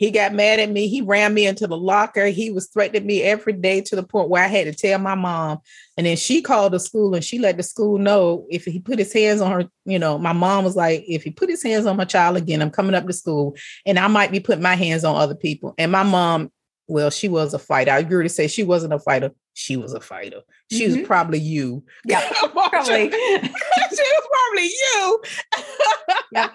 He 0.00 0.10
got 0.10 0.32
mad 0.32 0.60
at 0.60 0.70
me. 0.70 0.88
He 0.88 1.02
ran 1.02 1.34
me 1.34 1.46
into 1.46 1.66
the 1.66 1.76
locker. 1.76 2.28
He 2.28 2.50
was 2.50 2.68
threatening 2.68 3.06
me 3.06 3.22
every 3.22 3.52
day 3.52 3.82
to 3.82 3.94
the 3.94 4.02
point 4.02 4.30
where 4.30 4.42
I 4.42 4.46
had 4.46 4.64
to 4.64 4.72
tell 4.72 4.98
my 4.98 5.14
mom. 5.14 5.58
And 5.98 6.06
then 6.06 6.16
she 6.16 6.40
called 6.40 6.72
the 6.72 6.80
school 6.80 7.14
and 7.14 7.22
she 7.22 7.38
let 7.38 7.58
the 7.58 7.62
school 7.62 7.98
know 7.98 8.46
if 8.48 8.64
he 8.64 8.80
put 8.80 8.98
his 8.98 9.12
hands 9.12 9.42
on 9.42 9.52
her, 9.52 9.68
you 9.84 9.98
know, 9.98 10.16
my 10.16 10.32
mom 10.32 10.64
was 10.64 10.74
like, 10.74 11.04
if 11.06 11.22
he 11.22 11.30
put 11.30 11.50
his 11.50 11.62
hands 11.62 11.84
on 11.84 11.98
my 11.98 12.06
child 12.06 12.38
again, 12.38 12.62
I'm 12.62 12.70
coming 12.70 12.94
up 12.94 13.06
to 13.06 13.12
school 13.12 13.54
and 13.84 13.98
I 13.98 14.08
might 14.08 14.32
be 14.32 14.40
putting 14.40 14.62
my 14.62 14.74
hands 14.74 15.04
on 15.04 15.16
other 15.16 15.34
people. 15.34 15.74
And 15.76 15.92
my 15.92 16.02
mom, 16.02 16.50
well, 16.88 17.10
she 17.10 17.28
was 17.28 17.52
a 17.52 17.58
fighter. 17.58 17.90
I 17.90 17.98
agree 17.98 18.22
to 18.22 18.30
say 18.30 18.48
she 18.48 18.62
wasn't 18.62 18.94
a 18.94 18.98
fighter 18.98 19.32
she 19.54 19.76
was 19.76 19.92
a 19.92 20.00
fighter. 20.00 20.42
She 20.70 20.86
mm-hmm. 20.86 20.98
was 21.00 21.06
probably 21.06 21.38
you. 21.38 21.84
Yeah, 22.04 22.26
probably. 22.52 23.10
she 23.10 23.48
was 23.50 24.28
probably 24.30 24.70
you. 24.70 25.22
yeah, 26.32 26.48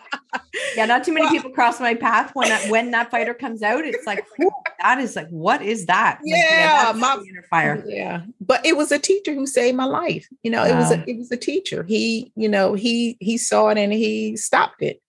yeah. 0.76 0.86
Not 0.86 1.04
too 1.04 1.14
many 1.14 1.30
people 1.36 1.52
cross 1.52 1.80
my 1.80 1.94
path 1.94 2.32
when 2.34 2.50
that, 2.50 2.70
when 2.70 2.92
that 2.92 3.12
fighter 3.12 3.34
comes 3.34 3.62
out. 3.62 3.86
It's 3.86 4.06
like 4.08 4.26
whew, 4.38 4.52
that 4.80 5.00
is 5.00 5.16
like 5.16 5.30
what 5.30 5.62
is 5.62 5.86
that? 5.88 6.20
Yeah, 6.24 6.36
like, 6.36 6.96
yeah, 6.96 7.00
my 7.00 7.24
fire. 7.50 7.84
Yeah, 7.86 8.24
but 8.40 8.66
it 8.66 8.78
was 8.78 8.92
a 8.92 9.00
teacher 9.00 9.34
who 9.34 9.46
saved 9.46 9.78
my 9.78 9.86
life. 9.86 10.28
You 10.44 10.52
know, 10.52 10.64
wow. 10.64 10.70
it 10.70 10.76
was 10.76 10.92
a, 10.92 11.10
it 11.10 11.18
was 11.18 11.32
a 11.32 11.38
teacher. 11.38 11.84
He, 11.84 12.32
you 12.36 12.50
know, 12.50 12.74
he 12.74 13.18
he 13.20 13.38
saw 13.38 13.70
it 13.70 13.78
and 13.78 13.94
he 13.94 14.38
stopped 14.38 14.82
it. 14.82 15.02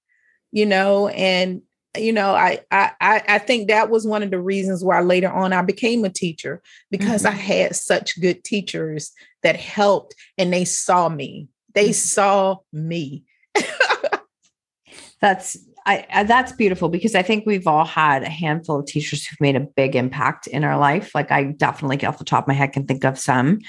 You 0.53 0.67
know, 0.67 1.09
and 1.09 1.63
you 1.99 2.13
know, 2.13 2.35
I, 2.35 2.61
I 2.71 2.91
I 3.01 3.39
think 3.39 3.69
that 3.69 3.91
was 3.91 4.07
one 4.07 4.23
of 4.23 4.31
the 4.31 4.41
reasons 4.41 4.85
why 4.85 5.01
later 5.01 5.31
on 5.31 5.53
I 5.53 5.63
became 5.63 6.05
a 6.05 6.11
teacher 6.11 6.63
because 6.91 7.23
mm-hmm. 7.23 7.37
I 7.37 7.41
had 7.41 7.77
such 7.77 8.21
good 8.21 8.45
teachers 8.45 9.13
that 9.43 9.57
helped 9.57 10.15
and 10.39 10.53
they 10.53 10.65
saw 10.65 11.09
me. 11.09 11.49
They 11.75 11.87
mm-hmm. 11.87 11.93
saw 11.93 12.57
me. 12.73 13.25
that's 15.21 15.57
I, 15.89 16.25
that's 16.25 16.51
beautiful 16.51 16.89
because 16.89 17.15
I 17.15 17.23
think 17.23 17.47
we've 17.47 17.69
all 17.69 17.85
had 17.85 18.25
a 18.25 18.29
handful 18.29 18.81
of 18.81 18.87
teachers 18.87 19.25
who've 19.25 19.41
made 19.41 19.55
a 19.55 19.61
big 19.61 19.95
impact 19.95 20.49
in 20.49 20.65
our 20.65 20.77
life. 20.77 21.15
Like 21.15 21.31
I 21.31 21.45
definitely 21.45 22.05
off 22.05 22.19
the 22.19 22.25
top 22.25 22.45
of 22.45 22.49
my 22.49 22.55
head 22.55 22.73
can 22.73 22.87
think 22.87 23.05
of 23.05 23.17
some. 23.17 23.61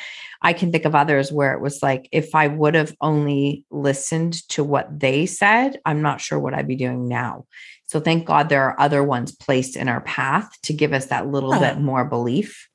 I 0.42 0.54
can 0.54 0.72
think 0.72 0.86
of 0.86 0.96
others 0.96 1.32
where 1.32 1.54
it 1.54 1.62
was 1.62 1.84
like 1.84 2.10
if 2.12 2.34
I 2.34 2.48
would 2.48 2.74
have 2.74 2.96
only 3.02 3.66
listened 3.70 4.48
to 4.50 4.64
what 4.64 5.00
they 5.00 5.28
said, 5.28 5.80
I'm 5.86 6.02
not 6.02 6.20
sure 6.20 6.40
what 6.40 6.56
I'd 6.56 6.68
be 6.68 6.76
doing 6.76 7.08
now. 7.08 7.46
So 7.88 8.00
thank 8.00 8.26
God 8.26 8.50
there 8.50 8.64
are 8.64 8.80
other 8.80 9.04
ones 9.04 9.36
placed 9.36 9.76
in 9.76 9.88
our 9.88 10.02
path 10.02 10.50
to 10.64 10.74
give 10.74 10.94
us 10.94 11.08
that 11.08 11.28
little 11.28 11.58
bit 11.60 11.80
more 11.80 12.06
belief. 12.06 12.68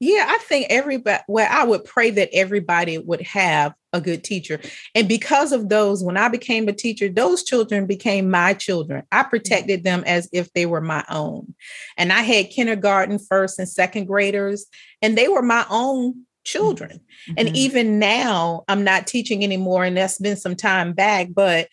Yeah, 0.00 0.26
I 0.28 0.38
think 0.38 0.68
everybody, 0.70 1.22
well, 1.26 1.48
I 1.50 1.64
would 1.64 1.84
pray 1.84 2.10
that 2.10 2.30
everybody 2.32 2.98
would 2.98 3.20
have 3.22 3.74
a 3.92 4.00
good 4.00 4.22
teacher. 4.22 4.60
And 4.94 5.08
because 5.08 5.50
of 5.50 5.68
those, 5.68 6.04
when 6.04 6.16
I 6.16 6.28
became 6.28 6.68
a 6.68 6.72
teacher, 6.72 7.08
those 7.08 7.42
children 7.42 7.84
became 7.86 8.30
my 8.30 8.54
children. 8.54 9.02
I 9.10 9.24
protected 9.24 9.82
them 9.82 10.04
as 10.06 10.28
if 10.32 10.52
they 10.52 10.66
were 10.66 10.80
my 10.80 11.04
own. 11.08 11.52
And 11.96 12.12
I 12.12 12.20
had 12.20 12.50
kindergarten, 12.50 13.18
first, 13.18 13.58
and 13.58 13.68
second 13.68 14.04
graders, 14.04 14.66
and 15.02 15.18
they 15.18 15.26
were 15.26 15.42
my 15.42 15.66
own 15.68 16.24
children. 16.44 17.00
Mm-hmm. 17.28 17.34
And 17.36 17.56
even 17.56 17.98
now, 17.98 18.64
I'm 18.68 18.84
not 18.84 19.08
teaching 19.08 19.42
anymore, 19.42 19.84
and 19.84 19.96
that's 19.96 20.18
been 20.18 20.36
some 20.36 20.54
time 20.54 20.92
back, 20.92 21.28
but 21.34 21.68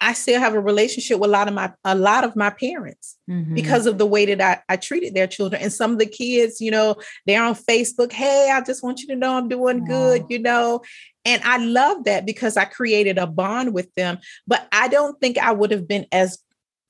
I 0.00 0.12
still 0.12 0.40
have 0.40 0.54
a 0.54 0.60
relationship 0.60 1.18
with 1.18 1.28
a 1.28 1.32
lot 1.32 1.48
of 1.48 1.54
my 1.54 1.72
a 1.84 1.94
lot 1.94 2.24
of 2.24 2.36
my 2.36 2.50
parents 2.50 3.16
mm-hmm. 3.28 3.54
because 3.54 3.86
of 3.86 3.98
the 3.98 4.06
way 4.06 4.26
that 4.26 4.40
I, 4.40 4.72
I 4.72 4.76
treated 4.76 5.14
their 5.14 5.26
children. 5.26 5.60
And 5.60 5.72
some 5.72 5.92
of 5.92 5.98
the 5.98 6.06
kids, 6.06 6.60
you 6.60 6.70
know, 6.70 6.96
they're 7.26 7.42
on 7.42 7.54
Facebook. 7.54 8.12
Hey, 8.12 8.50
I 8.52 8.60
just 8.60 8.82
want 8.82 9.00
you 9.00 9.08
to 9.08 9.16
know 9.16 9.36
I'm 9.36 9.48
doing 9.48 9.84
good, 9.84 10.24
you 10.28 10.38
know. 10.38 10.82
And 11.24 11.42
I 11.42 11.58
love 11.58 12.04
that 12.04 12.26
because 12.26 12.56
I 12.56 12.64
created 12.64 13.18
a 13.18 13.26
bond 13.26 13.74
with 13.74 13.92
them. 13.94 14.18
But 14.46 14.68
I 14.72 14.88
don't 14.88 15.20
think 15.20 15.36
I 15.36 15.52
would 15.52 15.72
have 15.72 15.88
been 15.88 16.06
as 16.12 16.38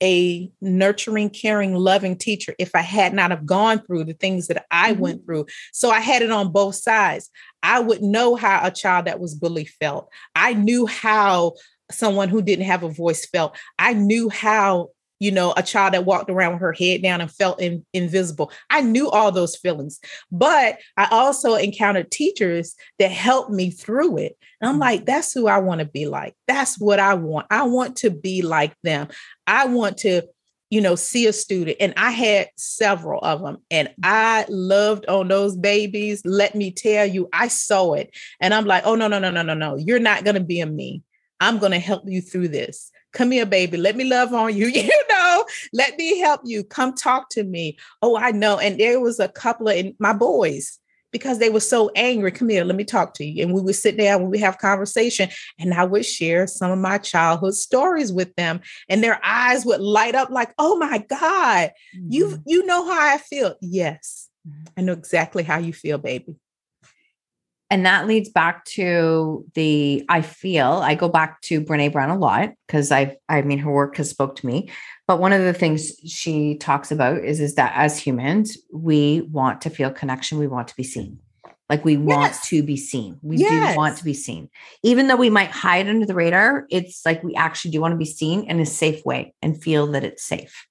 a 0.01 0.49
nurturing, 0.61 1.29
caring, 1.29 1.75
loving 1.75 2.15
teacher 2.15 2.55
if 2.57 2.71
I 2.73 2.81
had 2.81 3.13
not 3.13 3.31
have 3.31 3.45
gone 3.45 3.79
through 3.79 4.05
the 4.05 4.13
things 4.13 4.47
that 4.47 4.65
I 4.71 4.93
mm-hmm. 4.93 5.01
went 5.01 5.25
through. 5.25 5.47
So 5.73 5.89
I 5.89 5.99
had 5.99 6.21
it 6.21 6.31
on 6.31 6.51
both 6.51 6.75
sides. 6.75 7.29
I 7.63 7.79
would 7.79 8.01
know 8.01 8.35
how 8.35 8.65
a 8.65 8.71
child 8.71 9.05
that 9.05 9.19
was 9.19 9.35
bullied 9.35 9.69
felt. 9.69 10.09
I 10.35 10.53
knew 10.53 10.85
how 10.85 11.55
someone 11.91 12.29
who 12.29 12.41
didn't 12.41 12.65
have 12.65 12.83
a 12.83 12.89
voice 12.89 13.25
felt. 13.25 13.57
I 13.77 13.93
knew 13.93 14.29
how, 14.29 14.89
you 15.19 15.31
know, 15.31 15.53
a 15.57 15.63
child 15.63 15.93
that 15.93 16.05
walked 16.05 16.29
around 16.29 16.53
with 16.53 16.61
her 16.61 16.73
head 16.73 17.01
down 17.01 17.21
and 17.21 17.31
felt 17.31 17.61
in, 17.61 17.85
invisible. 17.93 18.51
I 18.69 18.81
knew 18.81 19.09
all 19.09 19.31
those 19.31 19.55
feelings, 19.55 19.99
but 20.31 20.79
I 20.97 21.07
also 21.11 21.55
encountered 21.55 22.11
teachers 22.11 22.75
that 22.99 23.11
helped 23.11 23.51
me 23.51 23.71
through 23.71 24.17
it. 24.19 24.37
And 24.61 24.69
I'm 24.69 24.77
mm. 24.77 24.81
like, 24.81 25.05
that's 25.05 25.33
who 25.33 25.47
I 25.47 25.57
want 25.57 25.79
to 25.79 25.85
be 25.85 26.05
like. 26.05 26.35
That's 26.47 26.79
what 26.79 26.99
I 26.99 27.15
want. 27.15 27.47
I 27.49 27.63
want 27.63 27.97
to 27.97 28.09
be 28.09 28.41
like 28.41 28.73
them. 28.83 29.09
I 29.45 29.65
want 29.65 29.97
to 29.99 30.23
you 30.69 30.81
know, 30.81 30.95
see 30.95 31.25
a 31.25 31.33
student. 31.33 31.77
And 31.79 31.93
I 31.97 32.11
had 32.11 32.49
several 32.55 33.19
of 33.21 33.41
them 33.41 33.57
and 33.71 33.89
I 34.03 34.45
loved 34.49 35.05
on 35.07 35.27
those 35.27 35.57
babies. 35.57 36.21
Let 36.25 36.55
me 36.55 36.71
tell 36.71 37.05
you, 37.05 37.27
I 37.33 37.47
saw 37.47 37.93
it. 37.93 38.15
And 38.39 38.53
I'm 38.53 38.65
like, 38.65 38.83
oh, 38.85 38.95
no, 38.95 39.07
no, 39.07 39.19
no, 39.19 39.31
no, 39.31 39.41
no, 39.41 39.55
no. 39.55 39.77
You're 39.77 39.99
not 39.99 40.23
going 40.23 40.35
to 40.35 40.43
be 40.43 40.59
a 40.61 40.67
me. 40.67 41.01
I'm 41.39 41.57
going 41.57 41.71
to 41.71 41.79
help 41.79 42.03
you 42.05 42.21
through 42.21 42.49
this. 42.49 42.91
Come 43.13 43.31
here, 43.31 43.45
baby. 43.45 43.77
Let 43.77 43.95
me 43.95 44.03
love 44.03 44.33
on 44.33 44.55
you. 44.55 44.67
You 44.89 45.03
know, 45.09 45.45
let 45.73 45.97
me 45.97 46.19
help 46.19 46.41
you. 46.45 46.63
Come 46.63 46.93
talk 46.93 47.29
to 47.31 47.43
me. 47.43 47.77
Oh, 48.01 48.17
I 48.17 48.31
know. 48.31 48.57
And 48.57 48.79
there 48.79 48.99
was 48.99 49.19
a 49.19 49.27
couple 49.27 49.67
of 49.67 49.85
my 49.99 50.13
boys 50.13 50.79
because 51.11 51.39
they 51.39 51.49
were 51.49 51.59
so 51.59 51.91
angry. 51.95 52.31
Come 52.31 52.49
here, 52.49 52.63
let 52.63 52.75
me 52.75 52.83
talk 52.83 53.13
to 53.15 53.25
you. 53.25 53.43
And 53.43 53.53
we 53.53 53.61
would 53.61 53.75
sit 53.75 53.97
down 53.97 54.21
and 54.21 54.31
we 54.31 54.39
have 54.39 54.57
conversation, 54.57 55.29
and 55.59 55.73
I 55.73 55.83
would 55.83 56.05
share 56.05 56.47
some 56.47 56.71
of 56.71 56.79
my 56.79 56.97
childhood 56.97 57.55
stories 57.55 58.11
with 58.11 58.33
them, 58.35 58.61
and 58.87 59.03
their 59.03 59.19
eyes 59.23 59.65
would 59.65 59.81
light 59.81 60.15
up 60.15 60.29
like, 60.29 60.53
"Oh 60.57 60.77
my 60.77 60.99
God, 60.99 61.71
mm-hmm. 61.95 62.07
you 62.09 62.41
you 62.45 62.65
know 62.65 62.85
how 62.85 63.15
I 63.15 63.17
feel." 63.17 63.55
Yes, 63.61 64.29
mm-hmm. 64.47 64.63
I 64.77 64.81
know 64.81 64.93
exactly 64.93 65.43
how 65.43 65.57
you 65.57 65.73
feel, 65.73 65.97
baby. 65.97 66.35
And 67.69 67.85
that 67.85 68.07
leads 68.07 68.29
back 68.29 68.65
to 68.65 69.45
the 69.53 70.03
I 70.09 70.21
feel 70.21 70.81
I 70.83 70.95
go 70.95 71.07
back 71.07 71.41
to 71.41 71.61
Brene 71.61 71.91
Brown 71.91 72.09
a 72.09 72.17
lot 72.17 72.51
because 72.67 72.91
I 72.91 73.17
I 73.27 73.41
mean 73.43 73.59
her 73.59 73.71
work 73.71 73.97
has 73.97 74.09
spoke 74.09 74.35
to 74.37 74.45
me. 74.45 74.69
But 75.07 75.19
one 75.19 75.33
of 75.33 75.41
the 75.41 75.53
things 75.53 75.93
she 76.05 76.55
talks 76.57 76.91
about 76.91 77.19
is 77.23 77.39
is 77.39 77.55
that 77.55 77.73
as 77.75 77.99
humans, 77.99 78.57
we 78.73 79.21
want 79.31 79.61
to 79.61 79.69
feel 79.69 79.91
connection, 79.91 80.39
we 80.39 80.47
want 80.47 80.67
to 80.69 80.75
be 80.75 80.83
seen. 80.83 81.19
Like 81.69 81.85
we 81.85 81.95
yes. 81.95 82.03
want 82.03 82.33
to 82.45 82.63
be 82.63 82.77
seen. 82.77 83.19
We 83.21 83.37
yes. 83.37 83.73
do 83.73 83.77
want 83.77 83.97
to 83.97 84.03
be 84.03 84.15
seen. 84.15 84.49
Even 84.81 85.07
though 85.07 85.15
we 85.15 85.29
might 85.29 85.51
hide 85.51 85.87
under 85.87 86.07
the 86.07 86.15
radar, 86.15 86.65
it's 86.71 87.05
like 87.05 87.23
we 87.23 87.35
actually 87.35 87.69
do 87.71 87.81
want 87.81 87.91
to 87.91 87.97
be 87.97 88.05
seen 88.05 88.43
in 88.45 88.59
a 88.59 88.65
safe 88.65 89.05
way 89.05 89.35
and 89.43 89.61
feel 89.61 89.85
that 89.87 90.03
it's 90.03 90.23
safe. 90.23 90.67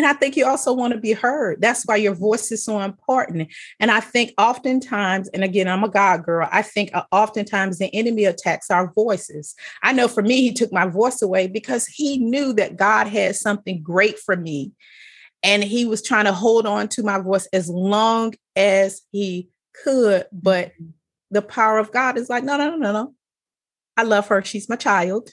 And 0.00 0.06
I 0.06 0.14
think 0.14 0.34
you 0.34 0.46
also 0.46 0.72
want 0.72 0.94
to 0.94 0.98
be 0.98 1.12
heard. 1.12 1.60
That's 1.60 1.84
why 1.84 1.96
your 1.96 2.14
voice 2.14 2.50
is 2.50 2.64
so 2.64 2.80
important. 2.80 3.52
And 3.80 3.90
I 3.90 4.00
think 4.00 4.32
oftentimes, 4.38 5.28
and 5.28 5.44
again, 5.44 5.68
I'm 5.68 5.84
a 5.84 5.90
God 5.90 6.24
girl, 6.24 6.48
I 6.50 6.62
think 6.62 6.90
uh, 6.94 7.04
oftentimes 7.12 7.76
the 7.76 7.94
enemy 7.94 8.24
attacks 8.24 8.70
our 8.70 8.90
voices. 8.94 9.54
I 9.82 9.92
know 9.92 10.08
for 10.08 10.22
me, 10.22 10.40
he 10.40 10.54
took 10.54 10.72
my 10.72 10.86
voice 10.86 11.20
away 11.20 11.48
because 11.48 11.86
he 11.86 12.16
knew 12.16 12.54
that 12.54 12.78
God 12.78 13.08
had 13.08 13.36
something 13.36 13.82
great 13.82 14.18
for 14.18 14.36
me. 14.36 14.72
And 15.42 15.62
he 15.62 15.84
was 15.84 16.02
trying 16.02 16.24
to 16.24 16.32
hold 16.32 16.64
on 16.64 16.88
to 16.88 17.02
my 17.02 17.18
voice 17.18 17.46
as 17.52 17.68
long 17.68 18.32
as 18.56 19.02
he 19.12 19.50
could. 19.84 20.24
But 20.32 20.68
mm-hmm. 20.68 20.92
the 21.30 21.42
power 21.42 21.76
of 21.76 21.92
God 21.92 22.16
is 22.16 22.30
like, 22.30 22.42
no, 22.42 22.56
no, 22.56 22.70
no, 22.70 22.76
no, 22.76 22.92
no. 22.92 23.14
I 23.98 24.04
love 24.04 24.28
her. 24.28 24.42
She's 24.42 24.66
my 24.66 24.76
child. 24.76 25.28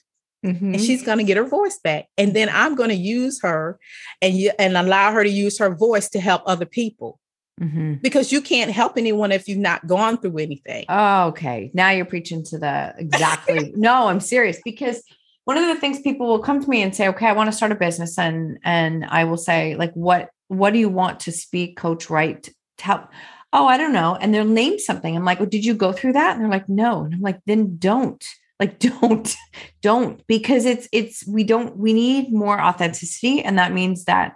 Mm-hmm. 0.46 0.74
And 0.74 0.82
she's 0.82 1.04
going 1.04 1.18
to 1.18 1.24
get 1.24 1.38
her 1.38 1.46
voice 1.46 1.80
back. 1.84 2.06
And 2.18 2.34
then 2.34 2.50
I'm 2.52 2.76
going 2.76 2.90
to 2.90 2.96
use 2.96 3.42
her 3.42 3.80
and, 4.22 4.36
and 4.60 4.78
allow 4.78 5.12
her 5.12 5.24
to 5.24 5.30
use 5.30 5.58
her 5.60 5.74
voice 5.74 6.10
to 6.10 6.20
help 6.20 6.44
other 6.46 6.66
people. 6.66 7.20
Mm-hmm. 7.60 7.96
Because 7.96 8.32
you 8.32 8.42
can't 8.42 8.70
help 8.70 8.98
anyone 8.98 9.32
if 9.32 9.48
you've 9.48 9.58
not 9.58 9.88
gone 9.88 10.18
through 10.18 10.38
anything. 10.38 10.86
Oh, 10.90 11.30
okay. 11.30 11.72
Now 11.74 11.90
you're 11.90 12.06
preaching 12.06 12.44
to 12.46 12.60
the 12.60 12.94
exactly. 12.98 13.74
no, 13.76 14.08
I'm 14.08 14.20
serious 14.20 14.60
because 14.64 15.02
one 15.46 15.58
of 15.58 15.66
the 15.66 15.80
things 15.82 16.00
people 16.02 16.28
will 16.28 16.40
come 16.40 16.62
to 16.62 16.70
me 16.70 16.84
and 16.84 16.96
say, 16.96 17.08
"Okay, 17.08 17.26
I 17.26 17.32
want 17.32 17.48
to 17.50 17.56
start 17.56 17.72
a 17.72 17.76
business," 17.76 18.20
and 18.20 18.60
and 18.64 19.06
I 19.06 19.24
will 19.24 19.38
say, 19.38 19.76
like, 19.76 19.92
what 19.94 20.30
what 20.50 20.72
do 20.72 20.78
you 20.78 20.90
want 20.90 21.22
to 21.22 21.32
speak, 21.32 21.78
coach, 21.78 22.12
write, 22.12 22.50
tell? 22.78 23.10
Oh, 23.54 23.66
I 23.66 23.78
don't 23.78 23.94
know. 23.94 24.16
And 24.16 24.34
they'll 24.34 24.46
name 24.46 24.78
something. 24.78 25.16
I'm 25.16 25.26
like, 25.26 25.40
well, 25.40 25.50
did 25.50 25.66
you 25.66 25.74
go 25.74 25.92
through 25.92 26.14
that? 26.14 26.36
And 26.36 26.44
they're 26.44 26.52
like, 26.52 26.70
no. 26.70 27.06
And 27.06 27.14
I'm 27.14 27.22
like, 27.22 27.40
then 27.46 27.78
don't 27.78 28.24
like 28.60 28.80
don't 29.02 29.36
don't 29.82 30.26
because 30.28 30.66
it's 30.66 30.88
it's 30.92 31.26
we 31.28 31.44
don't 31.44 31.78
we 31.78 31.94
need 31.94 32.32
more 32.32 32.60
authenticity. 32.62 33.42
And 33.42 33.58
that 33.60 33.74
means 33.74 34.06
that 34.06 34.36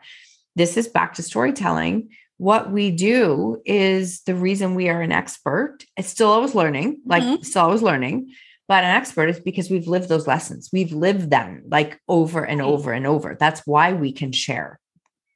this 0.55 0.77
is 0.77 0.87
back 0.87 1.13
to 1.15 1.23
storytelling. 1.23 2.09
What 2.37 2.71
we 2.71 2.89
do 2.89 3.61
is 3.65 4.21
the 4.23 4.35
reason 4.35 4.73
we 4.73 4.89
are 4.89 5.01
an 5.01 5.11
expert 5.11 5.85
it's 5.95 6.09
still 6.09 6.29
always 6.29 6.55
learning 6.55 7.01
like 7.05 7.21
mm-hmm. 7.21 7.43
still 7.43 7.63
always 7.63 7.83
learning 7.83 8.31
but 8.71 8.85
an 8.85 8.95
expert 8.95 9.27
is 9.27 9.37
because 9.37 9.69
we've 9.69 9.89
lived 9.89 10.07
those 10.07 10.27
lessons. 10.27 10.69
We've 10.71 10.93
lived 10.93 11.29
them 11.29 11.63
like 11.67 11.99
over 12.07 12.45
and 12.45 12.61
over 12.61 12.93
and 12.93 13.05
over. 13.05 13.35
That's 13.37 13.67
why 13.67 13.91
we 13.91 14.13
can 14.13 14.31
share. 14.31 14.79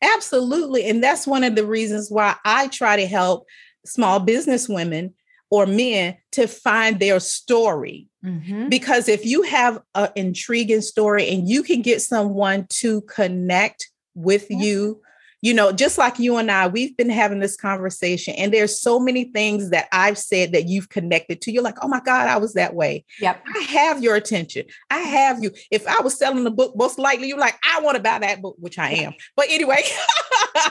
Absolutely. 0.01 0.85
And 0.85 1.03
that's 1.03 1.27
one 1.27 1.43
of 1.43 1.53
the 1.53 1.65
reasons 1.65 2.09
why 2.09 2.35
i 2.45 2.69
try 2.69 2.95
to 2.95 3.05
help 3.05 3.45
small 3.85 4.21
business 4.21 4.69
women 4.69 5.15
or 5.51 5.65
men 5.65 6.15
to 6.31 6.47
find 6.47 6.97
their 6.97 7.19
story. 7.19 8.07
Mm-hmm. 8.25 8.69
Because 8.69 9.07
if 9.07 9.25
you 9.25 9.43
have 9.43 9.81
an 9.93 10.09
intriguing 10.15 10.81
story 10.81 11.29
and 11.29 11.47
you 11.47 11.63
can 11.63 11.81
get 11.81 12.01
someone 12.01 12.65
to 12.69 13.01
connect 13.01 13.89
with 14.15 14.47
yeah. 14.49 14.57
you, 14.59 15.01
you 15.41 15.53
know, 15.53 15.71
just 15.71 15.99
like 15.99 16.17
you 16.17 16.37
and 16.37 16.49
I, 16.49 16.65
we've 16.67 16.97
been 16.97 17.09
having 17.09 17.39
this 17.39 17.55
conversation, 17.55 18.33
and 18.35 18.51
there's 18.51 18.81
so 18.81 18.99
many 18.99 19.25
things 19.25 19.69
that 19.69 19.87
I've 19.91 20.17
said 20.17 20.53
that 20.53 20.67
you've 20.67 20.89
connected 20.89 21.39
to. 21.41 21.51
You're 21.51 21.61
like, 21.61 21.77
oh 21.83 21.87
my 21.87 22.01
God, 22.03 22.27
I 22.27 22.37
was 22.37 22.53
that 22.53 22.73
way. 22.73 23.05
Yep. 23.21 23.43
I 23.55 23.59
have 23.59 24.01
your 24.01 24.15
attention. 24.15 24.65
I 24.89 24.99
have 24.99 25.43
you. 25.43 25.51
If 25.69 25.87
I 25.87 26.01
was 26.01 26.17
selling 26.17 26.45
the 26.45 26.51
book, 26.51 26.75
most 26.75 26.97
likely 26.97 27.27
you're 27.27 27.37
like, 27.37 27.59
I 27.63 27.79
want 27.81 27.95
to 27.95 28.01
buy 28.01 28.17
that 28.17 28.41
book, 28.41 28.55
which 28.57 28.79
I 28.79 28.91
am. 28.93 29.13
But 29.35 29.45
anyway, 29.49 29.83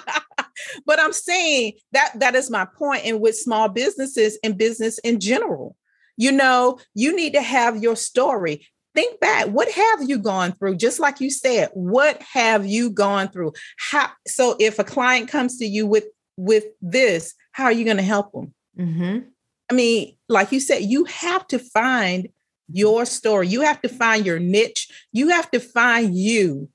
but 0.86 0.98
I'm 0.98 1.12
saying 1.12 1.74
that 1.92 2.18
that 2.18 2.34
is 2.34 2.50
my 2.50 2.66
point. 2.76 3.04
And 3.04 3.20
with 3.20 3.36
small 3.36 3.68
businesses 3.68 4.40
and 4.42 4.58
business 4.58 4.98
in 4.98 5.20
general, 5.20 5.76
you 6.16 6.32
know, 6.32 6.78
you 6.94 7.14
need 7.14 7.34
to 7.34 7.42
have 7.42 7.82
your 7.82 7.96
story. 7.96 8.66
Think 8.94 9.18
back. 9.18 9.46
What 9.46 9.70
have 9.70 10.08
you 10.08 10.18
gone 10.18 10.52
through? 10.52 10.76
Just 10.76 11.00
like 11.00 11.20
you 11.20 11.30
said, 11.30 11.70
what 11.74 12.22
have 12.22 12.64
you 12.64 12.90
gone 12.90 13.28
through? 13.28 13.52
How 13.76 14.10
so 14.26 14.56
if 14.60 14.78
a 14.78 14.84
client 14.84 15.28
comes 15.28 15.58
to 15.58 15.66
you 15.66 15.86
with 15.86 16.04
with 16.36 16.64
this, 16.80 17.34
how 17.52 17.64
are 17.64 17.72
you 17.72 17.84
going 17.84 17.96
to 17.96 18.02
help 18.02 18.32
them? 18.32 18.54
Mm-hmm. 18.78 19.18
I 19.70 19.74
mean, 19.74 20.16
like 20.28 20.52
you 20.52 20.60
said, 20.60 20.82
you 20.82 21.04
have 21.04 21.46
to 21.48 21.58
find 21.58 22.28
your 22.70 23.04
story. 23.04 23.48
You 23.48 23.62
have 23.62 23.80
to 23.82 23.88
find 23.88 24.24
your 24.24 24.38
niche. 24.38 24.88
You 25.12 25.28
have 25.28 25.50
to 25.52 25.60
find 25.60 26.16
you. 26.16 26.68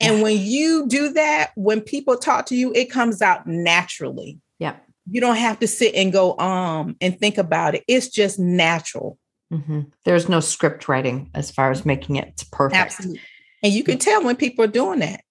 And 0.00 0.22
when 0.22 0.38
you 0.38 0.86
do 0.86 1.12
that, 1.14 1.52
when 1.54 1.80
people 1.80 2.16
talk 2.16 2.46
to 2.46 2.56
you, 2.56 2.72
it 2.74 2.90
comes 2.90 3.22
out 3.22 3.46
naturally. 3.46 4.38
Yeah. 4.58 4.76
You 5.10 5.20
don't 5.20 5.36
have 5.36 5.58
to 5.60 5.66
sit 5.66 5.94
and 5.94 6.12
go 6.12 6.36
um 6.38 6.96
and 7.00 7.18
think 7.18 7.38
about 7.38 7.74
it. 7.74 7.84
It's 7.88 8.08
just 8.08 8.38
natural. 8.38 9.18
Mm-hmm. 9.52 9.82
There's 10.04 10.28
no 10.28 10.40
script 10.40 10.88
writing 10.88 11.30
as 11.34 11.50
far 11.50 11.70
as 11.70 11.86
making 11.86 12.16
it 12.16 12.44
perfect. 12.50 12.80
Absolutely. 12.80 13.20
And 13.62 13.72
you 13.72 13.84
can 13.84 13.98
tell 13.98 14.24
when 14.24 14.36
people 14.36 14.64
are 14.64 14.68
doing 14.68 15.00
that. 15.00 15.22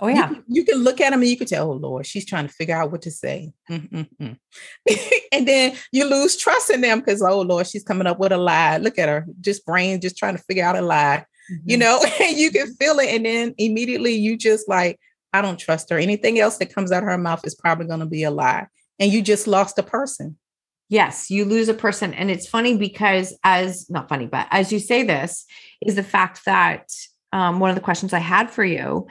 Oh 0.00 0.08
yeah. 0.08 0.30
You, 0.30 0.44
you, 0.48 0.64
can 0.64 0.82
look 0.82 1.00
at 1.00 1.10
them 1.10 1.20
and 1.20 1.30
you 1.30 1.36
can 1.36 1.46
tell, 1.46 1.70
oh 1.70 1.74
Lord, 1.74 2.04
she's 2.04 2.26
trying 2.26 2.48
to 2.48 2.52
figure 2.52 2.74
out 2.74 2.90
what 2.90 3.02
to 3.02 3.10
say. 3.12 3.52
and 3.68 4.08
then 5.30 5.76
you 5.92 6.10
lose 6.10 6.36
trust 6.36 6.70
in 6.70 6.80
them 6.80 6.98
because 6.98 7.22
oh 7.22 7.42
Lord, 7.42 7.68
she's 7.68 7.84
coming 7.84 8.08
up 8.08 8.18
with 8.18 8.32
a 8.32 8.36
lie. 8.36 8.78
Look 8.78 8.98
at 8.98 9.08
her, 9.08 9.26
just 9.40 9.64
brain, 9.64 10.00
just 10.00 10.16
trying 10.16 10.36
to 10.36 10.42
figure 10.42 10.64
out 10.64 10.76
a 10.76 10.82
lie 10.82 11.24
mm-hmm. 11.50 11.70
you 11.70 11.76
know, 11.76 12.02
and 12.20 12.36
you 12.36 12.50
can 12.50 12.74
feel 12.74 12.98
it. 12.98 13.08
And 13.08 13.24
then 13.24 13.54
immediately 13.58 14.14
you 14.14 14.36
just 14.36 14.68
like, 14.68 14.98
I 15.32 15.42
don't 15.42 15.58
trust 15.58 15.90
her. 15.90 15.98
Anything 15.98 16.40
else 16.40 16.58
that 16.58 16.74
comes 16.74 16.90
out 16.90 17.02
of 17.02 17.08
her 17.08 17.18
mouth 17.18 17.44
is 17.44 17.54
probably 17.54 17.86
going 17.86 18.00
to 18.00 18.06
be 18.06 18.24
a 18.24 18.30
lie. 18.30 18.66
And 19.00 19.12
you 19.12 19.22
just 19.22 19.48
lost 19.48 19.78
a 19.78 19.82
person. 19.82 20.36
Yes, 20.90 21.30
you 21.30 21.44
lose 21.44 21.68
a 21.68 21.74
person. 21.74 22.12
And 22.14 22.30
it's 22.30 22.46
funny 22.48 22.76
because, 22.76 23.36
as 23.42 23.88
not 23.90 24.08
funny, 24.08 24.26
but 24.26 24.46
as 24.50 24.70
you 24.72 24.78
say 24.78 25.02
this, 25.02 25.46
is 25.84 25.94
the 25.94 26.02
fact 26.02 26.44
that 26.44 26.88
um, 27.32 27.60
one 27.60 27.70
of 27.70 27.76
the 27.76 27.82
questions 27.82 28.12
I 28.12 28.18
had 28.18 28.50
for 28.50 28.64
you, 28.64 29.06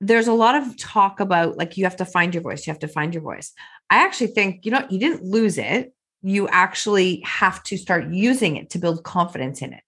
there's 0.00 0.28
a 0.28 0.32
lot 0.32 0.54
of 0.54 0.76
talk 0.78 1.20
about 1.20 1.56
like 1.56 1.76
you 1.76 1.84
have 1.84 1.96
to 1.96 2.04
find 2.04 2.34
your 2.34 2.42
voice, 2.42 2.66
you 2.66 2.70
have 2.72 2.80
to 2.80 2.88
find 2.88 3.14
your 3.14 3.22
voice. 3.22 3.52
I 3.90 3.96
actually 3.96 4.28
think, 4.28 4.64
you 4.64 4.70
know, 4.70 4.86
you 4.90 4.98
didn't 4.98 5.24
lose 5.24 5.58
it. 5.58 5.92
You 6.22 6.48
actually 6.48 7.20
have 7.24 7.62
to 7.64 7.76
start 7.76 8.08
using 8.10 8.56
it 8.56 8.70
to 8.70 8.78
build 8.78 9.04
confidence 9.04 9.62
in 9.62 9.72
it. 9.72 9.82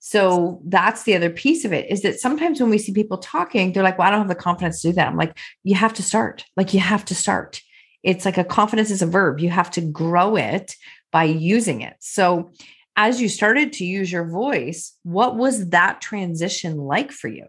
So 0.00 0.62
that's 0.64 1.02
the 1.02 1.14
other 1.14 1.30
piece 1.30 1.64
of 1.64 1.72
it 1.72 1.90
is 1.90 2.02
that 2.02 2.18
sometimes 2.18 2.60
when 2.60 2.70
we 2.70 2.78
see 2.78 2.92
people 2.92 3.18
talking, 3.18 3.72
they're 3.72 3.82
like, 3.82 3.98
well, 3.98 4.08
I 4.08 4.10
don't 4.10 4.20
have 4.20 4.28
the 4.28 4.34
confidence 4.34 4.80
to 4.80 4.88
do 4.88 4.94
that. 4.94 5.08
I'm 5.08 5.16
like, 5.16 5.36
you 5.62 5.74
have 5.74 5.92
to 5.94 6.02
start. 6.02 6.44
Like, 6.56 6.72
you 6.72 6.80
have 6.80 7.04
to 7.06 7.14
start. 7.14 7.60
It's 8.02 8.24
like 8.24 8.38
a 8.38 8.44
confidence 8.44 8.90
is 8.90 9.02
a 9.02 9.06
verb. 9.06 9.40
You 9.40 9.50
have 9.50 9.70
to 9.72 9.80
grow 9.80 10.36
it 10.36 10.74
by 11.12 11.24
using 11.24 11.82
it. 11.82 11.96
So, 12.00 12.50
as 12.96 13.20
you 13.20 13.28
started 13.28 13.72
to 13.74 13.84
use 13.84 14.10
your 14.10 14.26
voice, 14.26 14.94
what 15.04 15.36
was 15.36 15.70
that 15.70 16.00
transition 16.00 16.76
like 16.76 17.12
for 17.12 17.28
you? 17.28 17.46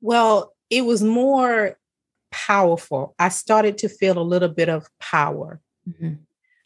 Well, 0.00 0.52
it 0.70 0.84
was 0.84 1.02
more 1.02 1.78
powerful. 2.30 3.14
I 3.18 3.28
started 3.30 3.78
to 3.78 3.88
feel 3.88 4.18
a 4.18 4.20
little 4.20 4.48
bit 4.48 4.68
of 4.68 4.88
power. 5.00 5.60
Mm-hmm. 5.88 6.14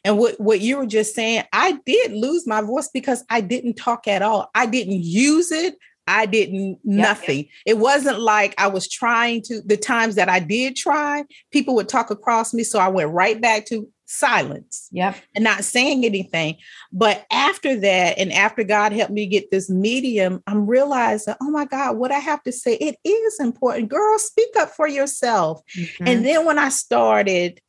And 0.05 0.19
what, 0.19 0.41
what 0.41 0.61
you 0.61 0.79
were 0.79 0.87
just 0.87 1.15
saying, 1.15 1.45
I 1.53 1.79
did 1.85 2.13
lose 2.13 2.47
my 2.47 2.63
voice 2.63 2.89
because 2.93 3.23
I 3.29 3.43
didn't 3.43 3.75
talk 3.75 4.09
at 4.09 4.23
all. 4.23 4.51
I 4.55 4.67
didn't 4.67 5.03
use 5.03 5.53
it. 5.53 5.77
I 6.11 6.27
didn't 6.27 6.81
nothing. 6.83 7.39
Yep. 7.39 7.47
It 7.67 7.79
wasn't 7.79 8.21
like 8.21 8.55
I 8.59 8.67
was 8.67 8.89
trying 8.89 9.43
to, 9.43 9.63
the 9.63 9.77
times 9.77 10.17
that 10.17 10.29
I 10.29 10.41
did 10.41 10.75
try, 10.75 11.25
people 11.53 11.77
would 11.77 11.89
talk 11.89 12.11
across 12.11 12.53
me. 12.53 12.65
So 12.65 12.81
I 12.81 12.89
went 12.89 13.11
right 13.11 13.41
back 13.41 13.67
to 13.67 13.89
silence. 14.07 14.89
Yep. 14.91 15.17
And 15.37 15.45
not 15.45 15.63
saying 15.63 16.05
anything. 16.05 16.57
But 16.93 17.25
after 17.31 17.79
that, 17.79 18.19
and 18.19 18.33
after 18.33 18.65
God 18.65 18.93
helped 18.93 19.13
me 19.13 19.27
get 19.27 19.53
this 19.53 19.71
medium, 19.71 20.43
I'm 20.49 20.67
realizing, 20.67 21.35
oh 21.41 21.51
my 21.51 21.65
God, 21.65 21.97
what 21.97 22.11
I 22.11 22.19
have 22.19 22.43
to 22.43 22.51
say, 22.51 22.75
it 22.75 22.97
is 23.05 23.39
important. 23.39 23.89
Girl, 23.89 24.19
speak 24.19 24.51
up 24.59 24.71
for 24.71 24.89
yourself. 24.89 25.63
Mm-hmm. 25.79 26.09
And 26.09 26.27
then 26.27 26.45
when 26.45 26.59
I 26.59 26.71
started 26.71 27.61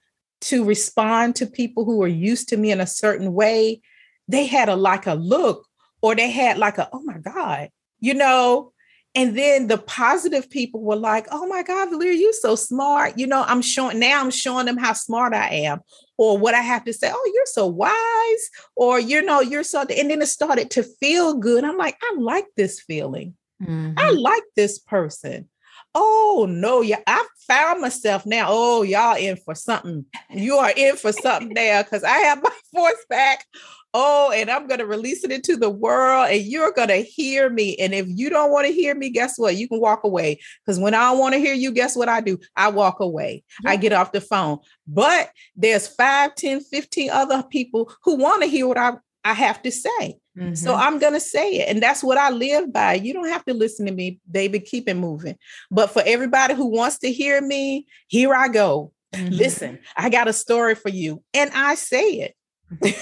to 0.42 0.66
respond 0.66 1.36
to 1.36 1.46
people 1.46 1.86
who 1.86 1.98
were 1.98 2.08
used 2.08 2.50
to 2.50 2.58
me 2.58 2.72
in 2.72 2.82
a 2.82 2.88
certain 2.88 3.34
way, 3.34 3.82
they 4.28 4.48
had 4.48 4.68
a 4.68 4.76
like 4.76 5.06
a 5.06 5.14
look 5.14 5.68
or 6.02 6.16
they 6.16 6.32
had 6.32 6.58
like 6.58 6.80
a, 6.80 6.90
oh 6.92 7.04
my 7.04 7.20
God, 7.20 7.70
you 8.02 8.14
know. 8.14 8.74
And 9.14 9.38
then 9.38 9.68
the 9.68 9.78
positive 9.78 10.50
people 10.50 10.82
were 10.82 10.96
like, 10.96 11.28
oh 11.32 11.46
my 11.46 11.64
God, 11.64 11.90
Valeria, 11.90 12.18
you're 12.18 12.32
so 12.32 12.56
smart. 12.56 13.20
You 13.20 13.28
know, 13.28 13.44
I'm 13.46 13.62
showing 13.62 14.00
now 14.00 14.22
I'm 14.22 14.32
showing 14.32 14.68
them 14.68 14.78
how 14.78 14.94
smart 14.94 15.34
I 15.34 15.50
am, 15.50 15.82
or 16.18 16.38
what 16.38 16.56
I 16.56 16.62
have 16.62 16.86
to 16.86 16.94
say, 16.94 17.12
oh, 17.14 17.32
you're 17.34 17.46
so 17.46 17.68
wise, 17.68 18.50
or 18.78 19.00
you 19.00 19.22
know, 19.22 19.42
you're 19.42 19.64
so 19.64 19.82
and 19.82 20.10
then 20.10 20.22
it 20.22 20.28
started 20.28 20.70
to 20.72 20.84
feel 20.84 21.34
good. 21.34 21.66
I'm 21.66 21.78
like, 21.78 21.98
I 22.02 22.16
like 22.18 22.48
this 22.56 22.80
feeling. 22.80 23.36
Mm-hmm. 23.62 23.94
I 23.98 24.12
like 24.12 24.44
this 24.56 24.80
person. 24.80 25.50
Oh 25.94 26.46
no, 26.50 26.82
yeah, 26.82 27.00
I 27.06 27.26
found 27.48 27.82
myself 27.82 28.26
now. 28.26 28.48
Oh, 28.50 28.82
y'all 28.82 29.18
in 29.18 29.36
for 29.36 29.54
something. 29.54 30.06
You 30.30 30.56
are 30.56 30.72
in 30.76 30.96
for 30.96 31.12
something 31.12 31.54
there 31.56 31.84
because 31.84 32.04
I 32.04 32.18
have 32.20 32.42
my 32.44 32.52
voice 32.74 33.06
back. 33.10 33.46
Oh, 33.94 34.32
and 34.34 34.50
I'm 34.50 34.68
going 34.68 34.80
to 34.80 34.86
release 34.86 35.26
it 35.26 35.34
into 35.34 35.58
the 35.58 35.70
world, 35.70 36.30
and 36.32 36.42
you're 36.42 36.72
going 36.72 36.88
to 36.88 37.02
hear 37.02 37.50
me. 37.50 37.76
And 37.76 37.94
if 37.94 38.06
you 38.08 38.30
don't 38.30 38.50
want 38.50 38.68
to 38.68 38.72
hear 38.72 38.96
me, 38.96 39.10
guess 39.10 39.38
what? 39.38 39.58
You 39.58 39.68
can 39.68 39.82
walk 39.82 40.06
away. 40.06 40.40
Because 40.66 40.80
when 40.80 40.94
I 40.94 41.10
don't 41.10 41.20
want 41.20 41.34
to 41.34 41.40
hear 41.40 41.54
you, 41.54 41.74
guess 41.74 41.94
what 41.98 42.08
I 42.08 42.22
do? 42.22 42.38
I 42.56 42.70
walk 42.70 43.02
away. 43.02 43.44
Yeah. 43.66 43.72
I 43.72 43.76
get 43.76 43.92
off 43.92 44.14
the 44.14 44.22
phone. 44.22 44.60
But 44.88 45.32
there's 45.58 45.90
5, 45.90 46.36
10, 46.36 46.62
15 46.62 47.10
other 47.10 47.44
people 47.44 47.92
who 48.06 48.16
want 48.16 48.44
to 48.44 48.48
hear 48.48 48.66
what 48.66 48.78
I, 48.78 48.94
I 49.26 49.34
have 49.34 49.62
to 49.64 49.72
say. 49.72 50.21
Mm-hmm. 50.38 50.54
So 50.56 50.76
I'm 50.76 51.00
going 51.00 51.14
to 51.14 51.20
say 51.20 51.56
it. 51.56 51.70
And 51.70 51.82
that's 51.82 52.04
what 52.04 52.18
I 52.18 52.30
live 52.30 52.72
by. 52.72 52.94
You 52.94 53.14
don't 53.14 53.28
have 53.28 53.44
to 53.46 53.54
listen 53.54 53.86
to 53.86 53.92
me, 53.92 54.20
baby. 54.30 54.60
Keep 54.60 54.88
it 54.88 54.96
moving. 54.96 55.36
But 55.70 55.92
for 55.92 56.02
everybody 56.06 56.54
who 56.54 56.68
wants 56.68 57.00
to 57.00 57.12
hear 57.12 57.42
me, 57.42 57.86
here 58.08 58.34
I 58.34 58.48
go. 58.48 58.94
Mm-hmm. 59.14 59.34
Listen, 59.34 59.80
I 59.98 60.10
got 60.10 60.30
a 60.30 60.34
story 60.34 60.76
for 60.76 60.90
you. 60.90 61.22
And 61.34 61.52
I 61.54 61.76
say 61.76 62.34
it. 62.82 62.98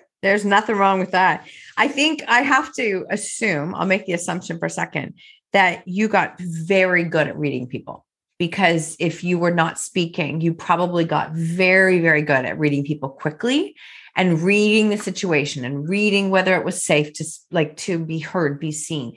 There's 0.22 0.44
nothing 0.44 0.76
wrong 0.76 1.00
with 1.00 1.12
that. 1.12 1.46
I 1.76 1.88
think 1.88 2.22
I 2.28 2.42
have 2.42 2.72
to 2.74 3.06
assume, 3.10 3.74
I'll 3.74 3.86
make 3.86 4.06
the 4.06 4.12
assumption 4.12 4.58
for 4.58 4.66
a 4.66 4.70
second, 4.70 5.14
that 5.52 5.86
you 5.86 6.08
got 6.08 6.38
very 6.38 7.04
good 7.04 7.28
at 7.28 7.38
reading 7.38 7.66
people. 7.66 8.06
Because 8.38 8.96
if 8.98 9.22
you 9.22 9.38
were 9.38 9.50
not 9.50 9.78
speaking, 9.78 10.40
you 10.40 10.54
probably 10.54 11.04
got 11.04 11.32
very, 11.32 12.00
very 12.00 12.22
good 12.22 12.46
at 12.46 12.58
reading 12.58 12.84
people 12.84 13.10
quickly 13.10 13.76
and 14.16 14.42
reading 14.42 14.90
the 14.90 14.96
situation 14.96 15.64
and 15.64 15.88
reading 15.88 16.30
whether 16.30 16.54
it 16.54 16.64
was 16.64 16.84
safe 16.84 17.12
to 17.14 17.24
like 17.50 17.76
to 17.78 17.98
be 17.98 18.18
heard, 18.18 18.60
be 18.60 18.72
seen. 18.72 19.16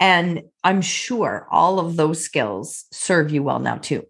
And 0.00 0.42
I'm 0.62 0.82
sure 0.82 1.46
all 1.50 1.78
of 1.78 1.96
those 1.96 2.22
skills 2.22 2.84
serve 2.92 3.30
you 3.30 3.42
well 3.42 3.58
now 3.58 3.76
too. 3.76 4.04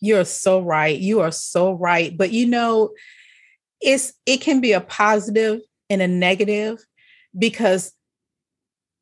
You're 0.00 0.24
so 0.24 0.60
right. 0.60 0.98
You 0.98 1.20
are 1.20 1.30
so 1.30 1.72
right. 1.72 2.16
But 2.16 2.32
you 2.32 2.46
know, 2.46 2.90
it's 3.80 4.12
it 4.26 4.40
can 4.40 4.60
be 4.60 4.72
a 4.72 4.80
positive 4.80 5.60
and 5.88 6.02
a 6.02 6.08
negative 6.08 6.78
because 7.38 7.92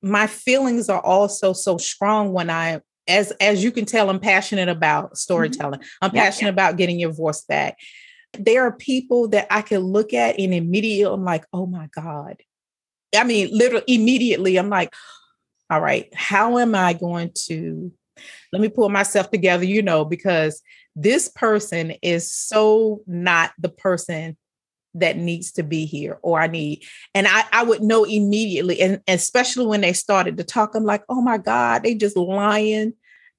my 0.03 0.27
feelings 0.27 0.89
are 0.89 1.01
also 1.01 1.53
so 1.53 1.79
strong 1.79 2.33
when 2.33 2.51
I 2.51 2.81
as 3.09 3.31
as 3.33 3.63
you 3.63 3.71
can 3.71 3.85
tell 3.85 4.11
I'm 4.11 4.21
passionate 4.21 4.69
about 4.69 5.07
mm-hmm. 5.07 5.15
storytelling. 5.15 5.81
Mm-hmm. 5.81 6.05
I'm 6.05 6.11
passionate 6.11 6.51
yeah. 6.51 6.53
about 6.53 6.77
getting 6.77 6.99
your 6.99 7.13
voice 7.13 7.43
back. 7.43 7.79
There 8.39 8.65
are 8.65 8.73
people 8.73 9.29
that 9.29 9.47
I 9.51 9.63
can 9.63 9.81
look 9.81 10.13
at 10.13 10.39
and 10.39 10.55
immediately 10.55 11.13
I'm 11.13 11.25
like, 11.25 11.45
"Oh 11.53 11.67
my 11.67 11.89
god." 11.95 12.43
I 13.17 13.25
mean, 13.25 13.51
literally 13.53 13.85
immediately 13.89 14.57
I'm 14.57 14.71
like, 14.71 14.93
"All 15.71 15.81
right, 15.81 16.13
how 16.15 16.59
am 16.59 16.75
I 16.75 16.93
going 16.95 17.33
to 17.47 17.93
let 18.53 18.63
me 18.63 18.69
pull 18.69 18.89
myself 18.89 19.31
together, 19.31 19.65
you 19.65 19.83
know, 19.83 20.05
because 20.05 20.63
this 20.97 21.29
person 21.29 21.93
is 22.03 22.31
so 22.33 23.03
not 23.07 23.53
the 23.59 23.69
person 23.69 24.37
that 24.95 25.17
needs 25.17 25.51
to 25.53 25.63
be 25.65 25.87
here 25.87 26.19
or 26.23 26.41
I 26.41 26.47
need. 26.47 26.85
And 27.15 27.27
I, 27.29 27.45
I 27.53 27.65
would 27.65 27.83
know 27.83 28.05
immediately. 28.05 28.81
And, 28.81 29.01
especially 29.09 29.67
when 29.67 29.81
they 29.81 29.93
started 29.93 30.37
to 30.37 30.45
talk, 30.45 30.75
I'm 30.75 30.85
like, 30.85 31.03
oh 31.09 31.21
my 31.21 31.39
God, 31.39 31.83
they 31.83 31.95
just 31.95 32.17
lying. 32.17 32.95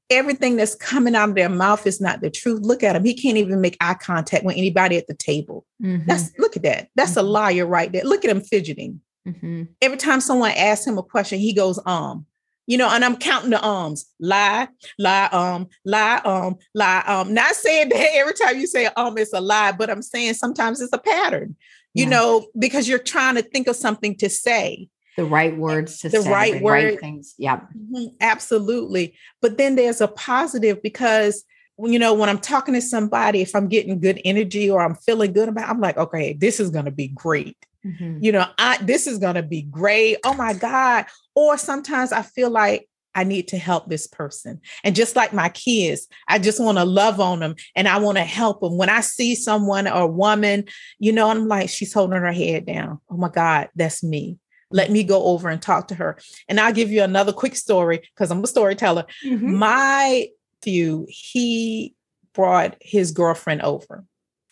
Everything 0.10 0.56
that's 0.56 0.76
coming 0.76 1.16
out 1.16 1.30
of 1.30 1.36
their 1.36 1.50
mouth 1.50 1.88
is 1.88 2.00
not 2.00 2.22
the 2.22 2.30
truth. 2.30 2.62
Look 2.62 2.84
at 2.84 2.96
him. 2.96 3.04
He 3.04 3.16
can't 3.16 3.38
even 3.38 3.60
make 3.60 3.78
eye 3.82 3.96
contact 3.96 4.46
with 4.46 4.56
anybody 4.56 4.98
at 4.98 5.08
the 5.08 5.16
table. 5.16 5.66
Mm-hmm. 5.82 6.08
That's 6.08 6.32
look 6.38 6.56
at 6.56 6.64
that. 6.64 6.90
That's 6.96 7.12
mm-hmm. 7.12 7.20
a 7.22 7.24
liar 7.24 7.66
right 7.66 7.92
there. 7.92 8.04
Look 8.04 8.24
at 8.24 8.32
him 8.32 8.42
fidgeting. 8.42 9.02
Mm-hmm. 9.28 9.64
Every 9.82 9.98
time 9.98 10.22
someone 10.22 10.52
asks 10.52 10.86
him 10.86 10.98
a 10.98 11.04
question, 11.04 11.40
he 11.40 11.54
goes, 11.54 11.80
um, 11.88 12.28
you 12.68 12.78
know, 12.78 12.90
and 12.90 13.06
I'm 13.06 13.18
counting 13.18 13.52
the 13.52 13.64
ums. 13.64 14.06
Lie, 14.20 14.68
lie, 14.98 15.26
um, 15.32 15.68
lie, 15.86 16.18
um, 16.26 16.58
lie, 16.74 17.04
um. 17.06 17.34
Not 17.34 17.56
saying 17.56 17.90
that 17.90 18.10
every 18.14 18.34
time 18.34 18.60
you 18.60 18.68
say 18.68 18.88
um, 18.98 19.18
it's 19.18 19.34
a 19.34 19.42
lie, 19.42 19.72
but 19.72 19.90
I'm 19.90 20.02
saying 20.02 20.36
sometimes 20.36 20.82
it's 20.82 20.94
a 20.94 20.98
pattern, 20.98 21.56
you 21.94 22.04
yeah. 22.04 22.10
know, 22.10 22.48
because 22.58 22.88
you're 22.88 23.00
trying 23.00 23.36
to 23.36 23.42
think 23.42 23.68
of 23.68 23.76
something 23.76 24.16
to 24.18 24.30
say. 24.30 24.90
The 25.18 25.26
right 25.26 25.56
words 25.56 26.00
to 26.00 26.10
the 26.10 26.22
say, 26.22 26.32
right 26.32 26.54
the 26.54 26.62
word. 26.62 26.72
right 26.72 27.00
things. 27.00 27.36
Yeah. 27.38 27.58
Mm-hmm, 27.58 28.16
absolutely. 28.22 29.16
But 29.42 29.58
then 29.58 29.76
there's 29.76 30.02
a 30.02 30.08
positive 30.08 30.82
because 30.82 31.44
you 31.78 32.00
know, 32.00 32.14
when 32.14 32.30
I'm 32.30 32.40
talking 32.40 32.74
to 32.74 32.82
somebody, 32.82 33.42
if 33.42 33.54
I'm 33.54 33.68
getting 33.68 34.00
good 34.00 34.22
energy 34.24 34.70
or 34.70 34.82
I'm 34.82 34.96
feeling 34.96 35.34
good 35.34 35.50
about, 35.50 35.70
I'm 35.70 35.82
like, 35.82 35.98
okay, 35.98 36.34
this 36.34 36.60
is 36.60 36.70
going 36.70 36.86
to 36.86 36.92
be 36.92 37.10
great. 37.10 37.58
Mm-hmm. 37.86 38.20
You 38.24 38.32
know, 38.32 38.46
I 38.58 38.78
this 38.82 39.08
is 39.08 39.20
going 39.20 39.36
to 39.36 39.44
be 39.44 39.62
great. 39.64 40.18
Oh 40.24 40.34
my 40.34 40.54
God. 40.54 41.06
Or 41.36 41.58
sometimes 41.58 42.12
I 42.12 42.22
feel 42.22 42.50
like 42.50 42.88
I 43.14 43.24
need 43.24 43.48
to 43.50 43.58
help 43.58 43.88
this 43.90 44.08
person. 44.08 44.60
And 44.84 44.96
just 44.96 45.16
like 45.16 45.34
my 45.34 45.50
kids, 45.50 46.08
I 46.28 46.40
just 46.40 46.60
want 46.60 46.78
to 46.78 46.84
love 46.84 47.20
on 47.20 47.40
them 47.40 47.56
and 47.76 47.88
I 47.88 48.00
want 48.00 48.18
to 48.18 48.24
help 48.24 48.62
them. 48.62 48.78
When 48.78 48.90
I 48.90 49.02
see 49.02 49.36
someone 49.36 49.88
or 49.88 50.02
a 50.02 50.08
woman, 50.08 50.66
you 51.00 51.14
know, 51.14 51.30
I'm 51.30 51.48
like, 51.48 51.70
she's 51.70 51.94
holding 51.94 52.20
her 52.20 52.34
head 52.34 52.66
down. 52.66 53.00
Oh 53.10 53.18
my 53.18 53.30
God, 53.30 53.70
that's 53.76 54.04
me. 54.04 54.38
Let 54.72 54.92
me 54.92 55.04
go 55.04 55.24
over 55.26 55.50
and 55.50 55.62
talk 55.62 55.88
to 55.90 55.96
her. 55.96 56.18
And 56.50 56.60
I'll 56.60 56.74
give 56.74 56.92
you 56.92 57.04
another 57.04 57.32
quick 57.32 57.56
story 57.56 57.98
because 57.98 58.32
I'm 58.32 58.44
a 58.44 58.48
storyteller. 58.48 59.06
Mm-hmm. 59.24 59.56
My 59.56 60.28
few, 60.62 61.06
he 61.10 61.96
brought 62.34 62.76
his 62.82 63.12
girlfriend 63.12 63.62
over 63.62 64.04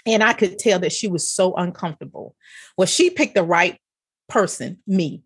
and 0.05 0.23
I 0.23 0.33
could 0.33 0.59
tell 0.59 0.79
that 0.79 0.91
she 0.91 1.07
was 1.07 1.29
so 1.29 1.53
uncomfortable. 1.55 2.35
Well, 2.77 2.87
she 2.87 3.09
picked 3.09 3.35
the 3.35 3.43
right 3.43 3.79
person, 4.27 4.79
me. 4.85 5.23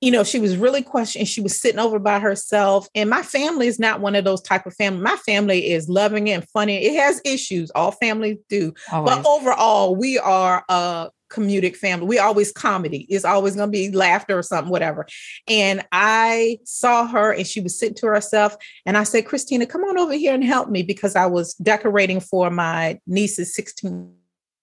You 0.00 0.12
know, 0.12 0.22
she 0.22 0.38
was 0.38 0.56
really 0.56 0.82
questioning. 0.82 1.26
She 1.26 1.40
was 1.40 1.60
sitting 1.60 1.80
over 1.80 1.98
by 1.98 2.20
herself. 2.20 2.86
And 2.94 3.10
my 3.10 3.22
family 3.22 3.66
is 3.66 3.80
not 3.80 4.00
one 4.00 4.14
of 4.14 4.24
those 4.24 4.40
type 4.40 4.64
of 4.64 4.74
family. 4.74 5.02
My 5.02 5.16
family 5.16 5.72
is 5.72 5.88
loving 5.88 6.30
and 6.30 6.48
funny. 6.50 6.76
It 6.76 6.96
has 6.96 7.20
issues. 7.24 7.70
All 7.70 7.90
families 7.90 8.38
do. 8.48 8.72
Always. 8.92 9.16
But 9.16 9.26
overall, 9.26 9.96
we 9.96 10.18
are 10.18 10.64
a 10.68 11.10
comedic 11.30 11.76
family. 11.76 12.06
We 12.06 12.18
always 12.18 12.52
comedy. 12.52 13.06
It's 13.08 13.24
always 13.24 13.54
going 13.56 13.68
to 13.68 13.72
be 13.72 13.90
laughter 13.90 14.38
or 14.38 14.42
something, 14.42 14.70
whatever. 14.70 15.06
And 15.46 15.84
I 15.92 16.58
saw 16.64 17.06
her 17.06 17.32
and 17.32 17.46
she 17.46 17.60
was 17.60 17.78
sitting 17.78 17.96
to 17.96 18.06
herself. 18.06 18.56
And 18.86 18.96
I 18.96 19.04
said, 19.04 19.26
Christina, 19.26 19.66
come 19.66 19.84
on 19.84 19.98
over 19.98 20.14
here 20.14 20.34
and 20.34 20.44
help 20.44 20.68
me 20.68 20.82
because 20.82 21.16
I 21.16 21.26
was 21.26 21.54
decorating 21.54 22.20
for 22.20 22.50
my 22.50 23.00
niece's 23.06 23.54
16 23.54 24.14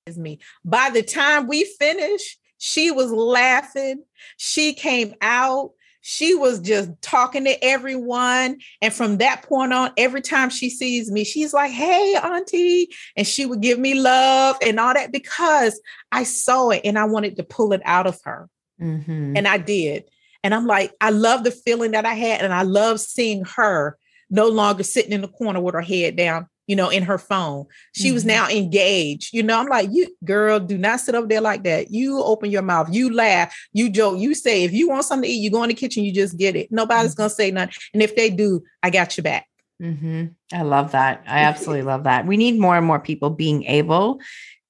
is 0.05 0.18
me. 0.18 0.39
By 0.63 0.89
the 0.91 1.03
time 1.03 1.47
we 1.47 1.66
finished, 1.80 2.39
she 2.57 2.91
was 2.91 3.11
laughing. 3.11 4.03
She 4.38 4.74
came 4.74 5.13
out 5.22 5.72
she 6.08 6.36
was 6.36 6.60
just 6.60 6.91
talking 7.01 7.45
to 7.45 7.64
everyone. 7.64 8.60
And 8.80 8.93
from 8.93 9.18
that 9.18 9.41
point 9.41 9.74
on, 9.74 9.91
every 9.97 10.22
time 10.22 10.51
she 10.51 10.70
sees 10.70 11.12
me, 11.12 11.24
she's 11.24 11.51
like, 11.51 11.72
Hey, 11.72 12.16
Auntie. 12.16 12.89
And 13.18 13.26
she 13.26 13.47
would 13.47 13.60
give 13.60 13.80
me 13.80 13.95
love 13.95 14.56
and 14.62 14.80
all 14.80 14.93
that 14.93 15.12
because 15.12 15.82
I 16.12 16.22
saw 16.22 16.70
it 16.70 16.82
and 16.86 16.99
I 16.99 17.06
wanted 17.06 17.38
to 17.38 17.43
pull 17.43 17.74
it 17.74 17.82
out 17.86 18.06
of 18.06 18.20
her. 18.24 18.47
Mm-hmm. 18.80 19.36
And 19.36 19.47
I 19.47 19.58
did. 19.58 20.03
And 20.43 20.53
I'm 20.53 20.68
like, 20.68 20.93
I 21.01 21.10
love 21.10 21.43
the 21.43 21.49
feeling 21.49 21.91
that 21.91 22.06
I 22.06 22.14
had. 22.14 22.41
And 22.41 22.53
I 22.53 22.62
love 22.62 22.99
seeing 22.99 23.43
her 23.56 23.97
no 24.30 24.47
longer 24.47 24.84
sitting 24.84 25.12
in 25.12 25.22
the 25.22 25.28
corner 25.28 25.60
with 25.60 25.74
her 25.74 25.82
head 25.82 26.18
down, 26.18 26.45
you 26.68 26.76
know, 26.76 26.89
in 26.89 27.03
her 27.03 27.18
phone. 27.18 27.66
She 27.93 28.07
mm-hmm. 28.07 28.13
was 28.13 28.26
now 28.26 28.49
engaged. 28.49 29.34
You 29.34 29.43
know, 29.43 29.59
I'm 29.59 29.68
like, 29.68 29.89
you 29.91 30.07
girl, 30.24 30.59
do 30.59 30.78
not 30.78 30.99
sit 30.99 31.16
up 31.16 31.30
there 31.30 31.41
like 31.41 31.63
that. 31.63 31.91
You 31.91 32.22
open 32.24 32.51
your 32.51 32.61
mouth, 32.61 32.93
you 32.93 33.13
laugh, 33.13 33.55
you 33.74 33.89
joke, 33.89 34.20
you 34.20 34.34
say, 34.34 34.63
if 34.63 34.74
you 34.74 34.89
want 34.89 35.05
something 35.05 35.28
to 35.28 35.34
eat, 35.34 35.41
you 35.41 35.51
go 35.51 35.63
in 35.63 35.70
the 35.70 35.76
kitchen, 35.76 36.03
you 36.03 36.13
just 36.13 36.38
get 36.38 36.55
it. 36.55 36.72
Nobody's 36.72 37.11
mm-hmm. 37.11 37.22
gonna 37.22 37.30
say 37.30 37.51
nothing. 37.51 37.76
And 37.93 38.01
if 38.01 38.16
they 38.16 38.30
do, 38.30 38.63
I 38.84 38.89
got 38.89 39.18
your 39.18 39.24
back. 39.24 39.47
Mm-hmm. 39.82 40.26
I 40.53 40.61
love 40.61 40.93
that. 40.93 41.24
I 41.28 41.39
absolutely 41.39 41.84
love 41.84 42.05
that. 42.05 42.26
We 42.26 42.38
need 42.38 42.59
more 42.59 42.78
and 42.78 42.86
more 42.86 42.99
people 42.99 43.30
being 43.30 43.63
able 43.66 44.20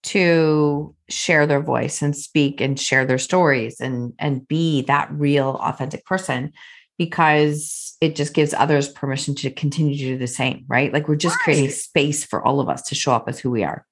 to 0.03 0.95
share 1.09 1.47
their 1.47 1.61
voice 1.61 2.01
and 2.01 2.15
speak 2.15 2.61
and 2.61 2.79
share 2.79 3.05
their 3.05 3.17
stories 3.17 3.79
and 3.79 4.13
and 4.19 4.47
be 4.47 4.83
that 4.83 5.09
real 5.11 5.59
authentic 5.61 6.05
person 6.05 6.53
because 6.97 7.97
it 8.01 8.15
just 8.15 8.33
gives 8.33 8.53
others 8.53 8.89
permission 8.89 9.35
to 9.35 9.49
continue 9.49 9.97
to 9.97 10.03
do 10.03 10.17
the 10.17 10.27
same, 10.27 10.65
right? 10.67 10.91
Like 10.93 11.07
we're 11.07 11.15
just 11.15 11.35
right. 11.37 11.43
creating 11.43 11.69
space 11.71 12.23
for 12.23 12.45
all 12.45 12.59
of 12.59 12.69
us 12.69 12.83
to 12.83 12.95
show 12.95 13.13
up 13.13 13.27
as 13.27 13.39
who 13.39 13.51
we 13.51 13.63
are. 13.63 13.85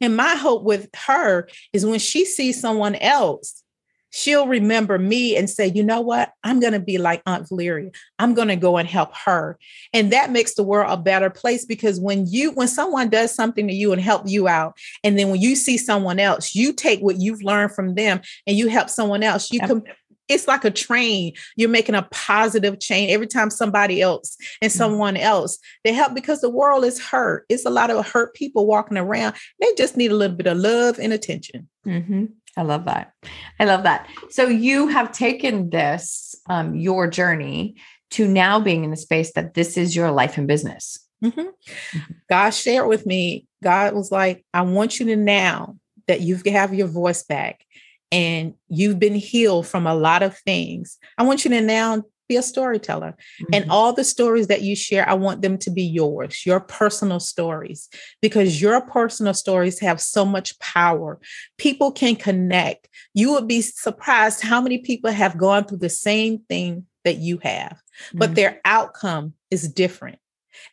And 0.00 0.16
my 0.16 0.34
hope 0.34 0.62
with 0.62 0.88
her 1.06 1.48
is 1.72 1.84
when 1.84 1.98
she 1.98 2.24
sees 2.24 2.60
someone 2.60 2.94
else, 2.96 3.62
she'll 4.10 4.46
remember 4.46 4.98
me 4.98 5.36
and 5.36 5.48
say, 5.48 5.68
you 5.68 5.84
know 5.84 6.00
what? 6.00 6.32
I'm 6.42 6.58
going 6.58 6.72
to 6.72 6.80
be 6.80 6.98
like 6.98 7.22
Aunt 7.26 7.48
Valeria. 7.48 7.90
I'm 8.18 8.34
going 8.34 8.48
to 8.48 8.56
go 8.56 8.76
and 8.76 8.88
help 8.88 9.14
her. 9.24 9.58
And 9.92 10.12
that 10.12 10.30
makes 10.30 10.54
the 10.54 10.62
world 10.62 10.90
a 10.90 10.96
better 10.96 11.30
place 11.30 11.64
because 11.64 12.00
when 12.00 12.26
you, 12.26 12.50
when 12.52 12.68
someone 12.68 13.08
does 13.08 13.32
something 13.32 13.68
to 13.68 13.74
you 13.74 13.92
and 13.92 14.00
help 14.00 14.22
you 14.26 14.48
out, 14.48 14.76
and 15.04 15.18
then 15.18 15.30
when 15.30 15.40
you 15.40 15.54
see 15.54 15.78
someone 15.78 16.18
else, 16.18 16.54
you 16.54 16.72
take 16.72 17.00
what 17.00 17.20
you've 17.20 17.42
learned 17.42 17.72
from 17.72 17.94
them 17.94 18.20
and 18.46 18.56
you 18.56 18.68
help 18.68 18.90
someone 18.90 19.22
else, 19.22 19.50
you 19.52 19.60
yep. 19.60 19.68
can 19.68 19.82
it's 20.30 20.48
like 20.48 20.64
a 20.64 20.70
train. 20.70 21.32
You're 21.56 21.68
making 21.68 21.94
a 21.94 22.08
positive 22.10 22.80
change 22.80 23.10
every 23.10 23.26
time 23.26 23.50
somebody 23.50 24.00
else 24.00 24.36
and 24.62 24.70
mm-hmm. 24.70 24.78
someone 24.78 25.16
else 25.16 25.58
they 25.84 25.92
help 25.92 26.14
because 26.14 26.40
the 26.40 26.50
world 26.50 26.84
is 26.84 27.00
hurt. 27.00 27.44
It's 27.48 27.66
a 27.66 27.70
lot 27.70 27.90
of 27.90 28.06
hurt 28.06 28.34
people 28.34 28.66
walking 28.66 28.98
around. 28.98 29.34
They 29.60 29.72
just 29.76 29.96
need 29.96 30.10
a 30.10 30.16
little 30.16 30.36
bit 30.36 30.46
of 30.46 30.58
love 30.58 30.98
and 30.98 31.12
attention. 31.12 31.68
Mm-hmm. 31.86 32.26
I 32.56 32.62
love 32.62 32.84
that. 32.86 33.12
I 33.58 33.64
love 33.64 33.84
that. 33.84 34.08
So 34.30 34.46
you 34.46 34.88
have 34.88 35.12
taken 35.12 35.70
this, 35.70 36.34
um, 36.48 36.74
your 36.74 37.06
journey 37.08 37.76
to 38.10 38.26
now 38.26 38.58
being 38.58 38.84
in 38.84 38.90
the 38.90 38.96
space 38.96 39.32
that 39.34 39.54
this 39.54 39.76
is 39.76 39.94
your 39.94 40.10
life 40.10 40.36
and 40.36 40.48
business 40.48 40.98
Mm-hmm. 41.22 41.98
God 42.28 42.50
shared 42.50 42.88
with 42.88 43.06
me, 43.06 43.46
God 43.62 43.94
was 43.94 44.10
like, 44.10 44.44
I 44.54 44.62
want 44.62 44.98
you 44.98 45.06
to 45.06 45.16
now 45.16 45.76
that 46.08 46.20
you 46.20 46.40
have 46.46 46.74
your 46.74 46.88
voice 46.88 47.22
back 47.22 47.64
and 48.12 48.54
you've 48.68 48.98
been 48.98 49.14
healed 49.14 49.66
from 49.66 49.86
a 49.86 49.94
lot 49.94 50.22
of 50.22 50.36
things. 50.38 50.98
I 51.18 51.22
want 51.22 51.44
you 51.44 51.50
to 51.50 51.60
now 51.60 52.04
be 52.30 52.36
a 52.36 52.42
storyteller. 52.42 53.16
Mm-hmm. 53.42 53.54
And 53.54 53.70
all 53.70 53.92
the 53.92 54.04
stories 54.04 54.46
that 54.46 54.62
you 54.62 54.76
share, 54.76 55.06
I 55.06 55.14
want 55.14 55.42
them 55.42 55.58
to 55.58 55.70
be 55.70 55.82
yours, 55.82 56.46
your 56.46 56.60
personal 56.60 57.18
stories, 57.18 57.88
because 58.22 58.62
your 58.62 58.80
personal 58.80 59.34
stories 59.34 59.80
have 59.80 60.00
so 60.00 60.24
much 60.24 60.58
power. 60.60 61.20
People 61.58 61.90
can 61.90 62.14
connect. 62.14 62.88
You 63.14 63.32
would 63.32 63.48
be 63.48 63.60
surprised 63.60 64.42
how 64.42 64.60
many 64.60 64.78
people 64.78 65.10
have 65.10 65.36
gone 65.36 65.64
through 65.64 65.78
the 65.78 65.90
same 65.90 66.38
thing 66.48 66.86
that 67.04 67.16
you 67.16 67.38
have, 67.42 67.72
mm-hmm. 67.72 68.18
but 68.18 68.36
their 68.36 68.60
outcome 68.64 69.34
is 69.50 69.70
different. 69.70 70.18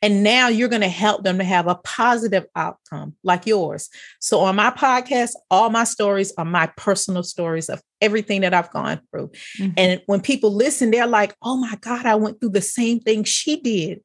And 0.01 0.23
now 0.23 0.47
you're 0.47 0.69
going 0.69 0.81
to 0.81 0.87
help 0.87 1.23
them 1.23 1.37
to 1.37 1.43
have 1.43 1.67
a 1.67 1.75
positive 1.75 2.45
outcome 2.55 3.15
like 3.23 3.45
yours. 3.45 3.89
So 4.19 4.39
on 4.39 4.55
my 4.55 4.71
podcast, 4.71 5.31
all 5.49 5.69
my 5.69 5.83
stories 5.83 6.33
are 6.37 6.45
my 6.45 6.67
personal 6.77 7.23
stories 7.23 7.69
of 7.69 7.81
everything 8.01 8.41
that 8.41 8.53
I've 8.53 8.71
gone 8.71 9.01
through. 9.11 9.31
Mm-hmm. 9.59 9.73
And 9.77 10.01
when 10.05 10.21
people 10.21 10.53
listen, 10.53 10.91
they're 10.91 11.07
like, 11.07 11.35
oh 11.41 11.57
my 11.57 11.75
God, 11.81 12.05
I 12.05 12.15
went 12.15 12.39
through 12.39 12.49
the 12.49 12.61
same 12.61 12.99
thing 12.99 13.23
she 13.23 13.59
did. 13.59 14.01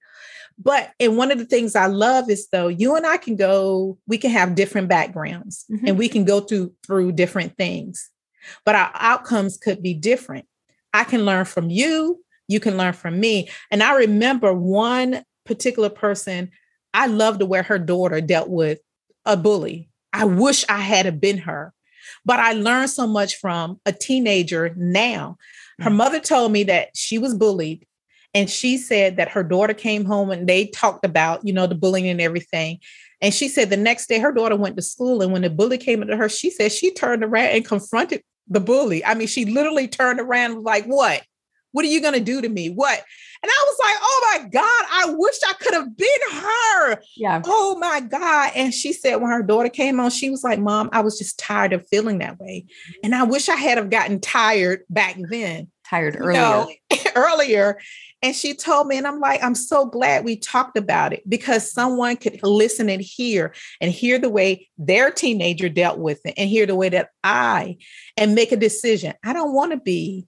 But 0.58 0.90
and 1.00 1.16
one 1.16 1.32
of 1.32 1.38
the 1.38 1.44
things 1.44 1.74
I 1.74 1.86
love 1.86 2.30
is 2.30 2.48
though 2.48 2.68
you 2.68 2.94
and 2.94 3.06
I 3.06 3.16
can 3.16 3.36
go, 3.36 3.98
we 4.06 4.18
can 4.18 4.30
have 4.30 4.54
different 4.54 4.88
backgrounds 4.88 5.64
mm-hmm. 5.70 5.86
and 5.88 5.98
we 5.98 6.08
can 6.08 6.24
go 6.24 6.40
through 6.40 6.74
through 6.86 7.12
different 7.12 7.56
things, 7.56 8.10
but 8.64 8.74
our 8.74 8.90
outcomes 8.94 9.56
could 9.56 9.82
be 9.82 9.94
different. 9.94 10.46
I 10.92 11.04
can 11.04 11.24
learn 11.24 11.46
from 11.46 11.70
you, 11.70 12.22
you 12.48 12.60
can 12.60 12.76
learn 12.76 12.92
from 12.92 13.18
me. 13.18 13.48
And 13.70 13.82
I 13.82 13.96
remember 13.96 14.52
one 14.52 15.22
particular 15.44 15.88
person, 15.88 16.50
I 16.94 17.06
love 17.06 17.38
the 17.38 17.46
way 17.46 17.62
her 17.62 17.78
daughter 17.78 18.20
dealt 18.20 18.48
with 18.48 18.80
a 19.24 19.36
bully. 19.36 19.88
I 20.12 20.24
wish 20.24 20.64
I 20.68 20.80
had 20.80 21.20
been 21.20 21.38
her. 21.38 21.72
But 22.24 22.40
I 22.40 22.52
learned 22.52 22.90
so 22.90 23.06
much 23.06 23.36
from 23.36 23.80
a 23.86 23.92
teenager 23.92 24.74
now. 24.76 25.36
Her 25.80 25.90
mm. 25.90 25.96
mother 25.96 26.20
told 26.20 26.52
me 26.52 26.64
that 26.64 26.90
she 26.94 27.18
was 27.18 27.34
bullied. 27.34 27.86
And 28.34 28.48
she 28.48 28.78
said 28.78 29.16
that 29.18 29.30
her 29.30 29.42
daughter 29.42 29.74
came 29.74 30.04
home 30.04 30.30
and 30.30 30.48
they 30.48 30.66
talked 30.66 31.04
about, 31.04 31.46
you 31.46 31.52
know, 31.52 31.66
the 31.66 31.74
bullying 31.74 32.08
and 32.08 32.20
everything. 32.20 32.78
And 33.20 33.32
she 33.32 33.48
said 33.48 33.70
the 33.70 33.76
next 33.76 34.08
day 34.08 34.18
her 34.18 34.32
daughter 34.32 34.56
went 34.56 34.76
to 34.76 34.82
school. 34.82 35.22
And 35.22 35.32
when 35.32 35.42
the 35.42 35.50
bully 35.50 35.78
came 35.78 36.02
into 36.02 36.16
her, 36.16 36.28
she 36.28 36.50
said 36.50 36.72
she 36.72 36.92
turned 36.92 37.22
around 37.22 37.48
and 37.48 37.64
confronted 37.64 38.22
the 38.48 38.60
bully. 38.60 39.04
I 39.04 39.14
mean, 39.14 39.28
she 39.28 39.44
literally 39.44 39.86
turned 39.86 40.18
around 40.18 40.62
like, 40.62 40.86
what? 40.86 41.22
What 41.72 41.84
are 41.84 41.88
you 41.88 42.00
going 42.00 42.14
to 42.14 42.20
do 42.20 42.40
to 42.40 42.48
me? 42.48 42.70
What? 42.70 43.02
And 43.42 43.50
I 43.50 43.64
was 43.66 43.76
like, 43.82 43.96
oh 44.00 44.30
my 44.32 44.48
God, 44.48 44.84
I 44.92 45.14
wish 45.16 45.36
I 45.48 45.52
could 45.54 45.74
have 45.74 45.96
been 45.96 46.20
her. 46.30 47.02
Yeah. 47.16 47.42
Oh 47.44 47.76
my 47.78 48.00
God. 48.00 48.52
And 48.54 48.72
she 48.72 48.92
said 48.92 49.16
when 49.16 49.32
her 49.32 49.42
daughter 49.42 49.68
came 49.68 49.98
on, 49.98 50.10
she 50.10 50.30
was 50.30 50.44
like, 50.44 50.60
Mom, 50.60 50.90
I 50.92 51.00
was 51.00 51.18
just 51.18 51.40
tired 51.40 51.72
of 51.72 51.86
feeling 51.88 52.18
that 52.18 52.38
way. 52.38 52.66
Mm-hmm. 52.66 53.00
And 53.04 53.14
I 53.16 53.24
wish 53.24 53.48
I 53.48 53.56
had 53.56 53.78
have 53.78 53.90
gotten 53.90 54.20
tired 54.20 54.82
back 54.88 55.16
then. 55.18 55.68
Tired 55.88 56.16
earlier. 56.16 56.32
know, 56.40 56.72
earlier. 57.16 57.80
And 58.22 58.36
she 58.36 58.54
told 58.54 58.86
me, 58.86 58.96
and 58.96 59.06
I'm 59.06 59.18
like, 59.18 59.42
I'm 59.42 59.56
so 59.56 59.84
glad 59.84 60.24
we 60.24 60.36
talked 60.36 60.78
about 60.78 61.12
it 61.12 61.28
because 61.28 61.70
someone 61.70 62.16
could 62.16 62.40
listen 62.44 62.88
and 62.88 63.02
hear 63.02 63.52
and 63.80 63.90
hear 63.90 64.18
the 64.18 64.30
way 64.30 64.68
their 64.78 65.10
teenager 65.10 65.68
dealt 65.68 65.98
with 65.98 66.20
it 66.24 66.34
and 66.36 66.48
hear 66.48 66.64
the 66.64 66.76
way 66.76 66.88
that 66.90 67.08
I 67.24 67.78
and 68.16 68.36
make 68.36 68.52
a 68.52 68.56
decision. 68.56 69.14
I 69.24 69.32
don't 69.32 69.52
want 69.52 69.72
to 69.72 69.78
be 69.78 70.26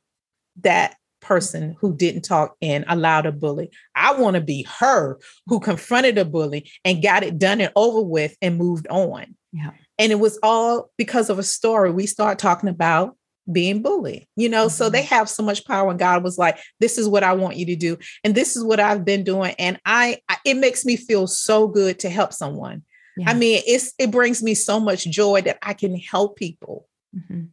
that 0.62 0.96
person 1.24 1.74
who 1.80 1.96
didn't 1.96 2.22
talk 2.22 2.56
and 2.62 2.84
allowed 2.88 3.26
a 3.26 3.32
bully. 3.32 3.70
I 3.96 4.14
want 4.14 4.34
to 4.34 4.40
be 4.40 4.66
her 4.78 5.18
who 5.46 5.58
confronted 5.58 6.18
a 6.18 6.24
bully 6.24 6.70
and 6.84 7.02
got 7.02 7.22
it 7.22 7.38
done 7.38 7.60
and 7.60 7.72
over 7.74 8.02
with 8.02 8.36
and 8.40 8.58
moved 8.58 8.86
on. 8.88 9.34
Yeah. 9.52 9.70
And 9.98 10.12
it 10.12 10.20
was 10.20 10.38
all 10.42 10.90
because 10.98 11.30
of 11.30 11.38
a 11.38 11.42
story. 11.42 11.90
We 11.90 12.06
start 12.06 12.38
talking 12.38 12.68
about 12.68 13.16
being 13.50 13.82
bullied, 13.82 14.26
you 14.36 14.48
know, 14.48 14.66
mm-hmm. 14.66 14.74
so 14.74 14.88
they 14.88 15.02
have 15.02 15.28
so 15.28 15.42
much 15.42 15.66
power. 15.66 15.90
And 15.90 15.98
God 15.98 16.24
was 16.24 16.38
like, 16.38 16.58
this 16.80 16.98
is 16.98 17.08
what 17.08 17.22
I 17.22 17.32
want 17.34 17.56
you 17.56 17.66
to 17.66 17.76
do. 17.76 17.98
And 18.22 18.34
this 18.34 18.56
is 18.56 18.64
what 18.64 18.80
I've 18.80 19.04
been 19.04 19.24
doing. 19.24 19.54
And 19.58 19.78
I, 19.84 20.18
I 20.28 20.36
it 20.44 20.54
makes 20.54 20.84
me 20.84 20.96
feel 20.96 21.26
so 21.26 21.68
good 21.68 21.98
to 22.00 22.10
help 22.10 22.32
someone. 22.32 22.82
Yeah. 23.16 23.30
I 23.30 23.34
mean, 23.34 23.62
it's 23.66 23.92
it 23.98 24.10
brings 24.10 24.42
me 24.42 24.54
so 24.54 24.80
much 24.80 25.04
joy 25.04 25.42
that 25.42 25.58
I 25.62 25.74
can 25.74 25.96
help 25.96 26.36
people. 26.36 26.88
Mm-hmm. 27.14 27.44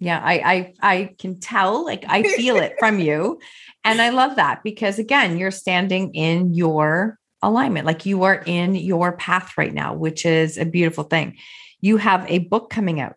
Yeah, 0.00 0.20
I 0.22 0.34
I 0.34 0.74
I 0.80 1.14
can 1.18 1.40
tell, 1.40 1.84
like 1.84 2.04
I 2.08 2.22
feel 2.22 2.56
it 2.56 2.74
from 2.78 2.98
you. 3.00 3.40
And 3.84 4.00
I 4.00 4.10
love 4.10 4.36
that 4.36 4.62
because 4.62 4.98
again, 4.98 5.38
you're 5.38 5.50
standing 5.50 6.14
in 6.14 6.54
your 6.54 7.18
alignment. 7.42 7.86
Like 7.86 8.06
you 8.06 8.22
are 8.24 8.42
in 8.46 8.74
your 8.74 9.16
path 9.16 9.56
right 9.56 9.72
now, 9.72 9.94
which 9.94 10.24
is 10.24 10.56
a 10.58 10.64
beautiful 10.64 11.04
thing. 11.04 11.36
You 11.80 11.96
have 11.96 12.24
a 12.28 12.40
book 12.40 12.70
coming 12.70 13.00
out. 13.00 13.16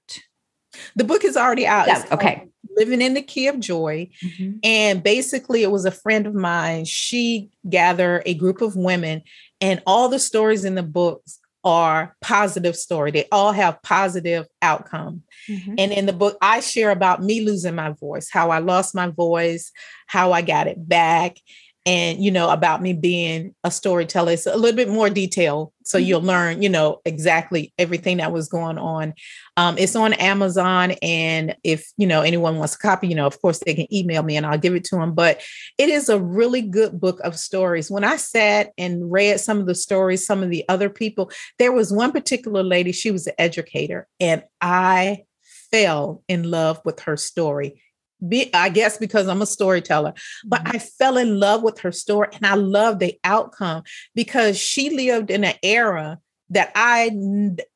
The 0.96 1.04
book 1.04 1.24
is 1.24 1.36
already 1.36 1.68
out. 1.68 1.88
Yeah, 1.88 2.06
okay. 2.12 2.48
Living 2.78 3.02
in 3.02 3.14
the 3.14 3.22
Key 3.22 3.48
of 3.48 3.60
Joy. 3.60 4.10
Mm-hmm. 4.24 4.60
And 4.64 5.04
basically, 5.04 5.64
it 5.64 5.72
was 5.72 5.86
a 5.86 5.92
friend 5.92 6.26
of 6.26 6.34
mine. 6.34 6.86
She 6.86 7.50
gathered 7.70 8.24
a 8.26 8.34
group 8.34 8.62
of 8.62 8.76
women, 8.76 9.24
and 9.60 9.84
all 9.86 10.08
the 10.10 10.20
stories 10.20 10.64
in 10.64 10.76
the 10.76 10.84
books 10.84 11.41
are 11.64 12.16
positive 12.22 12.76
story. 12.76 13.12
They 13.12 13.28
all 13.32 13.52
have 13.52 13.82
positive 13.84 14.48
outcome. 14.62 15.24
Mm-hmm. 15.50 15.76
And 15.78 15.92
in 15.92 16.06
the 16.06 16.14
book, 16.14 16.38
I 16.42 16.60
share 16.60 16.92
about 16.92 17.22
me 17.22 17.42
losing 17.42 17.76
my 17.76 17.92
voice, 17.92 18.30
how 18.32 18.50
I 18.50 18.60
lost 18.60 18.96
my 18.96 19.08
voice, 19.08 19.72
how 20.08 20.32
I 20.32 20.42
got 20.42 20.68
it 20.68 20.88
back, 20.88 21.38
and 21.86 22.24
you 22.24 22.30
know 22.30 22.50
about 22.50 22.82
me 22.82 22.94
being 22.94 23.56
a 23.64 23.72
storyteller 23.72 24.34
it's 24.34 24.46
a 24.46 24.56
little 24.56 24.76
bit 24.76 24.90
more 24.90 25.10
detail 25.10 25.74
so 25.84 25.98
mm-hmm. 25.98 26.08
you'll 26.08 26.22
learn 26.22 26.62
you 26.62 26.70
know 26.70 27.02
exactly 27.06 27.74
everything 27.80 28.18
that 28.18 28.32
was 28.32 28.48
going 28.48 28.78
on. 28.78 29.14
Um, 29.58 29.78
it's 29.78 29.96
on 29.96 30.14
amazon 30.14 30.92
and 31.02 31.56
if 31.64 31.92
you 31.98 32.06
know 32.06 32.22
anyone 32.22 32.58
wants 32.58 32.76
a 32.76 32.78
copy 32.78 33.08
you 33.08 33.16
know 33.16 33.26
of 33.26 33.42
course 33.42 33.60
they 33.60 33.74
can 33.74 33.94
email 33.94 34.24
me 34.24 34.38
and 34.38 34.46
i'll 34.46 34.58
give 34.58 34.76
it 34.76 34.84
to 34.86 34.96
them 34.96 35.14
but 35.14 35.42
it 35.78 35.90
is 35.90 36.10
a 36.10 36.20
really 36.20 36.62
good 36.62 37.00
book 37.00 37.20
of 37.22 37.38
stories. 37.38 37.90
When 37.90 38.04
i 38.04 38.16
sat 38.16 38.72
and 38.78 39.12
read 39.12 39.40
some 39.40 39.60
of 39.60 39.66
the 39.66 39.76
stories 39.76 40.26
some 40.26 40.44
of 40.44 40.50
the 40.50 40.64
other 40.70 40.90
people 40.90 41.32
there 41.58 41.72
was 41.72 41.92
one 41.92 42.12
particular 42.12 42.64
lady 42.64 42.92
she 42.92 43.12
was 43.12 43.28
an 43.28 43.34
educator 43.38 44.08
and 44.20 44.44
i 44.62 45.24
fell 45.72 46.24
in 46.28 46.50
love 46.50 46.80
with 46.86 47.02
her 47.02 47.18
story 47.18 47.82
be, 48.28 48.54
I 48.54 48.70
guess 48.70 48.98
because 48.98 49.28
I'm 49.28 49.42
a 49.42 49.46
storyteller, 49.46 50.14
but 50.46 50.64
mm-hmm. 50.64 50.76
I 50.76 50.80
fell 50.80 51.18
in 51.18 51.40
love 51.40 51.64
with 51.64 51.80
her 51.80 51.92
story 51.92 52.30
and 52.34 52.46
I 52.46 52.56
love 52.56 53.00
the 53.00 53.20
outcome 53.24 53.84
because 54.16 54.58
she 54.58 54.90
lived 54.90 55.32
in 55.32 55.44
an 55.44 55.56
era 55.64 56.20
that 56.50 56.72
I, 56.76 57.12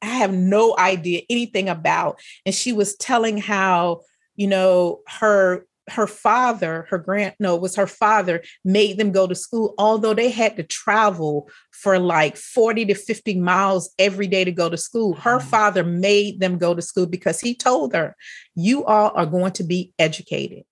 I 0.02 0.06
have 0.06 0.34
no 0.34 0.78
idea 0.78 1.22
anything 1.30 1.70
about. 1.70 2.20
And 2.46 2.54
she 2.54 2.74
was 2.74 2.96
telling 2.96 3.38
how, 3.38 4.02
you 4.36 4.48
know, 4.48 5.00
her 5.08 5.66
her 5.90 6.08
father, 6.08 6.88
her 6.90 6.98
grand, 6.98 7.36
no, 7.40 7.56
it 7.56 7.62
was 7.62 7.76
her 7.76 7.88
father 7.88 8.44
made 8.64 8.98
them 8.98 9.12
go 9.12 9.28
to 9.28 9.36
school, 9.36 9.76
although 9.78 10.14
they 10.14 10.30
had 10.30 10.56
to 10.58 10.64
travel 10.64 11.50
for 11.72 12.00
like 12.00 12.38
40 12.38 12.86
to 12.86 12.96
50 12.96 13.40
miles 13.40 13.94
every 14.00 14.28
day 14.28 14.44
to 14.44 14.52
go 14.52 14.70
to 14.70 14.78
school. 14.78 15.14
Her 15.14 15.40
father 15.40 15.84
made 15.84 16.40
them 16.40 16.58
go 16.58 16.74
to 16.74 16.82
school 16.82 17.06
because 17.06 17.40
he 17.40 17.56
told 17.56 17.94
her, 17.94 18.16
You 18.56 18.86
all 18.86 19.12
are 19.16 19.26
going 19.26 19.52
to 19.54 19.64
be 19.64 19.94
educated. 20.00 20.64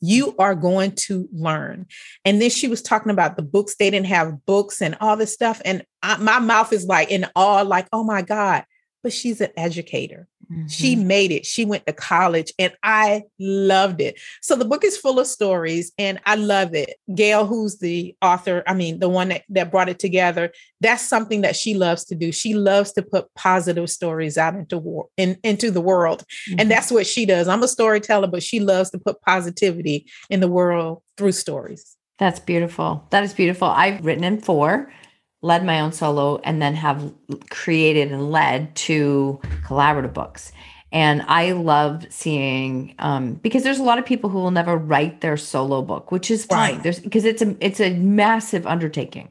You 0.00 0.34
are 0.38 0.54
going 0.54 0.92
to 0.92 1.28
learn. 1.32 1.86
And 2.24 2.40
then 2.40 2.50
she 2.50 2.68
was 2.68 2.80
talking 2.80 3.10
about 3.10 3.36
the 3.36 3.42
books. 3.42 3.76
They 3.76 3.90
didn't 3.90 4.06
have 4.06 4.46
books 4.46 4.80
and 4.80 4.96
all 5.00 5.16
this 5.16 5.34
stuff. 5.34 5.60
And 5.64 5.84
I, 6.02 6.16
my 6.16 6.38
mouth 6.38 6.72
is 6.72 6.86
like 6.86 7.10
in 7.10 7.26
awe, 7.34 7.62
like, 7.62 7.86
oh 7.92 8.04
my 8.04 8.22
God, 8.22 8.64
but 9.02 9.12
she's 9.12 9.40
an 9.40 9.50
educator. 9.56 10.26
Mm-hmm. 10.50 10.66
She 10.66 10.96
made 10.96 11.30
it. 11.30 11.46
She 11.46 11.64
went 11.64 11.86
to 11.86 11.92
college 11.92 12.52
and 12.58 12.72
I 12.82 13.22
loved 13.38 14.00
it. 14.00 14.18
So 14.42 14.56
the 14.56 14.64
book 14.64 14.84
is 14.84 14.96
full 14.96 15.20
of 15.20 15.26
stories 15.26 15.92
and 15.98 16.18
I 16.26 16.34
love 16.34 16.74
it. 16.74 16.94
Gail, 17.14 17.46
who's 17.46 17.78
the 17.78 18.16
author, 18.20 18.62
I 18.66 18.74
mean, 18.74 18.98
the 18.98 19.08
one 19.08 19.28
that, 19.28 19.42
that 19.50 19.70
brought 19.70 19.88
it 19.88 19.98
together, 19.98 20.52
that's 20.80 21.02
something 21.02 21.42
that 21.42 21.56
she 21.56 21.74
loves 21.74 22.04
to 22.06 22.14
do. 22.14 22.32
She 22.32 22.54
loves 22.54 22.92
to 22.92 23.02
put 23.02 23.32
positive 23.34 23.88
stories 23.90 24.36
out 24.36 24.54
into 24.54 24.78
war 24.78 25.06
in, 25.16 25.38
into 25.44 25.70
the 25.70 25.80
world. 25.80 26.24
Mm-hmm. 26.48 26.60
And 26.60 26.70
that's 26.70 26.90
what 26.90 27.06
she 27.06 27.26
does. 27.26 27.46
I'm 27.46 27.62
a 27.62 27.68
storyteller, 27.68 28.26
but 28.26 28.42
she 28.42 28.60
loves 28.60 28.90
to 28.90 28.98
put 28.98 29.20
positivity 29.22 30.06
in 30.30 30.40
the 30.40 30.48
world 30.48 31.02
through 31.16 31.32
stories. 31.32 31.96
That's 32.18 32.40
beautiful. 32.40 33.06
That 33.10 33.24
is 33.24 33.32
beautiful. 33.32 33.68
I've 33.68 34.04
written 34.04 34.24
in 34.24 34.40
four 34.40 34.92
led 35.42 35.64
my 35.64 35.80
own 35.80 35.92
solo, 35.92 36.38
and 36.44 36.60
then 36.60 36.74
have 36.74 37.12
created 37.48 38.12
and 38.12 38.30
led 38.30 38.74
two 38.74 39.40
collaborative 39.64 40.12
books. 40.12 40.52
And 40.92 41.22
I 41.22 41.52
love 41.52 42.06
seeing 42.10 42.94
um, 42.98 43.34
because 43.34 43.62
there's 43.62 43.78
a 43.78 43.84
lot 43.84 43.98
of 43.98 44.04
people 44.04 44.28
who 44.28 44.38
will 44.38 44.50
never 44.50 44.76
write 44.76 45.20
their 45.20 45.36
solo 45.36 45.82
book, 45.82 46.10
which 46.10 46.30
is 46.30 46.44
fine. 46.44 46.74
Right. 46.74 46.82
There's 46.82 46.98
because 46.98 47.24
it's 47.24 47.42
a 47.42 47.56
it's 47.60 47.80
a 47.80 47.94
massive 47.94 48.66
undertaking, 48.66 49.28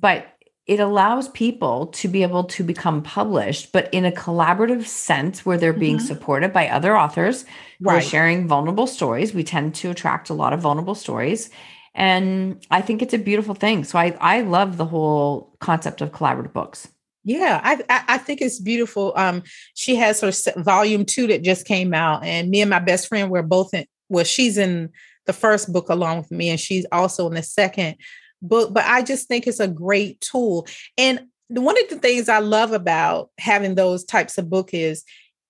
but 0.00 0.26
it 0.66 0.78
allows 0.78 1.28
people 1.28 1.86
to 1.88 2.06
be 2.06 2.22
able 2.22 2.44
to 2.44 2.62
become 2.62 3.02
published, 3.02 3.72
but 3.72 3.92
in 3.92 4.04
a 4.04 4.12
collaborative 4.12 4.84
sense 4.84 5.44
where 5.44 5.56
they're 5.58 5.72
being 5.72 5.96
mm-hmm. 5.96 6.06
supported 6.06 6.52
by 6.52 6.68
other 6.68 6.96
authors 6.96 7.44
right. 7.80 7.92
who 7.92 7.98
are 7.98 8.00
sharing 8.00 8.46
vulnerable 8.46 8.86
stories. 8.86 9.32
We 9.32 9.42
tend 9.42 9.74
to 9.76 9.90
attract 9.90 10.30
a 10.30 10.34
lot 10.34 10.52
of 10.52 10.60
vulnerable 10.60 10.94
stories 10.94 11.50
And 11.94 12.64
I 12.70 12.80
think 12.80 13.02
it's 13.02 13.14
a 13.14 13.18
beautiful 13.18 13.54
thing. 13.54 13.84
So 13.84 13.98
I, 13.98 14.16
I 14.20 14.40
love 14.42 14.76
the 14.76 14.84
whole 14.84 15.56
concept 15.60 16.00
of 16.00 16.12
collaborative 16.12 16.52
books. 16.52 16.88
Yeah, 17.22 17.60
I, 17.62 18.04
I, 18.08 18.16
think 18.16 18.40
it's 18.40 18.58
beautiful. 18.58 19.12
Um, 19.14 19.42
she 19.74 19.94
has 19.96 20.22
her 20.22 20.32
volume 20.62 21.04
two 21.04 21.26
that 21.26 21.42
just 21.42 21.66
came 21.66 21.92
out, 21.92 22.24
and 22.24 22.48
me 22.48 22.62
and 22.62 22.70
my 22.70 22.78
best 22.78 23.08
friend 23.08 23.30
were 23.30 23.42
both 23.42 23.74
in. 23.74 23.84
Well, 24.08 24.24
she's 24.24 24.56
in 24.56 24.88
the 25.26 25.34
first 25.34 25.70
book 25.70 25.90
along 25.90 26.18
with 26.18 26.30
me, 26.30 26.48
and 26.48 26.58
she's 26.58 26.86
also 26.92 27.26
in 27.28 27.34
the 27.34 27.42
second 27.42 27.96
book. 28.40 28.72
But 28.72 28.86
I 28.86 29.02
just 29.02 29.28
think 29.28 29.46
it's 29.46 29.60
a 29.60 29.68
great 29.68 30.20
tool. 30.22 30.66
And 30.96 31.26
one 31.48 31.76
of 31.82 31.90
the 31.90 31.98
things 31.98 32.30
I 32.30 32.38
love 32.38 32.72
about 32.72 33.30
having 33.38 33.74
those 33.74 34.02
types 34.04 34.38
of 34.38 34.48
book 34.48 34.70
is 34.72 35.04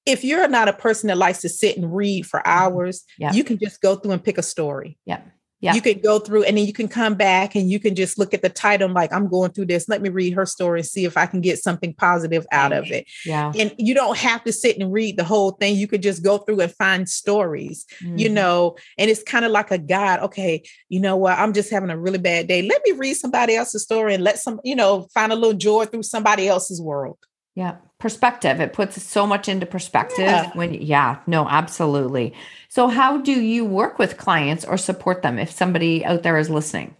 if 0.06 0.24
you're 0.24 0.48
not 0.48 0.68
a 0.68 0.72
person 0.72 1.08
that 1.08 1.18
likes 1.18 1.40
to 1.42 1.48
sit 1.48 1.76
and 1.76 1.94
read 1.94 2.26
for 2.26 2.40
mm-hmm. 2.40 2.50
hours, 2.50 3.04
yeah. 3.18 3.32
you 3.32 3.44
can 3.44 3.58
just 3.58 3.80
go 3.80 3.94
through 3.94 4.12
and 4.12 4.24
pick 4.24 4.38
a 4.38 4.42
story. 4.42 4.98
Yeah. 5.06 5.20
Yeah. 5.60 5.74
You 5.74 5.82
can 5.82 6.00
go 6.00 6.18
through 6.18 6.44
and 6.44 6.56
then 6.56 6.64
you 6.64 6.72
can 6.72 6.88
come 6.88 7.14
back 7.14 7.54
and 7.54 7.70
you 7.70 7.78
can 7.78 7.94
just 7.94 8.18
look 8.18 8.32
at 8.32 8.40
the 8.40 8.48
title 8.48 8.86
and 8.86 8.94
like, 8.94 9.12
I'm 9.12 9.28
going 9.28 9.50
through 9.50 9.66
this. 9.66 9.90
Let 9.90 10.00
me 10.00 10.08
read 10.08 10.32
her 10.32 10.46
story 10.46 10.80
and 10.80 10.86
see 10.86 11.04
if 11.04 11.18
I 11.18 11.26
can 11.26 11.42
get 11.42 11.58
something 11.58 11.92
positive 11.92 12.46
out 12.50 12.72
of 12.72 12.90
it. 12.90 13.06
Yeah. 13.26 13.52
And 13.54 13.74
you 13.76 13.94
don't 13.94 14.16
have 14.16 14.42
to 14.44 14.52
sit 14.52 14.78
and 14.78 14.90
read 14.90 15.18
the 15.18 15.24
whole 15.24 15.50
thing. 15.52 15.76
You 15.76 15.86
could 15.86 16.02
just 16.02 16.24
go 16.24 16.38
through 16.38 16.60
and 16.60 16.72
find 16.72 17.06
stories, 17.06 17.84
mm-hmm. 18.02 18.16
you 18.16 18.30
know, 18.30 18.76
and 18.96 19.10
it's 19.10 19.22
kind 19.22 19.44
of 19.44 19.52
like 19.52 19.70
a 19.70 19.78
guide. 19.78 20.20
Okay, 20.20 20.62
you 20.88 20.98
know 20.98 21.16
what? 21.16 21.38
I'm 21.38 21.52
just 21.52 21.70
having 21.70 21.90
a 21.90 21.98
really 21.98 22.18
bad 22.18 22.48
day. 22.48 22.62
Let 22.62 22.80
me 22.86 22.92
read 22.92 23.14
somebody 23.14 23.54
else's 23.54 23.82
story 23.82 24.14
and 24.14 24.24
let 24.24 24.38
some, 24.38 24.60
you 24.64 24.74
know, 24.74 25.08
find 25.12 25.30
a 25.30 25.36
little 25.36 25.52
joy 25.52 25.84
through 25.84 26.04
somebody 26.04 26.48
else's 26.48 26.80
world. 26.80 27.18
Yeah. 27.54 27.76
Perspective. 28.00 28.60
It 28.60 28.72
puts 28.72 29.00
so 29.02 29.26
much 29.26 29.48
into 29.48 29.66
perspective 29.66 30.24
yeah. 30.24 30.50
when, 30.54 30.74
yeah, 30.74 31.20
no, 31.28 31.46
absolutely. 31.48 32.34
So, 32.68 32.88
how 32.88 33.18
do 33.18 33.40
you 33.40 33.64
work 33.64 33.98
with 33.98 34.16
clients 34.16 34.64
or 34.64 34.76
support 34.76 35.22
them 35.22 35.38
if 35.38 35.50
somebody 35.50 36.04
out 36.04 36.24
there 36.24 36.38
is 36.38 36.50
listening? 36.50 36.96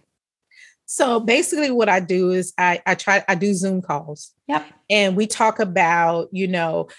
So 0.91 1.21
basically, 1.21 1.71
what 1.71 1.87
I 1.87 2.01
do 2.01 2.31
is 2.31 2.53
I, 2.57 2.81
I 2.85 2.95
try, 2.95 3.23
I 3.29 3.35
do 3.35 3.53
Zoom 3.53 3.81
calls. 3.81 4.33
Yep. 4.49 4.65
And 4.89 5.15
we 5.15 5.25
talk 5.25 5.59
about, 5.59 6.27
you 6.33 6.49
know, 6.49 6.89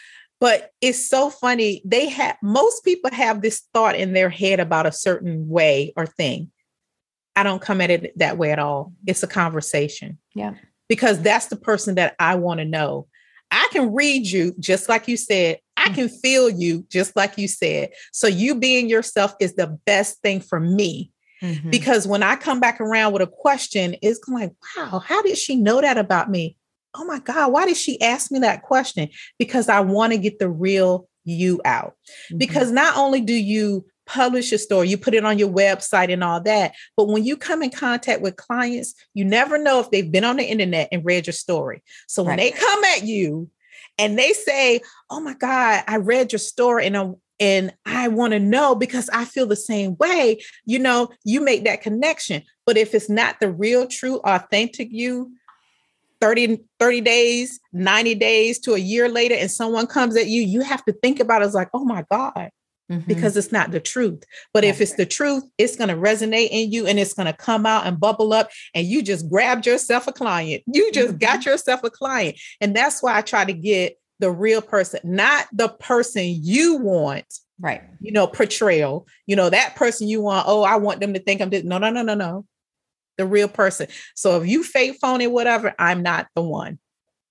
but 0.41 0.71
it's 0.81 1.11
so 1.11 1.29
funny. 1.29 1.83
They 1.85 2.09
have, 2.09 2.39
most 2.43 2.87
people 2.87 3.11
have 3.13 3.43
this 3.43 3.65
thought 3.75 3.95
in 3.95 4.15
their 4.15 4.31
head 4.31 4.61
about 4.61 4.87
a 4.87 4.93
certain 4.93 5.47
way 5.47 5.93
or 5.95 6.07
thing. 6.07 6.51
I 7.37 7.43
don't 7.43 7.61
come 7.61 7.83
at 7.83 7.91
it 7.91 8.19
that 8.19 8.39
way 8.39 8.51
at 8.51 8.59
all. 8.59 8.95
It's 9.07 9.23
a 9.23 9.29
conversation. 9.29 10.17
Yeah. 10.35 10.55
Because 10.89 11.21
that's 11.21 11.49
the 11.49 11.57
person 11.57 11.97
that 11.97 12.17
I 12.19 12.37
want 12.37 12.61
to 12.61 12.65
know. 12.65 13.09
I 13.53 13.69
can 13.71 13.95
read 13.95 14.27
you, 14.27 14.55
just 14.59 14.89
like 14.89 15.07
you 15.07 15.17
said. 15.17 15.59
I 15.77 15.91
mm. 15.91 15.95
can 15.95 16.09
feel 16.09 16.49
you, 16.49 16.87
just 16.91 17.15
like 17.15 17.37
you 17.39 17.47
said. 17.47 17.91
So, 18.13 18.27
you 18.27 18.55
being 18.55 18.89
yourself 18.89 19.35
is 19.41 19.55
the 19.55 19.79
best 19.85 20.21
thing 20.23 20.41
for 20.41 20.59
me. 20.59 21.13
Mm-hmm. 21.43 21.71
Because 21.71 22.07
when 22.07 22.23
I 22.23 22.37
come 22.37 22.61
back 22.61 22.81
around 22.81 23.13
with 23.13 23.23
a 23.23 23.27
question, 23.27 23.97
it's 24.01 24.21
like, 24.29 24.53
wow, 24.77 25.01
how 25.01 25.23
did 25.23 25.37
she 25.37 25.57
know 25.57 25.81
that 25.81 25.99
about 25.99 26.31
me? 26.31 26.57
Oh 26.95 27.05
my 27.05 27.19
God, 27.19 27.53
why 27.53 27.67
did 27.67 27.77
she 27.77 28.01
ask 28.01 28.31
me 28.31 28.39
that 28.41 28.63
question? 28.63 29.09
Because 29.39 29.69
I 29.69 29.81
want 29.81 30.13
to 30.13 30.19
get 30.19 30.39
the 30.39 30.49
real 30.49 31.09
you 31.25 31.61
out. 31.65 31.95
Mm-hmm. 32.29 32.39
Because 32.39 32.71
not 32.71 32.97
only 32.97 33.21
do 33.21 33.35
you 33.35 33.85
publish 34.07 34.51
your 34.51 34.59
story, 34.59 34.89
you 34.89 34.99
put 34.99 35.15
it 35.15 35.25
on 35.25 35.39
your 35.39 35.51
website 35.51 36.13
and 36.13 36.25
all 36.25 36.41
that. 36.43 36.75
But 36.97 37.09
when 37.09 37.25
you 37.25 37.37
come 37.37 37.63
in 37.63 37.71
contact 37.71 38.23
with 38.23 38.37
clients, 38.37 38.95
you 39.15 39.25
never 39.25 39.59
know 39.59 39.81
if 39.81 39.91
they've 39.91 40.11
been 40.11 40.25
on 40.25 40.37
the 40.37 40.45
internet 40.45 40.89
and 40.93 41.05
read 41.05 41.27
your 41.27 41.33
story. 41.35 41.83
So 42.09 42.23
when 42.23 42.39
right. 42.39 42.53
they 42.53 42.59
come 42.59 42.85
at 42.85 43.05
you 43.05 43.51
and 43.99 44.19
they 44.19 44.33
say, 44.33 44.81
"Oh 45.11 45.21
my 45.21 45.35
God, 45.35 45.85
I 45.87 45.97
read 45.97 46.33
your 46.33 46.39
story 46.39 46.87
and 46.87 46.97
I, 46.97 47.11
and 47.41 47.75
I 47.85 48.09
want 48.09 48.33
to 48.33 48.39
know 48.39 48.75
because 48.75 49.09
I 49.13 49.25
feel 49.25 49.47
the 49.47 49.57
same 49.57 49.97
way," 49.99 50.43
you 50.65 50.79
know, 50.79 51.11
you 51.25 51.41
make 51.41 51.65
that 51.65 51.83
connection. 51.83 52.43
But 52.67 52.77
if 52.77 52.95
it's 52.95 53.11
not 53.11 53.41
the 53.41 53.51
real, 53.51 53.87
true, 53.87 54.21
authentic 54.25 54.89
you, 54.91 55.33
30, 56.21 56.61
30 56.79 57.01
days, 57.01 57.61
90 57.73 58.15
days 58.15 58.61
to 58.61 58.75
a 58.75 58.79
year 58.79 59.09
later, 59.09 59.35
and 59.35 59.51
someone 59.51 59.89
comes 59.89 60.17
at 60.17 60.29
you, 60.29 60.41
you 60.41 60.61
have 60.61 60.85
to 60.85 60.93
think 60.93 61.19
about 61.19 61.43
it 61.43 61.47
as 61.47 61.55
like, 61.55 61.69
oh 61.75 61.85
my 61.85 62.05
God, 62.11 62.51
mm-hmm. 62.93 63.07
because 63.07 63.37
it's 63.37 63.53
not 63.53 63.71
the 63.71 63.81
truth. 63.81 64.23
But 64.53 64.65
if 64.65 64.81
it's 64.81 64.95
the 64.95 65.07
truth, 65.07 65.45
it's 65.59 65.77
going 65.77 65.89
to 65.89 65.97
resonate 65.97 66.49
in 66.51 66.71
you 66.71 66.87
and 66.87 66.99
it's 66.99 67.15
going 67.15 67.27
to 67.27 67.33
come 67.33 67.67
out 67.67 67.87
and 67.87 67.99
bubble 67.99 68.33
up. 68.33 68.51
And 68.75 68.87
you 68.87 69.03
just 69.03 69.29
grabbed 69.29 69.67
yourself 69.67 70.07
a 70.07 70.13
client. 70.13 70.63
You 70.67 70.93
just 70.93 71.11
mm-hmm. 71.11 71.19
got 71.19 71.45
yourself 71.45 71.83
a 71.85 71.91
client. 71.91 72.39
And 72.61 72.77
that's 72.77 73.03
why 73.03 73.17
I 73.17 73.23
try 73.23 73.45
to 73.45 73.53
get 73.53 73.99
the 74.19 74.31
real 74.31 74.63
person, 74.63 75.01
not 75.05 75.47
the 75.53 75.69
person 75.69 76.25
you 76.27 76.77
want. 76.77 77.27
Right. 77.61 77.83
You 78.01 78.13
know, 78.13 78.27
portrayal. 78.27 79.07
You 79.27 79.37
know, 79.37 79.51
that 79.51 79.77
person 79.77 80.09
you 80.09 80.21
want, 80.21 80.47
oh, 80.49 80.63
I 80.63 80.77
want 80.77 81.01
them 81.01 81.15
to 81.15 81.21
think 81.21 81.41
I'm 81.41 81.51
this. 81.51 81.65
No, 81.65 81.79
no, 81.79 81.91
no, 81.91 82.03
no, 82.03 82.15
no. 82.15 82.47
The 83.19 83.27
real 83.27 83.49
person. 83.49 83.89
So 84.15 84.41
if 84.41 84.49
you 84.49 84.65
fake 84.65 84.99
phony, 85.01 85.27
whatever, 85.27 85.75
I'm 85.79 86.03
not 86.03 86.29
the 86.35 86.43
one. 86.43 86.79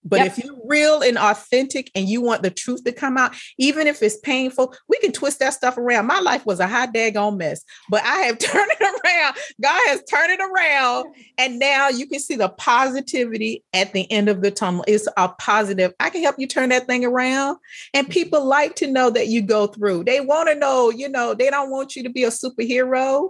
But 0.03 0.19
yep. 0.19 0.27
if 0.27 0.43
you're 0.43 0.57
real 0.65 1.01
and 1.01 1.17
authentic 1.17 1.91
and 1.93 2.07
you 2.09 2.21
want 2.21 2.41
the 2.41 2.49
truth 2.49 2.83
to 2.85 2.91
come 2.91 3.17
out, 3.17 3.35
even 3.57 3.87
if 3.87 4.01
it's 4.01 4.17
painful, 4.17 4.73
we 4.87 4.97
can 4.99 5.11
twist 5.11 5.39
that 5.39 5.53
stuff 5.53 5.77
around. 5.77 6.07
My 6.07 6.19
life 6.19 6.45
was 6.45 6.59
a 6.59 6.67
hot 6.67 6.93
daggone 6.93 7.37
mess, 7.37 7.63
but 7.89 8.03
I 8.03 8.17
have 8.19 8.37
turned 8.39 8.71
it 8.71 8.81
around. 8.81 9.35
God 9.61 9.81
has 9.87 10.03
turned 10.09 10.31
it 10.31 10.39
around. 10.39 11.13
And 11.37 11.59
now 11.59 11.89
you 11.89 12.07
can 12.07 12.19
see 12.19 12.35
the 12.35 12.49
positivity 12.49 13.63
at 13.73 13.93
the 13.93 14.11
end 14.11 14.29
of 14.29 14.41
the 14.41 14.51
tunnel. 14.51 14.83
It's 14.87 15.07
a 15.17 15.29
positive. 15.29 15.93
I 15.99 16.09
can 16.09 16.23
help 16.23 16.37
you 16.39 16.47
turn 16.47 16.69
that 16.69 16.87
thing 16.87 17.05
around. 17.05 17.57
And 17.93 18.07
mm-hmm. 18.07 18.13
people 18.13 18.45
like 18.45 18.75
to 18.77 18.87
know 18.87 19.09
that 19.11 19.27
you 19.27 19.41
go 19.41 19.67
through. 19.67 20.05
They 20.05 20.21
want 20.21 20.49
to 20.49 20.55
know, 20.55 20.89
you 20.89 21.09
know, 21.09 21.33
they 21.33 21.49
don't 21.49 21.69
want 21.69 21.95
you 21.95 22.03
to 22.03 22.09
be 22.09 22.23
a 22.23 22.29
superhero. 22.29 23.29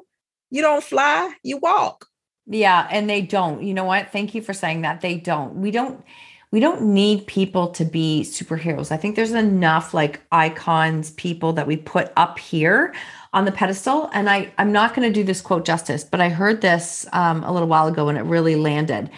You 0.49 0.61
don't 0.61 0.83
fly, 0.83 1.33
you 1.43 1.57
walk. 1.57 2.07
Yeah. 2.45 2.87
And 2.89 3.09
they 3.09 3.21
don't. 3.21 3.63
You 3.63 3.73
know 3.73 3.85
what? 3.85 4.11
Thank 4.11 4.35
you 4.35 4.41
for 4.41 4.53
saying 4.53 4.81
that. 4.81 5.01
They 5.01 5.17
don't. 5.17 5.55
We 5.55 5.71
don't 5.71 6.03
we 6.51 6.59
don't 6.59 6.81
need 6.81 7.27
people 7.27 7.69
to 7.69 7.85
be 7.85 8.23
superheroes. 8.23 8.91
I 8.91 8.97
think 8.97 9.15
there's 9.15 9.31
enough 9.31 9.93
like 9.93 10.21
icons, 10.31 11.11
people 11.11 11.53
that 11.53 11.65
we 11.65 11.77
put 11.77 12.11
up 12.17 12.37
here 12.37 12.93
on 13.33 13.45
the 13.45 13.51
pedestal. 13.51 14.09
And 14.13 14.29
I, 14.29 14.51
I'm 14.57 14.73
not 14.73 14.93
going 14.93 15.07
to 15.07 15.13
do 15.13 15.23
this 15.23 15.41
quote 15.41 15.65
justice, 15.65 16.03
but 16.03 16.19
I 16.19 16.29
heard 16.29 16.59
this 16.59 17.07
um, 17.13 17.43
a 17.43 17.51
little 17.51 17.69
while 17.69 17.87
ago 17.87 18.09
and 18.09 18.17
it 18.17 18.23
really 18.23 18.55
landed. 18.55 19.09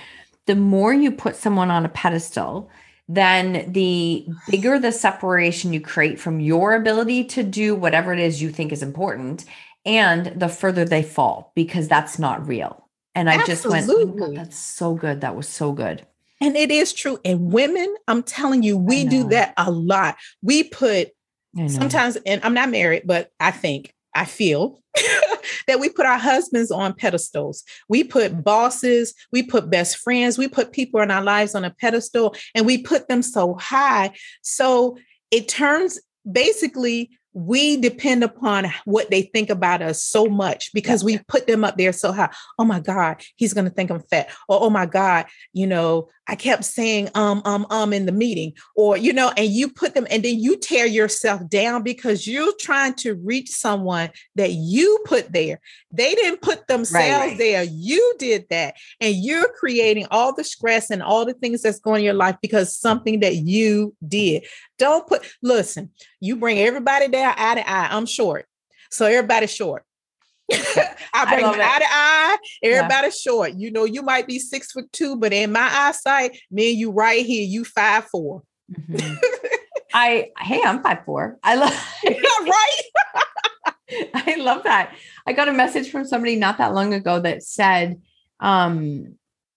The 0.46 0.56
more 0.56 0.94
you 0.94 1.12
put 1.12 1.36
someone 1.36 1.72
on 1.72 1.86
a 1.86 1.90
pedestal, 1.90 2.70
then 3.08 3.72
the 3.72 4.28
bigger 4.50 4.80
the 4.80 4.92
separation 4.92 5.74
you 5.74 5.82
create 5.82 6.20
from 6.20 6.40
your 6.40 6.76
ability 6.76 7.26
to 7.26 7.44
do 7.44 7.76
whatever 7.76 8.14
it 8.14 8.20
is 8.20 8.42
you 8.42 8.50
think 8.50 8.72
is 8.72 8.82
important, 8.82 9.46
and 9.86 10.28
the 10.40 10.48
further 10.48 10.86
they 10.86 11.04
fall 11.04 11.52
because 11.56 11.88
that's 11.88 12.18
not 12.18 12.48
real. 12.48 12.88
And 13.14 13.30
I 13.30 13.36
Absolutely. 13.36 13.80
just 13.80 13.88
went, 13.90 14.22
oh 14.22 14.34
that's 14.34 14.58
so 14.58 14.96
good. 14.96 15.22
That 15.22 15.36
was 15.36 15.48
so 15.48 15.74
good. 15.74 16.06
And 16.44 16.58
it 16.58 16.72
is 16.72 16.92
true. 16.92 17.20
And 17.24 17.54
women, 17.54 17.96
I'm 18.10 18.22
telling 18.22 18.64
you, 18.64 18.78
we 18.78 19.06
do 19.06 19.30
that 19.30 19.54
a 19.56 19.72
lot. 19.72 20.18
We 20.42 20.64
put 20.64 21.12
sometimes, 21.70 22.18
and 22.26 22.44
I'm 22.44 22.54
not 22.54 22.70
married, 22.70 23.04
but 23.06 23.30
I 23.40 23.52
think, 23.52 23.94
I 24.14 24.26
feel 24.26 24.82
that 25.68 25.80
we 25.80 25.88
put 25.88 26.06
our 26.06 26.18
husbands 26.20 26.70
on 26.70 26.94
pedestals. 26.94 27.64
We 27.88 28.04
put 28.04 28.44
bosses, 28.44 29.14
we 29.32 29.42
put 29.42 29.70
best 29.70 29.98
friends, 29.98 30.38
we 30.38 30.50
put 30.50 30.74
people 30.74 31.00
in 31.00 31.12
our 31.12 31.24
lives 31.24 31.56
on 31.56 31.64
a 31.64 31.72
pedestal, 31.72 32.36
and 32.54 32.66
we 32.66 32.78
put 32.84 33.08
them 33.08 33.22
so 33.22 33.56
high. 33.56 34.12
So 34.42 34.98
it 35.32 35.48
turns 35.48 36.00
basically 36.30 37.18
we 37.34 37.78
depend 37.78 38.24
upon 38.24 38.72
what 38.86 39.10
they 39.10 39.24
think 39.24 39.50
about 39.50 39.82
us 39.82 40.04
so 40.04 40.26
much 40.26 40.72
because 40.74 41.04
we 41.04 41.18
put 41.28 41.48
them 41.48 41.64
up 41.64 41.78
there 41.78 41.92
so 41.92 42.12
high. 42.12 42.32
Oh 42.60 42.66
my 42.66 42.80
God, 42.80 43.22
he's 43.36 43.54
going 43.54 43.66
to 43.66 43.72
think 43.72 43.90
I'm 43.90 44.02
fat. 44.02 44.30
Or, 44.48 44.62
oh 44.62 44.70
my 44.70 44.86
God, 44.86 45.26
you 45.52 45.68
know, 45.68 46.10
I 46.28 46.36
kept 46.36 46.64
saying 46.64 47.10
um, 47.16 47.42
um, 47.44 47.66
um 47.70 47.92
in 47.92 48.06
the 48.06 48.12
meeting, 48.12 48.54
or, 48.76 48.96
you 48.96 49.12
know, 49.12 49.32
and 49.36 49.50
you 49.50 49.70
put 49.70 49.94
them 49.94 50.08
and 50.10 50.24
then 50.24 50.40
you 50.40 50.58
tear 50.58 50.86
yourself 50.86 51.48
down 51.50 51.84
because 51.84 52.28
you're 52.28 52.54
trying 52.60 52.94
to 52.96 53.16
reach 53.16 53.50
someone 53.50 54.10
that 54.36 54.52
you 54.52 55.00
put 55.06 55.34
there. 55.34 55.60
They 55.92 56.16
didn't 56.16 56.42
put 56.42 56.68
themselves 56.68 56.94
right, 56.94 57.30
right. 57.30 57.38
there. 57.38 57.64
You 57.64 58.16
did 58.20 58.46
that. 58.50 58.76
And 59.02 59.16
you're 59.16 59.52
creating 59.54 60.08
all 60.12 60.34
the 60.34 60.44
stress 60.44 60.90
and 60.90 61.04
all 61.04 61.26
the 61.26 61.34
things 61.34 61.62
that's 61.62 61.80
going 61.80 62.00
in 62.00 62.06
your 62.06 62.14
life 62.14 62.38
because 62.42 62.76
something 62.76 63.20
that 63.20 63.36
you 63.36 63.94
did. 64.08 64.46
Don't 64.80 65.08
put, 65.08 65.26
listen, 65.42 65.92
you 66.20 66.36
bring 66.36 66.60
everybody 66.60 67.08
down 67.08 67.36
eye 67.38 67.56
to 67.56 67.70
eye. 67.70 67.88
I'm 67.92 68.06
short. 68.06 68.46
So 68.92 69.06
everybody's 69.06 69.54
short. 69.54 69.84
I 70.52 71.26
bring 71.30 71.46
I 71.46 71.50
eye 71.50 71.80
to 71.80 71.86
eye. 71.90 72.38
Everybody's 72.64 73.24
yeah. 73.26 73.32
short. 73.32 73.54
You 73.56 73.72
know, 73.72 73.86
you 73.86 74.02
might 74.02 74.28
be 74.28 74.40
six 74.40 74.72
foot 74.72 74.92
two, 74.92 75.16
but 75.16 75.34
in 75.34 75.52
my 75.52 75.70
eyesight, 75.72 76.38
me 76.52 76.72
and 76.72 76.80
you 76.80 76.92
right 76.92 77.26
here, 77.26 77.46
you 77.46 77.64
five 77.64 78.06
four. 78.06 78.44
Mm-hmm. 78.72 79.16
I 79.94 80.32
hey, 80.40 80.62
I'm 80.64 80.82
five 80.82 81.06
four. 81.06 81.38
I 81.44 81.56
love 81.56 81.88
right. 82.06 82.82
I 84.16 84.36
love 84.40 84.64
that. 84.64 84.96
I 85.28 85.34
got 85.34 85.48
a 85.48 85.54
message 85.54 85.92
from 85.92 86.06
somebody 86.06 86.36
not 86.36 86.58
that 86.58 86.74
long 86.74 86.94
ago 86.94 87.20
that 87.20 87.44
said, 87.44 88.02
um, 88.40 89.16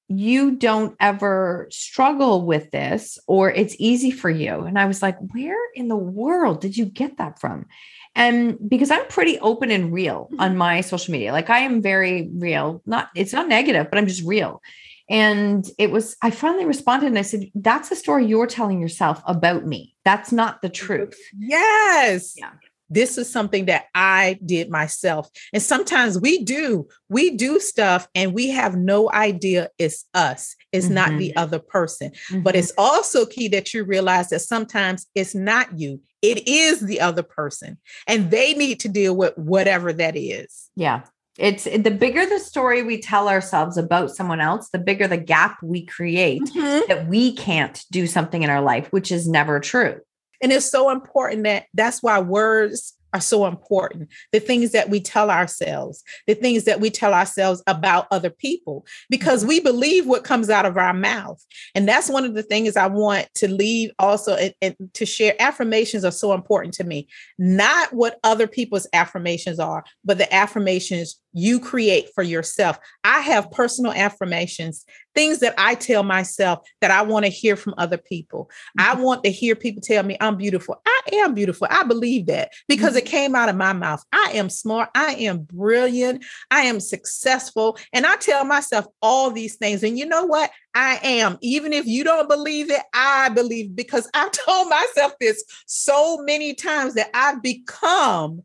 you 0.08 0.52
don't 0.56 0.96
ever 1.00 1.66
struggle 1.70 2.46
with 2.46 2.70
this 2.70 3.18
or 3.26 3.50
it's 3.50 3.74
easy 3.78 4.10
for 4.10 4.30
you. 4.30 4.60
And 4.62 4.78
I 4.78 4.86
was 4.86 5.02
like, 5.02 5.16
where 5.34 5.58
in 5.74 5.88
the 5.88 5.96
world 5.96 6.60
did 6.60 6.76
you 6.76 6.84
get 6.84 7.18
that 7.18 7.40
from? 7.40 7.66
And 8.14 8.56
because 8.68 8.90
I'm 8.90 9.06
pretty 9.08 9.38
open 9.40 9.70
and 9.70 9.92
real 9.92 10.28
on 10.38 10.52
Mhm. 10.54 10.56
my 10.56 10.80
social 10.80 11.12
media, 11.12 11.32
like 11.32 11.50
I 11.50 11.58
am 11.60 11.82
very 11.82 12.30
real, 12.34 12.82
not, 12.86 13.10
it's 13.14 13.32
not 13.32 13.48
negative, 13.48 13.88
but 13.90 13.98
I'm 13.98 14.06
just 14.06 14.24
real. 14.24 14.62
And 15.08 15.68
it 15.78 15.90
was, 15.90 16.16
I 16.22 16.30
finally 16.30 16.64
responded 16.64 17.06
and 17.06 17.18
I 17.18 17.22
said, 17.22 17.50
That's 17.54 17.90
a 17.90 17.96
story 17.96 18.26
you're 18.26 18.46
telling 18.46 18.80
yourself 18.80 19.22
about 19.26 19.66
me. 19.66 19.94
That's 20.04 20.32
not 20.32 20.62
the 20.62 20.68
truth. 20.68 21.16
Yes. 21.38 22.34
Yeah. 22.36 22.50
This 22.88 23.18
is 23.18 23.30
something 23.30 23.66
that 23.66 23.86
I 23.94 24.38
did 24.44 24.70
myself. 24.70 25.28
And 25.52 25.62
sometimes 25.62 26.20
we 26.20 26.44
do, 26.44 26.86
we 27.08 27.36
do 27.36 27.58
stuff 27.58 28.08
and 28.14 28.32
we 28.32 28.50
have 28.50 28.76
no 28.76 29.10
idea 29.12 29.70
it's 29.78 30.04
us, 30.14 30.54
it's 30.72 30.88
not 30.88 31.10
Mhm. 31.10 31.18
the 31.18 31.36
other 31.36 31.58
person. 31.58 32.12
But 32.42 32.54
Mhm. 32.54 32.58
it's 32.58 32.72
also 32.78 33.26
key 33.26 33.48
that 33.48 33.74
you 33.74 33.84
realize 33.84 34.28
that 34.30 34.40
sometimes 34.40 35.06
it's 35.14 35.34
not 35.34 35.78
you, 35.78 36.00
it 36.22 36.46
is 36.46 36.80
the 36.80 37.00
other 37.00 37.22
person, 37.22 37.78
and 38.06 38.30
they 38.30 38.54
need 38.54 38.80
to 38.80 38.88
deal 38.88 39.16
with 39.16 39.36
whatever 39.36 39.92
that 39.92 40.16
is. 40.16 40.70
Yeah. 40.76 41.02
It's 41.38 41.64
the 41.64 41.90
bigger 41.90 42.24
the 42.24 42.38
story 42.38 42.82
we 42.82 42.98
tell 42.98 43.28
ourselves 43.28 43.76
about 43.76 44.10
someone 44.10 44.40
else, 44.40 44.70
the 44.70 44.78
bigger 44.78 45.06
the 45.06 45.18
gap 45.18 45.58
we 45.62 45.84
create 45.84 46.42
that 46.88 47.06
we 47.08 47.34
can't 47.34 47.84
do 47.90 48.06
something 48.06 48.42
in 48.42 48.48
our 48.48 48.62
life, 48.62 48.86
which 48.90 49.12
is 49.12 49.28
never 49.28 49.60
true. 49.60 50.00
And 50.42 50.52
it's 50.52 50.70
so 50.70 50.90
important 50.90 51.44
that 51.44 51.66
that's 51.74 52.02
why 52.02 52.20
words 52.20 52.96
are 53.16 53.20
so 53.20 53.46
important. 53.46 54.10
The 54.32 54.40
things 54.40 54.72
that 54.72 54.90
we 54.90 55.00
tell 55.00 55.30
ourselves, 55.30 56.02
the 56.26 56.34
things 56.34 56.64
that 56.64 56.80
we 56.80 56.90
tell 56.90 57.14
ourselves 57.14 57.62
about 57.66 58.06
other 58.10 58.30
people, 58.30 58.84
because 59.08 59.40
mm-hmm. 59.40 59.48
we 59.48 59.60
believe 59.60 60.06
what 60.06 60.24
comes 60.24 60.50
out 60.50 60.66
of 60.66 60.76
our 60.76 60.92
mouth. 60.92 61.42
And 61.74 61.88
that's 61.88 62.10
one 62.10 62.24
of 62.24 62.34
the 62.34 62.42
things 62.42 62.76
I 62.76 62.86
want 62.88 63.28
to 63.36 63.48
leave 63.48 63.90
also 63.98 64.34
and, 64.34 64.54
and 64.60 64.76
to 64.94 65.06
share. 65.06 65.34
Affirmations 65.40 66.04
are 66.04 66.10
so 66.10 66.34
important 66.34 66.74
to 66.74 66.84
me, 66.84 67.08
not 67.38 67.92
what 67.92 68.18
other 68.22 68.46
people's 68.46 68.86
affirmations 68.92 69.58
are, 69.58 69.84
but 70.04 70.18
the 70.18 70.32
affirmations 70.34 71.18
you 71.36 71.60
create 71.60 72.08
for 72.14 72.22
yourself. 72.22 72.78
I 73.04 73.20
have 73.20 73.50
personal 73.50 73.92
affirmations, 73.92 74.86
things 75.14 75.40
that 75.40 75.54
I 75.58 75.74
tell 75.74 76.02
myself 76.02 76.66
that 76.80 76.90
I 76.90 77.02
want 77.02 77.26
to 77.26 77.30
hear 77.30 77.56
from 77.56 77.74
other 77.76 77.98
people. 77.98 78.50
I 78.78 78.94
mm-hmm. 78.94 79.02
want 79.02 79.24
to 79.24 79.30
hear 79.30 79.54
people 79.54 79.82
tell 79.82 80.02
me 80.02 80.16
I'm 80.18 80.38
beautiful. 80.38 80.80
I 80.86 81.00
am 81.12 81.34
beautiful. 81.34 81.68
I 81.70 81.84
believe 81.84 82.26
that 82.26 82.52
because 82.68 82.90
mm-hmm. 82.90 82.98
it 82.98 83.06
came 83.06 83.34
out 83.34 83.50
of 83.50 83.56
my 83.56 83.74
mouth. 83.74 84.02
I 84.12 84.30
am 84.32 84.48
smart. 84.48 84.88
I 84.94 85.12
am 85.14 85.40
brilliant. 85.40 86.24
I 86.50 86.62
am 86.62 86.80
successful. 86.80 87.76
And 87.92 88.06
I 88.06 88.16
tell 88.16 88.46
myself 88.46 88.86
all 89.02 89.30
these 89.30 89.56
things. 89.56 89.82
And 89.82 89.98
you 89.98 90.06
know 90.06 90.24
what? 90.24 90.50
I 90.74 91.00
am. 91.02 91.36
Even 91.42 91.74
if 91.74 91.86
you 91.86 92.02
don't 92.02 92.30
believe 92.30 92.70
it, 92.70 92.82
I 92.94 93.28
believe 93.28 93.76
because 93.76 94.08
I've 94.14 94.32
told 94.32 94.70
myself 94.70 95.12
this 95.20 95.44
so 95.66 96.16
many 96.22 96.54
times 96.54 96.94
that 96.94 97.10
I've 97.12 97.42
become 97.42 98.42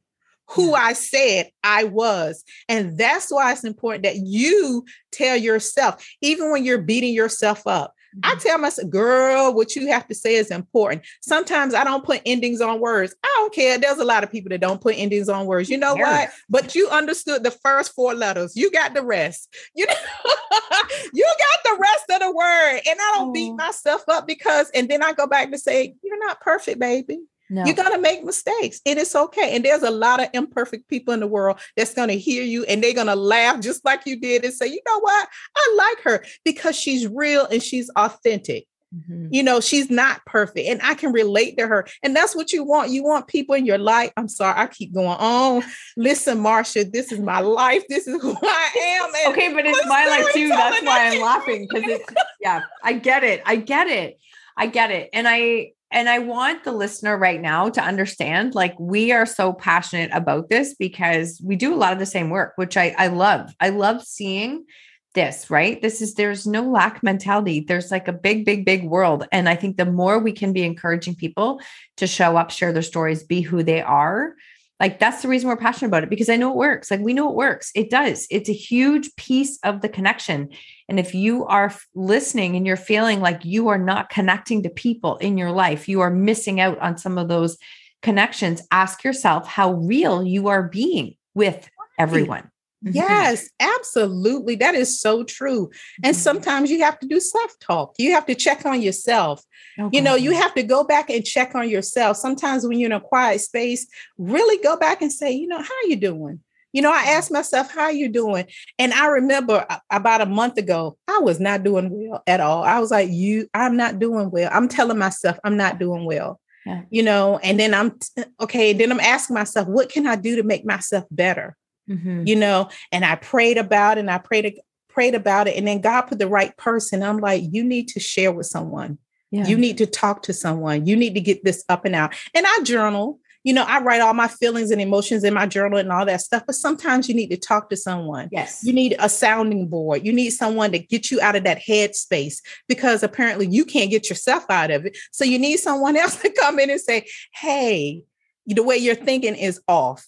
who 0.54 0.74
I 0.74 0.93
said 0.93 1.49
I 1.64 1.86
was. 1.86 2.43
And 2.68 2.97
that's 2.97 3.32
why 3.32 3.52
it's 3.52 3.64
important 3.64 4.04
that 4.04 4.18
you 4.18 4.86
tell 5.12 5.38
yourself, 5.38 6.06
even 6.22 6.52
when 6.52 6.66
you're 6.66 6.82
beating 6.82 7.14
yourself 7.14 7.66
up. 7.66 7.93
I 8.24 8.32
mm-hmm. 8.32 8.39
tell 8.39 8.58
myself, 8.58 8.89
girl, 8.89 9.54
what 9.54 9.74
you 9.74 9.88
have 9.88 10.06
to 10.10 10.16
say 10.16 10.36
is 10.36 10.52
important. 10.52 11.04
Sometimes 11.22 11.74
I 11.74 11.86
don't 11.86 12.04
put 12.04 12.22
endings 12.26 12.60
on 12.60 12.82
words. 12.82 13.16
I 13.24 13.34
don't 13.38 13.54
care. 13.54 13.78
There's 13.78 13.99
a 13.99 14.04
lot 14.04 14.26
of 14.26 14.32
people 14.32 14.49
that 14.49 14.60
don't 14.60 14.82
put 14.82 14.97
endings 14.97 15.30
on 15.30 15.45
words. 15.45 15.70
You 15.70 15.78
know 15.78 15.95
what? 15.95 16.30
But 16.49 16.76
you 16.76 16.89
understood 16.89 17.43
the 17.43 17.52
first 17.52 17.93
four 17.95 18.14
letters. 18.14 18.54
You 18.58 18.70
got 18.70 18.93
the 18.93 19.02
rest. 19.02 19.56
You 19.76 19.86
know, 19.86 19.93
you 21.14 21.24
got 21.24 21.72
the 21.74 21.80
rest 21.80 22.06
of 22.10 22.20
the 22.20 22.36
word. 22.36 22.82
And 22.86 22.99
I 22.99 23.12
don't 23.16 23.32
beat 23.32 23.52
Oh. 23.52 23.56
myself 23.56 24.04
up 24.10 24.28
because, 24.28 24.70
and 24.72 24.89
then 24.89 25.02
I 25.02 25.14
go 25.14 25.26
back 25.26 25.49
to 25.52 25.58
say, 25.58 25.95
you're 26.04 26.26
not 26.26 26.41
perfect, 26.41 26.80
baby. 26.80 27.22
No. 27.52 27.66
You're 27.66 27.76
going 27.76 27.91
to 27.91 27.99
make 27.99 28.24
mistakes 28.24 28.80
and 28.86 28.97
it's 28.97 29.14
okay. 29.14 29.54
And 29.54 29.66
there's 29.66 29.84
a 29.84 29.91
lot 29.91 30.24
of 30.24 30.30
imperfect 30.34 30.88
people 30.88 31.14
in 31.14 31.20
the 31.20 31.28
world 31.28 31.60
that's 31.76 31.93
going 31.93 32.08
to 32.08 32.18
hear 32.18 32.43
you 32.43 32.64
and 32.64 32.82
they're 32.82 32.93
going 32.93 33.08
to 33.08 33.16
laugh 33.16 33.60
just 33.60 33.84
like 33.84 34.06
you 34.06 34.18
did 34.22 34.45
and 34.45 34.54
say, 34.54 34.68
you 34.68 34.80
know 34.88 34.99
what? 35.02 35.28
I 35.58 35.76
like 35.78 36.04
her 36.06 36.26
because 36.45 36.78
she's 36.78 37.06
real 37.06 37.45
and 37.45 37.62
she's 37.62 37.89
authentic. 37.97 38.68
Mhm. 38.95 39.30
You 39.32 39.43
know, 39.43 39.60
she's 39.60 39.89
not 39.89 40.26
perfect 40.26 40.68
and 40.68 40.80
I 40.82 40.93
can 40.93 41.12
relate 41.12 41.58
to 41.58 41.68
her. 41.68 41.86
And 42.04 42.16
that's 42.16 42.36
what 42.38 42.54
you 42.54 42.64
want. 42.64 42.89
You 42.91 43.04
want 43.04 43.28
people 43.28 43.56
in 43.56 43.66
your 43.66 43.78
life. 43.78 44.12
I'm 44.16 44.30
sorry, 44.30 44.58
I 44.58 44.68
keep 44.68 44.93
going 44.93 45.08
on. 45.08 45.64
Listen, 45.97 46.38
Marsha, 46.39 46.89
this 46.89 47.12
is 47.12 47.20
my 47.20 47.41
life. 47.41 47.84
This 47.89 48.08
is 48.08 48.22
who 48.22 48.34
I 48.41 49.02
am. 49.26 49.32
Okay, 49.34 49.54
but 49.54 49.66
it's 49.66 49.86
my 49.88 50.08
life 50.08 50.34
too. 50.34 50.47
That's 50.47 50.86
why 50.86 51.10
I'm 51.10 51.22
laughing 51.22 51.68
because 51.70 51.89
it's 51.89 52.14
yeah, 52.39 52.62
I 52.82 52.93
get 52.93 53.26
it. 53.26 53.41
I 53.45 53.58
get 53.58 53.88
it. 53.88 54.20
I 54.56 54.68
get 54.68 54.91
it. 54.91 55.10
And 55.12 55.28
I 55.28 55.72
and 55.92 56.10
I 56.10 56.20
want 56.20 56.64
the 56.64 56.72
listener 56.72 57.18
right 57.18 57.42
now 57.42 57.70
to 57.70 57.82
understand 57.82 58.56
like 58.56 58.80
we 58.80 59.12
are 59.12 59.26
so 59.26 59.54
passionate 59.54 60.12
about 60.14 60.50
this 60.50 60.74
because 60.74 61.42
we 61.44 61.56
do 61.56 61.74
a 61.74 61.78
lot 61.78 61.94
of 61.94 62.00
the 62.00 62.06
same 62.06 62.30
work, 62.30 62.54
which 62.56 62.78
I 62.78 62.96
I 62.98 63.08
love. 63.08 63.54
I 63.60 63.70
love 63.70 64.04
seeing 64.04 64.66
this, 65.14 65.50
right? 65.50 65.82
This 65.82 66.02
is 66.02 66.14
there's 66.14 66.48
no 66.48 66.62
lack 66.62 67.04
mentality. 67.04 67.60
There's 67.60 67.92
like 67.92 68.08
a 68.08 68.14
big, 68.14 68.46
big, 68.46 68.66
big 68.66 68.86
world. 68.86 69.28
And 69.32 69.50
I 69.50 69.56
think 69.56 69.78
the 69.78 69.86
more 69.86 70.20
we 70.20 70.32
can 70.32 70.54
be 70.54 70.64
encouraging 70.64 71.16
people 71.16 71.60
to 71.98 72.08
show 72.08 72.38
up, 72.38 72.52
share 72.52 72.72
their 72.72 72.82
stories, 72.82 73.24
be 73.24 73.42
who 73.42 73.64
they 73.64 73.82
are, 73.82 74.36
like 74.82 74.98
that's 74.98 75.22
the 75.22 75.28
reason 75.28 75.48
we're 75.48 75.58
passionate 75.58 75.90
about 75.90 76.02
it 76.02 76.10
because 76.10 76.28
I 76.28 76.38
know 76.38 76.50
it 76.50 76.58
works. 76.58 76.90
Like 76.90 77.02
we 77.02 77.14
know 77.14 77.30
it 77.30 77.36
works. 77.36 77.72
It 77.76 77.92
does. 77.92 78.26
It's 78.32 78.50
a 78.50 78.54
huge 78.54 79.16
piece 79.16 79.60
of 79.64 79.82
the 79.82 79.88
connection. 79.88 80.50
And 80.90 81.00
if 81.00 81.14
you 81.14 81.46
are 81.46 81.72
listening 81.94 82.56
and 82.56 82.66
you're 82.66 82.76
feeling 82.76 83.22
like 83.22 83.46
you 83.46 83.68
are 83.68 83.78
not 83.78 84.10
connecting 84.10 84.64
to 84.64 84.70
people 84.70 85.18
in 85.18 85.38
your 85.38 85.52
life, 85.52 85.88
you 85.88 86.02
are 86.02 86.10
missing 86.10 86.60
out 86.60 86.80
on 86.80 86.98
some 86.98 87.20
of 87.20 87.28
those 87.28 87.60
connections, 88.02 88.64
ask 88.72 89.04
yourself 89.04 89.48
how 89.48 89.74
real 89.74 90.24
you 90.24 90.48
are 90.48 90.64
being 90.64 91.16
with 91.36 91.70
everyone. 92.00 92.50
Mhm. 92.84 92.96
Yes, 92.96 93.50
absolutely. 93.60 94.56
That 94.56 94.76
is 94.76 95.00
so 95.00 95.24
true. 95.24 95.70
And 96.04 96.16
Mhm. 96.16 96.20
sometimes 96.20 96.72
you 96.72 96.82
have 96.82 97.00
to 97.00 97.08
do 97.08 97.20
self 97.20 97.58
talk. 97.60 97.94
You 97.98 98.12
have 98.14 98.26
to 98.26 98.36
check 98.36 98.66
on 98.66 98.82
yourself. 98.82 99.44
You 99.92 100.02
know, 100.02 100.16
you 100.16 100.32
have 100.32 100.54
to 100.56 100.64
go 100.64 100.84
back 100.84 101.10
and 101.10 101.24
check 101.26 101.56
on 101.56 101.70
yourself. 101.70 102.18
Sometimes 102.18 102.66
when 102.68 102.80
you're 102.80 102.88
in 102.88 102.92
a 102.92 103.00
quiet 103.00 103.42
space, 103.42 103.88
really 104.18 104.62
go 104.64 104.78
back 104.78 105.02
and 105.02 105.12
say, 105.12 105.32
you 105.32 105.48
know, 105.48 105.58
how 105.58 105.74
are 105.84 105.88
you 105.88 105.96
doing? 105.96 106.40
You 106.74 106.82
know, 106.82 106.92
I 106.92 107.04
asked 107.04 107.32
myself, 107.32 107.72
how 107.72 107.84
are 107.84 107.92
you 107.92 108.08
doing? 108.08 108.46
And 108.80 108.94
I 108.94 109.08
remember 109.08 109.66
about 109.90 110.22
a 110.22 110.26
month 110.26 110.58
ago, 110.58 110.98
I 111.08 111.20
was 111.20 111.40
not 111.40 111.64
doing 111.64 111.90
well 111.92 112.24
at 112.28 112.40
all. 112.40 112.64
I 112.64 112.80
was 112.80 112.92
like, 112.92 113.10
you, 113.12 113.48
I'm 113.54 113.76
not 113.76 114.00
doing 114.00 114.32
well. 114.32 114.50
I'm 114.54 114.68
telling 114.68 114.98
myself 114.98 115.38
I'm 115.44 115.58
not 115.58 115.80
doing 115.80 116.06
well. 116.06 116.40
Yeah. 116.66 116.82
You 116.90 117.04
know, 117.04 117.40
and 117.44 117.60
then 117.60 117.74
I'm 117.74 117.98
okay. 118.40 118.72
Then 118.74 118.92
I'm 118.92 119.00
asking 119.00 119.34
myself, 119.34 119.68
what 119.68 119.90
can 119.90 120.06
I 120.08 120.16
do 120.16 120.36
to 120.38 120.44
make 120.44 120.66
myself 120.66 121.06
better? 121.12 121.58
Mhm. 121.90 122.28
you 122.28 122.36
know 122.36 122.70
and 122.92 123.04
i 123.04 123.16
prayed 123.16 123.58
about 123.58 123.98
it 123.98 124.02
and 124.02 124.12
i 124.12 124.18
prayed 124.18 124.60
prayed 124.90 125.16
about 125.16 125.48
it 125.48 125.58
and 125.58 125.68
then 125.68 125.82
god 125.82 126.02
put 126.04 126.20
the 126.20 126.28
right 126.28 126.56
person 126.58 127.02
i'm 127.02 127.18
like 127.18 127.44
you 127.52 127.64
need 127.64 127.88
to 127.90 128.00
share 128.00 128.32
with 128.32 128.46
someone. 128.46 128.98
Yeah. 129.32 129.48
you 129.48 129.58
need 129.58 129.78
to 129.78 129.86
talk 129.86 130.24
to 130.24 130.34
someone. 130.34 130.86
You 130.86 130.98
need 130.98 131.14
to 131.14 131.22
get 131.22 131.46
this 131.46 131.64
up 131.70 131.86
and 131.86 131.96
out. 131.96 132.14
And 132.34 132.46
i 132.46 132.60
journal 132.64 133.20
you 133.44 133.54
know 133.54 133.64
i 133.66 133.80
write 133.82 134.02
all 134.02 134.14
my 134.14 134.28
feelings 134.28 134.70
and 134.72 134.82
emotions 134.82 135.24
in 135.24 135.34
my 135.34 135.48
journal 135.48 135.80
and 135.80 135.92
all 135.92 136.06
that 136.06 136.22
stuff 136.22 136.44
but 136.46 136.54
sometimes 136.54 137.08
you 137.10 137.16
need 137.16 137.30
to 137.30 137.38
talk 137.38 137.70
to 137.70 137.78
someone. 137.78 138.28
Yes. 138.32 138.62
you 138.62 138.74
need 138.74 138.96
a 139.00 139.08
sounding 139.08 139.68
board. 139.70 140.06
You 140.06 140.12
need 140.14 140.32
someone 140.32 140.72
to 140.74 140.80
get 140.80 141.10
you 141.10 141.22
out 141.22 141.38
of 141.38 141.46
that 141.46 141.60
head 141.60 141.96
space 141.96 142.42
because 142.68 143.02
apparently 143.04 143.48
you 143.48 143.64
can't 143.64 143.90
get 143.90 144.10
yourself 144.10 144.46
out 144.50 144.70
of 144.70 144.86
it. 144.86 144.98
So 145.12 145.24
you 145.24 145.40
need 145.40 145.58
someone 145.58 145.96
else 146.04 146.18
to 146.18 146.30
come 146.30 146.60
in 146.60 146.70
and 146.70 146.82
say 146.82 147.08
hey 147.34 148.04
the 148.46 148.64
way 148.64 148.76
you're 148.76 148.96
thinking 148.96 149.36
is 149.36 149.62
off 149.68 150.06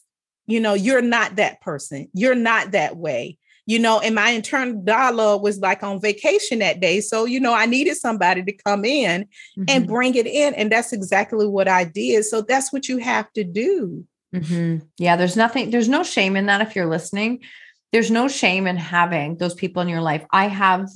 you 0.47 0.59
know 0.59 0.73
you're 0.73 1.01
not 1.01 1.35
that 1.35 1.61
person 1.61 2.07
you're 2.13 2.35
not 2.35 2.71
that 2.71 2.97
way 2.97 3.37
you 3.65 3.79
know 3.79 3.99
and 3.99 4.15
my 4.15 4.29
internal 4.29 4.81
dialogue 4.83 5.41
was 5.41 5.59
like 5.59 5.83
on 5.83 6.01
vacation 6.01 6.59
that 6.59 6.79
day 6.79 6.99
so 7.01 7.25
you 7.25 7.39
know 7.39 7.53
i 7.53 7.65
needed 7.65 7.95
somebody 7.95 8.43
to 8.43 8.51
come 8.51 8.83
in 8.85 9.25
and 9.67 9.85
Mhm. 9.85 9.87
bring 9.87 10.15
it 10.15 10.27
in 10.27 10.53
and 10.55 10.71
that's 10.71 10.91
exactly 10.93 11.47
what 11.47 11.67
i 11.67 11.83
did 11.83 12.25
so 12.25 12.41
that's 12.41 12.73
what 12.73 12.87
you 12.89 12.97
have 12.97 13.31
to 13.33 13.43
do 13.43 14.05
Mhm. 14.33 14.87
Yeah, 14.97 15.15
there's 15.15 15.37
nothing, 15.37 15.69
there's 15.69 15.87
no 15.87 16.03
shame 16.03 16.35
in 16.35 16.47
that 16.47 16.61
if 16.61 16.75
you're 16.75 16.89
listening. 16.89 17.41
There's 17.91 18.09
no 18.09 18.27
shame 18.27 18.65
in 18.65 18.77
having 18.77 19.37
those 19.37 19.53
people 19.53 19.83
in 19.83 19.87
your 19.89 20.01
life. 20.01 20.25
I 20.31 20.47
have, 20.47 20.89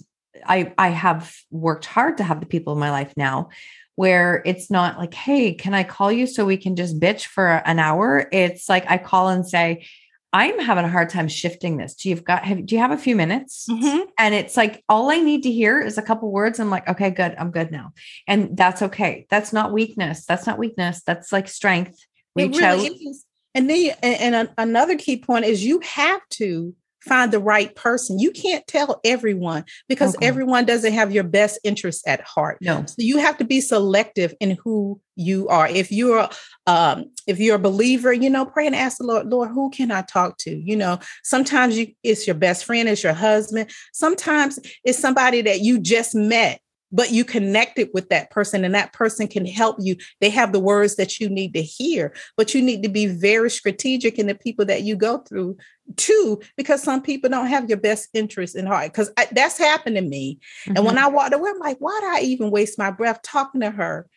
I, 0.43 0.73
I 0.77 0.87
have 0.89 1.31
worked 1.51 1.85
hard 1.85 2.17
to 2.17 2.23
have 2.23 2.39
the 2.39 2.47
people 2.47 2.73
in 2.73 2.79
my 2.79 2.89
life 2.89 3.13
now 3.15 3.49
where 3.97 4.43
it's 4.45 4.69
not 4.69 4.99
like, 4.99 5.15
hey, 5.15 5.55
can 5.55 5.73
I 5.73 5.83
call 5.83 6.11
you 6.11 6.27
so 6.27 6.45
we 6.45 6.55
can 6.55 6.75
just 6.75 6.99
bitch 6.99 7.25
for 7.25 7.47
an 7.65 7.79
hour? 7.79 8.29
It's 8.31 8.69
like 8.69 8.89
I 8.89 8.99
call 8.99 9.27
and 9.29 9.45
say, 9.45 9.85
I'm 10.31 10.59
having 10.59 10.85
a 10.85 10.89
hard 10.89 11.09
time 11.09 11.27
shifting 11.27 11.77
this. 11.77 11.95
Do 11.95 12.09
you've 12.09 12.23
got 12.23 12.45
have 12.45 12.63
do 12.65 12.75
you 12.75 12.81
have 12.81 12.91
a 12.91 12.97
few 12.97 13.15
minutes? 13.15 13.65
Mm-hmm. 13.67 14.01
And 14.19 14.35
it's 14.35 14.55
like 14.55 14.83
all 14.87 15.09
I 15.09 15.17
need 15.19 15.41
to 15.43 15.51
hear 15.51 15.81
is 15.81 15.97
a 15.97 16.03
couple 16.03 16.31
words. 16.31 16.59
I'm 16.59 16.69
like, 16.69 16.87
okay, 16.87 17.09
good. 17.09 17.33
I'm 17.39 17.49
good 17.49 17.71
now. 17.71 17.93
And 18.27 18.55
that's 18.55 18.83
okay. 18.83 19.25
That's 19.31 19.51
not 19.51 19.73
weakness. 19.73 20.25
That's 20.25 20.45
not 20.45 20.59
weakness. 20.59 21.01
That's 21.03 21.31
like 21.31 21.47
strength. 21.47 21.97
It 22.35 22.49
Reach 22.49 22.57
really 22.57 22.89
out. 22.89 22.95
is. 23.09 23.25
And 23.55 23.67
then, 23.67 23.77
you- 23.81 23.93
and, 24.03 24.35
and 24.35 24.49
another 24.59 24.95
key 24.95 25.17
point 25.17 25.45
is 25.45 25.65
you 25.65 25.79
have 25.79 26.21
to 26.31 26.75
find 27.07 27.31
the 27.31 27.39
right 27.39 27.73
person. 27.75 28.19
You 28.19 28.31
can't 28.31 28.65
tell 28.67 28.99
everyone 29.03 29.65
because 29.87 30.15
Okay. 30.15 30.25
everyone 30.27 30.65
doesn't 30.65 30.93
have 30.93 31.11
your 31.11 31.23
best 31.23 31.59
interests 31.63 32.03
at 32.07 32.21
heart. 32.21 32.57
No. 32.61 32.83
So 32.85 32.95
you 32.97 33.17
have 33.17 33.37
to 33.37 33.45
be 33.45 33.61
selective 33.61 34.33
in 34.39 34.57
who 34.63 34.99
you 35.15 35.47
are. 35.47 35.67
If 35.67 35.91
you're 35.91 36.29
um 36.67 37.05
if 37.25 37.39
you're 37.39 37.55
a 37.55 37.59
believer, 37.59 38.13
you 38.13 38.29
know, 38.29 38.45
pray 38.45 38.67
and 38.67 38.75
ask 38.75 38.97
the 38.99 39.03
Lord, 39.05 39.27
Lord, 39.27 39.49
who 39.49 39.69
can 39.69 39.91
I 39.91 40.01
talk 40.03 40.37
to? 40.39 40.55
You 40.55 40.75
know, 40.75 40.99
sometimes 41.23 41.77
you 41.77 41.87
it's 42.03 42.27
your 42.27 42.35
best 42.35 42.65
friend, 42.65 42.87
it's 42.87 43.03
your 43.03 43.13
husband. 43.13 43.71
Sometimes 43.93 44.59
it's 44.83 44.99
somebody 44.99 45.41
that 45.41 45.61
you 45.61 45.79
just 45.79 46.13
met, 46.15 46.61
but 46.91 47.11
you 47.11 47.25
connected 47.25 47.89
with 47.93 48.09
that 48.09 48.31
person 48.31 48.63
and 48.63 48.73
that 48.73 48.93
person 48.93 49.27
can 49.27 49.45
help 49.45 49.77
you. 49.79 49.95
They 50.21 50.29
have 50.29 50.51
the 50.51 50.59
words 50.59 50.95
that 50.95 51.19
you 51.19 51.29
need 51.29 51.53
to 51.53 51.61
hear, 51.61 52.13
but 52.37 52.53
you 52.53 52.61
need 52.61 52.83
to 52.83 52.89
be 52.89 53.07
very 53.07 53.49
strategic 53.49 54.17
in 54.17 54.27
the 54.27 54.35
people 54.35 54.65
that 54.65 54.83
you 54.83 54.95
go 54.95 55.19
through 55.19 55.57
too, 55.95 56.39
because 56.55 56.81
some 56.81 57.01
people 57.01 57.29
don't 57.29 57.47
have 57.47 57.69
your 57.69 57.77
best 57.77 58.09
interest 58.13 58.55
in 58.55 58.65
heart. 58.65 58.91
Because 58.91 59.11
that's 59.31 59.57
happened 59.57 59.95
to 59.97 60.01
me. 60.01 60.39
And 60.67 60.85
when 60.85 60.95
Mhm. 60.95 60.99
I 60.99 61.07
walked 61.07 61.33
away, 61.33 61.49
I'm 61.49 61.59
like, 61.59 61.77
why 61.79 61.97
did 62.01 62.09
I 62.09 62.21
even 62.25 62.51
waste 62.51 62.77
my 62.77 62.91
breath 62.91 63.21
talking 63.21 63.61
to 63.61 63.71
her? 63.71 64.07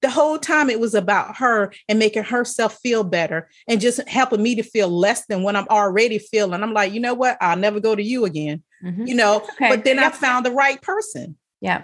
The 0.00 0.10
whole 0.10 0.38
time 0.38 0.70
it 0.70 0.78
was 0.78 0.94
about 0.94 1.38
her 1.38 1.72
and 1.88 1.98
making 1.98 2.22
herself 2.22 2.78
feel 2.80 3.02
better 3.02 3.48
and 3.66 3.80
just 3.80 4.06
helping 4.08 4.42
me 4.42 4.54
to 4.54 4.62
feel 4.62 4.88
less 4.88 5.26
than 5.26 5.42
what 5.42 5.56
I'm 5.56 5.66
already 5.68 6.18
feeling. 6.18 6.62
I'm 6.62 6.72
like, 6.72 6.92
you 6.92 7.00
know 7.00 7.14
what? 7.14 7.36
I'll 7.40 7.56
never 7.56 7.80
go 7.80 7.96
to 7.96 8.02
you 8.02 8.24
again. 8.24 8.62
Mhm. 8.84 9.08
You 9.08 9.14
know, 9.16 9.38
okay. 9.38 9.68
but 9.68 9.84
then 9.84 9.98
I 9.98 10.10
found 10.10 10.46
the 10.46 10.52
right 10.52 10.80
person. 10.80 11.36
Yeah. 11.60 11.82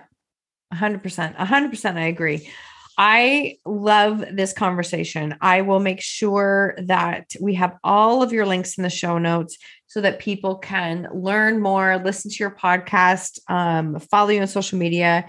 A 0.75 0.77
hundred 0.77 1.05
percent. 1.05 1.37
A 1.39 1.45
hundred 1.45 1.71
percent. 1.71 1.97
I 1.97 2.07
agree. 2.07 2.51
I 2.99 3.59
love 3.65 4.25
this 4.33 4.53
conversation. 4.53 5.37
I 5.41 5.61
will 5.61 5.79
make 5.79 6.01
sure 6.01 6.75
that 6.87 7.31
we 7.41 7.55
have 7.55 7.77
all 7.85 8.25
of 8.25 8.33
your 8.33 8.45
links 8.45 8.77
in 8.77 8.83
the 8.83 8.91
show 8.91 9.19
notes 9.19 9.57
so 9.87 10.01
that 10.01 10.19
people 10.19 10.57
can 10.57 11.07
learn 11.15 11.63
more, 11.63 12.03
listen 12.05 12.29
to 12.29 12.37
your 12.39 12.51
podcast, 12.51 13.39
um, 13.49 14.01
follow 14.01 14.31
you 14.31 14.41
on 14.41 14.49
social 14.49 14.77
media. 14.77 15.27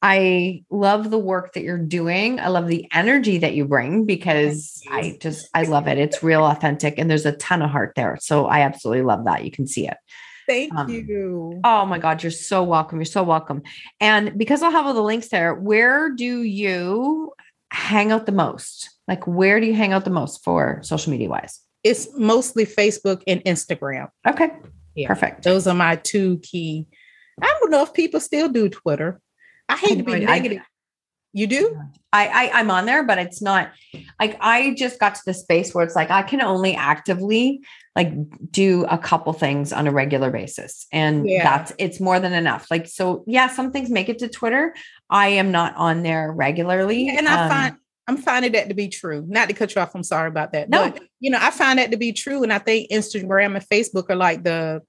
I 0.00 0.62
love 0.70 1.10
the 1.10 1.18
work 1.18 1.54
that 1.54 1.64
you're 1.64 1.76
doing. 1.76 2.38
I 2.38 2.48
love 2.48 2.68
the 2.68 2.86
energy 2.92 3.38
that 3.38 3.54
you 3.54 3.64
bring 3.64 4.04
because 4.04 4.80
I 4.88 5.18
just 5.20 5.48
I 5.54 5.64
love 5.64 5.88
it. 5.88 5.98
It's 5.98 6.22
real 6.22 6.44
authentic 6.44 6.98
and 6.98 7.10
there's 7.10 7.26
a 7.26 7.32
ton 7.32 7.62
of 7.62 7.70
heart 7.70 7.94
there. 7.96 8.16
So 8.20 8.46
I 8.46 8.60
absolutely 8.60 9.02
love 9.02 9.24
that. 9.24 9.44
You 9.44 9.50
can 9.50 9.66
see 9.66 9.88
it. 9.88 9.96
Thank 10.46 10.74
Um, 10.74 10.88
you. 10.88 11.60
Oh 11.64 11.86
my 11.86 11.98
God, 11.98 12.22
you're 12.22 12.30
so 12.32 12.62
welcome. 12.62 12.98
You're 12.98 13.04
so 13.06 13.22
welcome. 13.22 13.62
And 14.00 14.36
because 14.36 14.62
I'll 14.62 14.70
have 14.70 14.86
all 14.86 14.94
the 14.94 15.02
links 15.02 15.28
there, 15.28 15.54
where 15.54 16.10
do 16.10 16.42
you 16.42 17.32
hang 17.70 18.12
out 18.12 18.26
the 18.26 18.32
most? 18.32 18.90
Like, 19.08 19.26
where 19.26 19.60
do 19.60 19.66
you 19.66 19.74
hang 19.74 19.92
out 19.92 20.04
the 20.04 20.10
most 20.10 20.44
for 20.44 20.80
social 20.82 21.10
media 21.10 21.28
wise? 21.28 21.60
It's 21.82 22.08
mostly 22.16 22.64
Facebook 22.66 23.22
and 23.26 23.42
Instagram. 23.44 24.08
Okay. 24.26 24.50
Yeah. 24.94 25.08
Perfect. 25.08 25.42
Those 25.42 25.66
are 25.66 25.74
my 25.74 25.96
two 25.96 26.38
key. 26.38 26.86
I 27.42 27.46
don't 27.60 27.70
know 27.70 27.82
if 27.82 27.92
people 27.92 28.20
still 28.20 28.48
do 28.48 28.68
Twitter. 28.68 29.20
I 29.68 29.76
hate 29.76 29.96
to 29.98 30.04
be 30.04 30.14
I- 30.14 30.18
negative. 30.20 30.62
You 31.36 31.48
do? 31.48 31.76
I, 32.12 32.28
I 32.28 32.60
I'm 32.60 32.70
on 32.70 32.86
there, 32.86 33.02
but 33.02 33.18
it's 33.18 33.42
not 33.42 33.72
like 34.20 34.38
I 34.40 34.72
just 34.74 35.00
got 35.00 35.16
to 35.16 35.20
the 35.26 35.34
space 35.34 35.74
where 35.74 35.84
it's 35.84 35.96
like 35.96 36.08
I 36.08 36.22
can 36.22 36.40
only 36.40 36.76
actively 36.76 37.60
like 37.96 38.12
do 38.52 38.84
a 38.84 38.96
couple 38.96 39.32
things 39.32 39.72
on 39.72 39.88
a 39.88 39.90
regular 39.90 40.30
basis. 40.30 40.86
And 40.92 41.28
Yeah. 41.28 41.42
that's 41.42 41.72
it's 41.76 41.98
more 41.98 42.20
than 42.20 42.32
enough. 42.32 42.68
Like 42.70 42.86
so 42.86 43.24
yeah, 43.26 43.48
some 43.48 43.72
things 43.72 43.90
make 43.90 44.08
it 44.08 44.20
to 44.20 44.28
Twitter. 44.28 44.76
I 45.10 45.28
am 45.30 45.50
not 45.50 45.74
on 45.74 46.04
there 46.04 46.30
regularly. 46.32 47.08
And 47.08 47.26
I 47.28 47.42
Um, 47.44 47.50
find 47.50 47.76
I'm 48.06 48.16
finding 48.18 48.52
that 48.52 48.68
to 48.68 48.74
be 48.74 48.86
true. 48.88 49.24
Not 49.26 49.48
to 49.48 49.54
cut 49.54 49.74
you 49.74 49.80
off. 49.80 49.92
I'm 49.96 50.04
sorry 50.04 50.28
about 50.28 50.52
that. 50.52 50.68
No. 50.68 50.90
But 50.90 51.02
you 51.18 51.30
know, 51.32 51.38
I 51.40 51.50
find 51.50 51.80
that 51.80 51.90
to 51.90 51.96
be 51.96 52.12
true. 52.12 52.44
And 52.44 52.52
I 52.52 52.58
think 52.60 52.90
Instagram 52.92 53.56
and 53.56 53.68
Facebook 53.68 54.08
are 54.08 54.16
like 54.16 54.44
the 54.44 54.82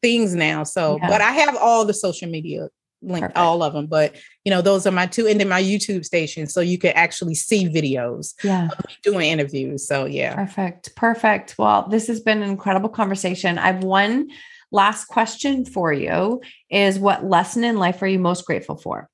things 0.00 0.34
now. 0.34 0.62
So, 0.62 0.96
Yeah. 0.96 1.08
but 1.08 1.20
I 1.20 1.32
have 1.32 1.56
all 1.56 1.84
the 1.84 1.92
social 1.94 2.30
media 2.30 2.68
link, 3.02 3.22
Perfect. 3.22 3.38
all 3.38 3.62
of 3.62 3.72
them. 3.72 3.86
But 3.86 4.16
you 4.44 4.50
know, 4.50 4.62
those 4.62 4.86
are 4.86 4.92
my 4.92 5.06
two, 5.06 5.26
and 5.26 5.40
then 5.40 5.48
my 5.48 5.62
YouTube 5.62 6.04
station, 6.04 6.46
so 6.46 6.60
you 6.60 6.78
can 6.78 6.92
actually 6.92 7.34
see 7.34 7.68
videos 7.68 8.34
yeah. 8.42 8.68
doing 9.02 9.30
interviews. 9.30 9.86
So 9.86 10.06
yeah. 10.06 10.34
Perfect. 10.34 10.94
Perfect. 10.96 11.54
Well, 11.58 11.88
this 11.88 12.06
has 12.08 12.20
been 12.20 12.42
an 12.42 12.50
incredible 12.50 12.88
conversation. 12.88 13.58
I've 13.58 13.84
one 13.84 14.28
last 14.70 15.06
question 15.06 15.64
for 15.64 15.92
you 15.92 16.40
is 16.70 16.98
what 16.98 17.24
lesson 17.24 17.64
in 17.64 17.76
life 17.78 18.02
are 18.02 18.06
you 18.06 18.18
most 18.18 18.44
grateful 18.44 18.76
for? 18.76 19.08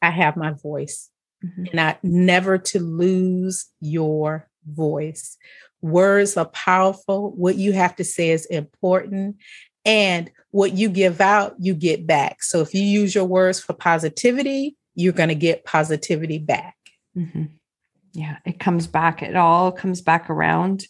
I 0.00 0.10
have 0.10 0.36
my 0.36 0.52
voice. 0.52 1.08
Mhm. 1.44 1.70
and 1.72 1.80
i 1.80 1.98
never 2.02 2.56
to 2.56 2.78
lose 2.78 3.66
your 3.80 4.48
voice. 4.64 5.36
Words 5.80 6.36
are 6.36 6.46
powerful. 6.46 7.32
What 7.32 7.56
you 7.56 7.72
have 7.72 7.96
to 7.96 8.04
say 8.04 8.30
is 8.30 8.46
important. 8.46 9.36
And 9.84 10.30
what 10.50 10.72
you 10.72 10.88
give 10.88 11.20
out, 11.20 11.54
you 11.58 11.74
get 11.74 12.06
back. 12.06 12.42
So 12.42 12.60
if 12.60 12.74
you 12.74 12.82
use 12.82 13.14
your 13.14 13.24
words 13.24 13.58
for 13.58 13.72
positivity, 13.72 14.76
you're 14.94 15.12
going 15.12 15.30
to 15.30 15.34
get 15.34 15.64
positivity 15.64 16.38
back. 16.38 16.76
Mhm. 17.16 17.50
Yeah, 18.12 18.36
it 18.44 18.60
comes 18.60 18.86
back. 18.86 19.22
It 19.22 19.36
all 19.36 19.72
comes 19.72 20.02
back 20.02 20.28
around 20.28 20.86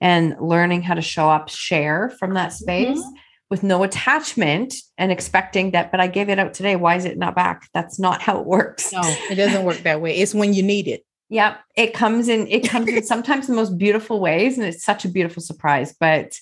and 0.00 0.34
learning 0.40 0.82
how 0.82 0.94
to 0.94 1.02
show 1.02 1.28
up, 1.28 1.48
share 1.48 2.10
from 2.18 2.34
that 2.34 2.52
space 2.52 3.02
with 3.50 3.62
no 3.62 3.82
attachment 3.82 4.74
and 4.96 5.12
expecting 5.12 5.72
that, 5.72 5.90
but 5.90 6.00
I 6.00 6.06
gave 6.06 6.28
it 6.28 6.38
out 6.38 6.54
today. 6.54 6.76
Why 6.76 6.96
is 6.96 7.04
it 7.04 7.18
not 7.18 7.34
back? 7.34 7.68
That's 7.74 7.98
not 7.98 8.22
how 8.22 8.40
it 8.40 8.46
works. 8.46 8.92
No, 8.92 9.02
it 9.30 9.34
doesn't 9.36 9.64
work 9.64 9.78
that 9.78 10.00
way. 10.00 10.16
It's 10.16 10.34
when 10.34 10.54
you 10.54 10.62
need 10.62 10.88
it. 10.88 11.04
Yep. 11.28 11.60
It 11.76 11.94
comes 11.94 12.28
in, 12.28 12.46
it 12.48 12.68
comes 12.68 12.88
in 12.88 13.02
sometimes 13.06 13.46
the 13.46 13.54
most 13.54 13.76
beautiful 13.76 14.20
ways. 14.20 14.56
And 14.56 14.66
it's 14.66 14.84
such 14.84 15.04
a 15.04 15.08
beautiful 15.08 15.42
surprise. 15.42 15.94
But. 15.98 16.34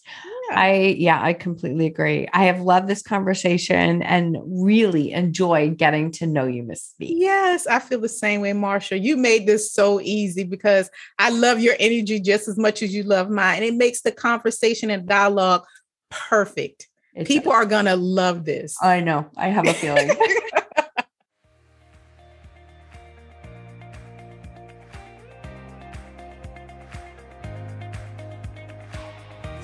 I, 0.55 0.96
yeah, 0.98 1.20
I 1.22 1.32
completely 1.32 1.86
agree. 1.86 2.28
I 2.32 2.44
have 2.44 2.61
loved 2.61 2.88
this 2.88 3.03
conversation 3.03 4.03
and 4.03 4.36
really 4.46 5.12
enjoyed 5.12 5.78
getting 5.78 6.11
to 6.12 6.26
know 6.26 6.46
you, 6.46 6.62
Miss 6.62 6.82
Speak. 6.82 7.14
Yes, 7.18 7.66
I 7.66 7.78
feel 7.78 8.00
the 8.00 8.09
same 8.09 8.40
way, 8.40 8.53
Marsha. 8.53 9.00
You 9.03 9.16
made 9.16 9.46
this 9.46 9.72
so 9.72 10.00
easy 10.00 10.44
because 10.44 10.90
I 11.18 11.30
love 11.30 11.61
your 11.61 11.74
energy 11.80 12.20
just 12.20 12.48
as 12.48 12.59
much 12.59 12.82
as 12.82 12.94
you 12.94 13.03
love 13.03 13.30
mine. 13.30 13.57
And 13.57 13.64
it 13.64 13.74
makes 13.74 14.03
the 14.03 14.12
conversation 14.12 14.90
and 14.90 15.07
dialogue 15.07 15.64
perfect. 16.11 16.88
It's- 17.14 17.26
People 17.28 17.53
are 17.53 17.66
going 17.66 17.84
to 17.86 17.96
love 17.96 18.44
this. 18.44 18.76
I 18.82 19.00
know. 19.00 19.30
I 19.36 19.48
have 19.48 19.66
a 19.68 19.74
feeling. 19.74 20.11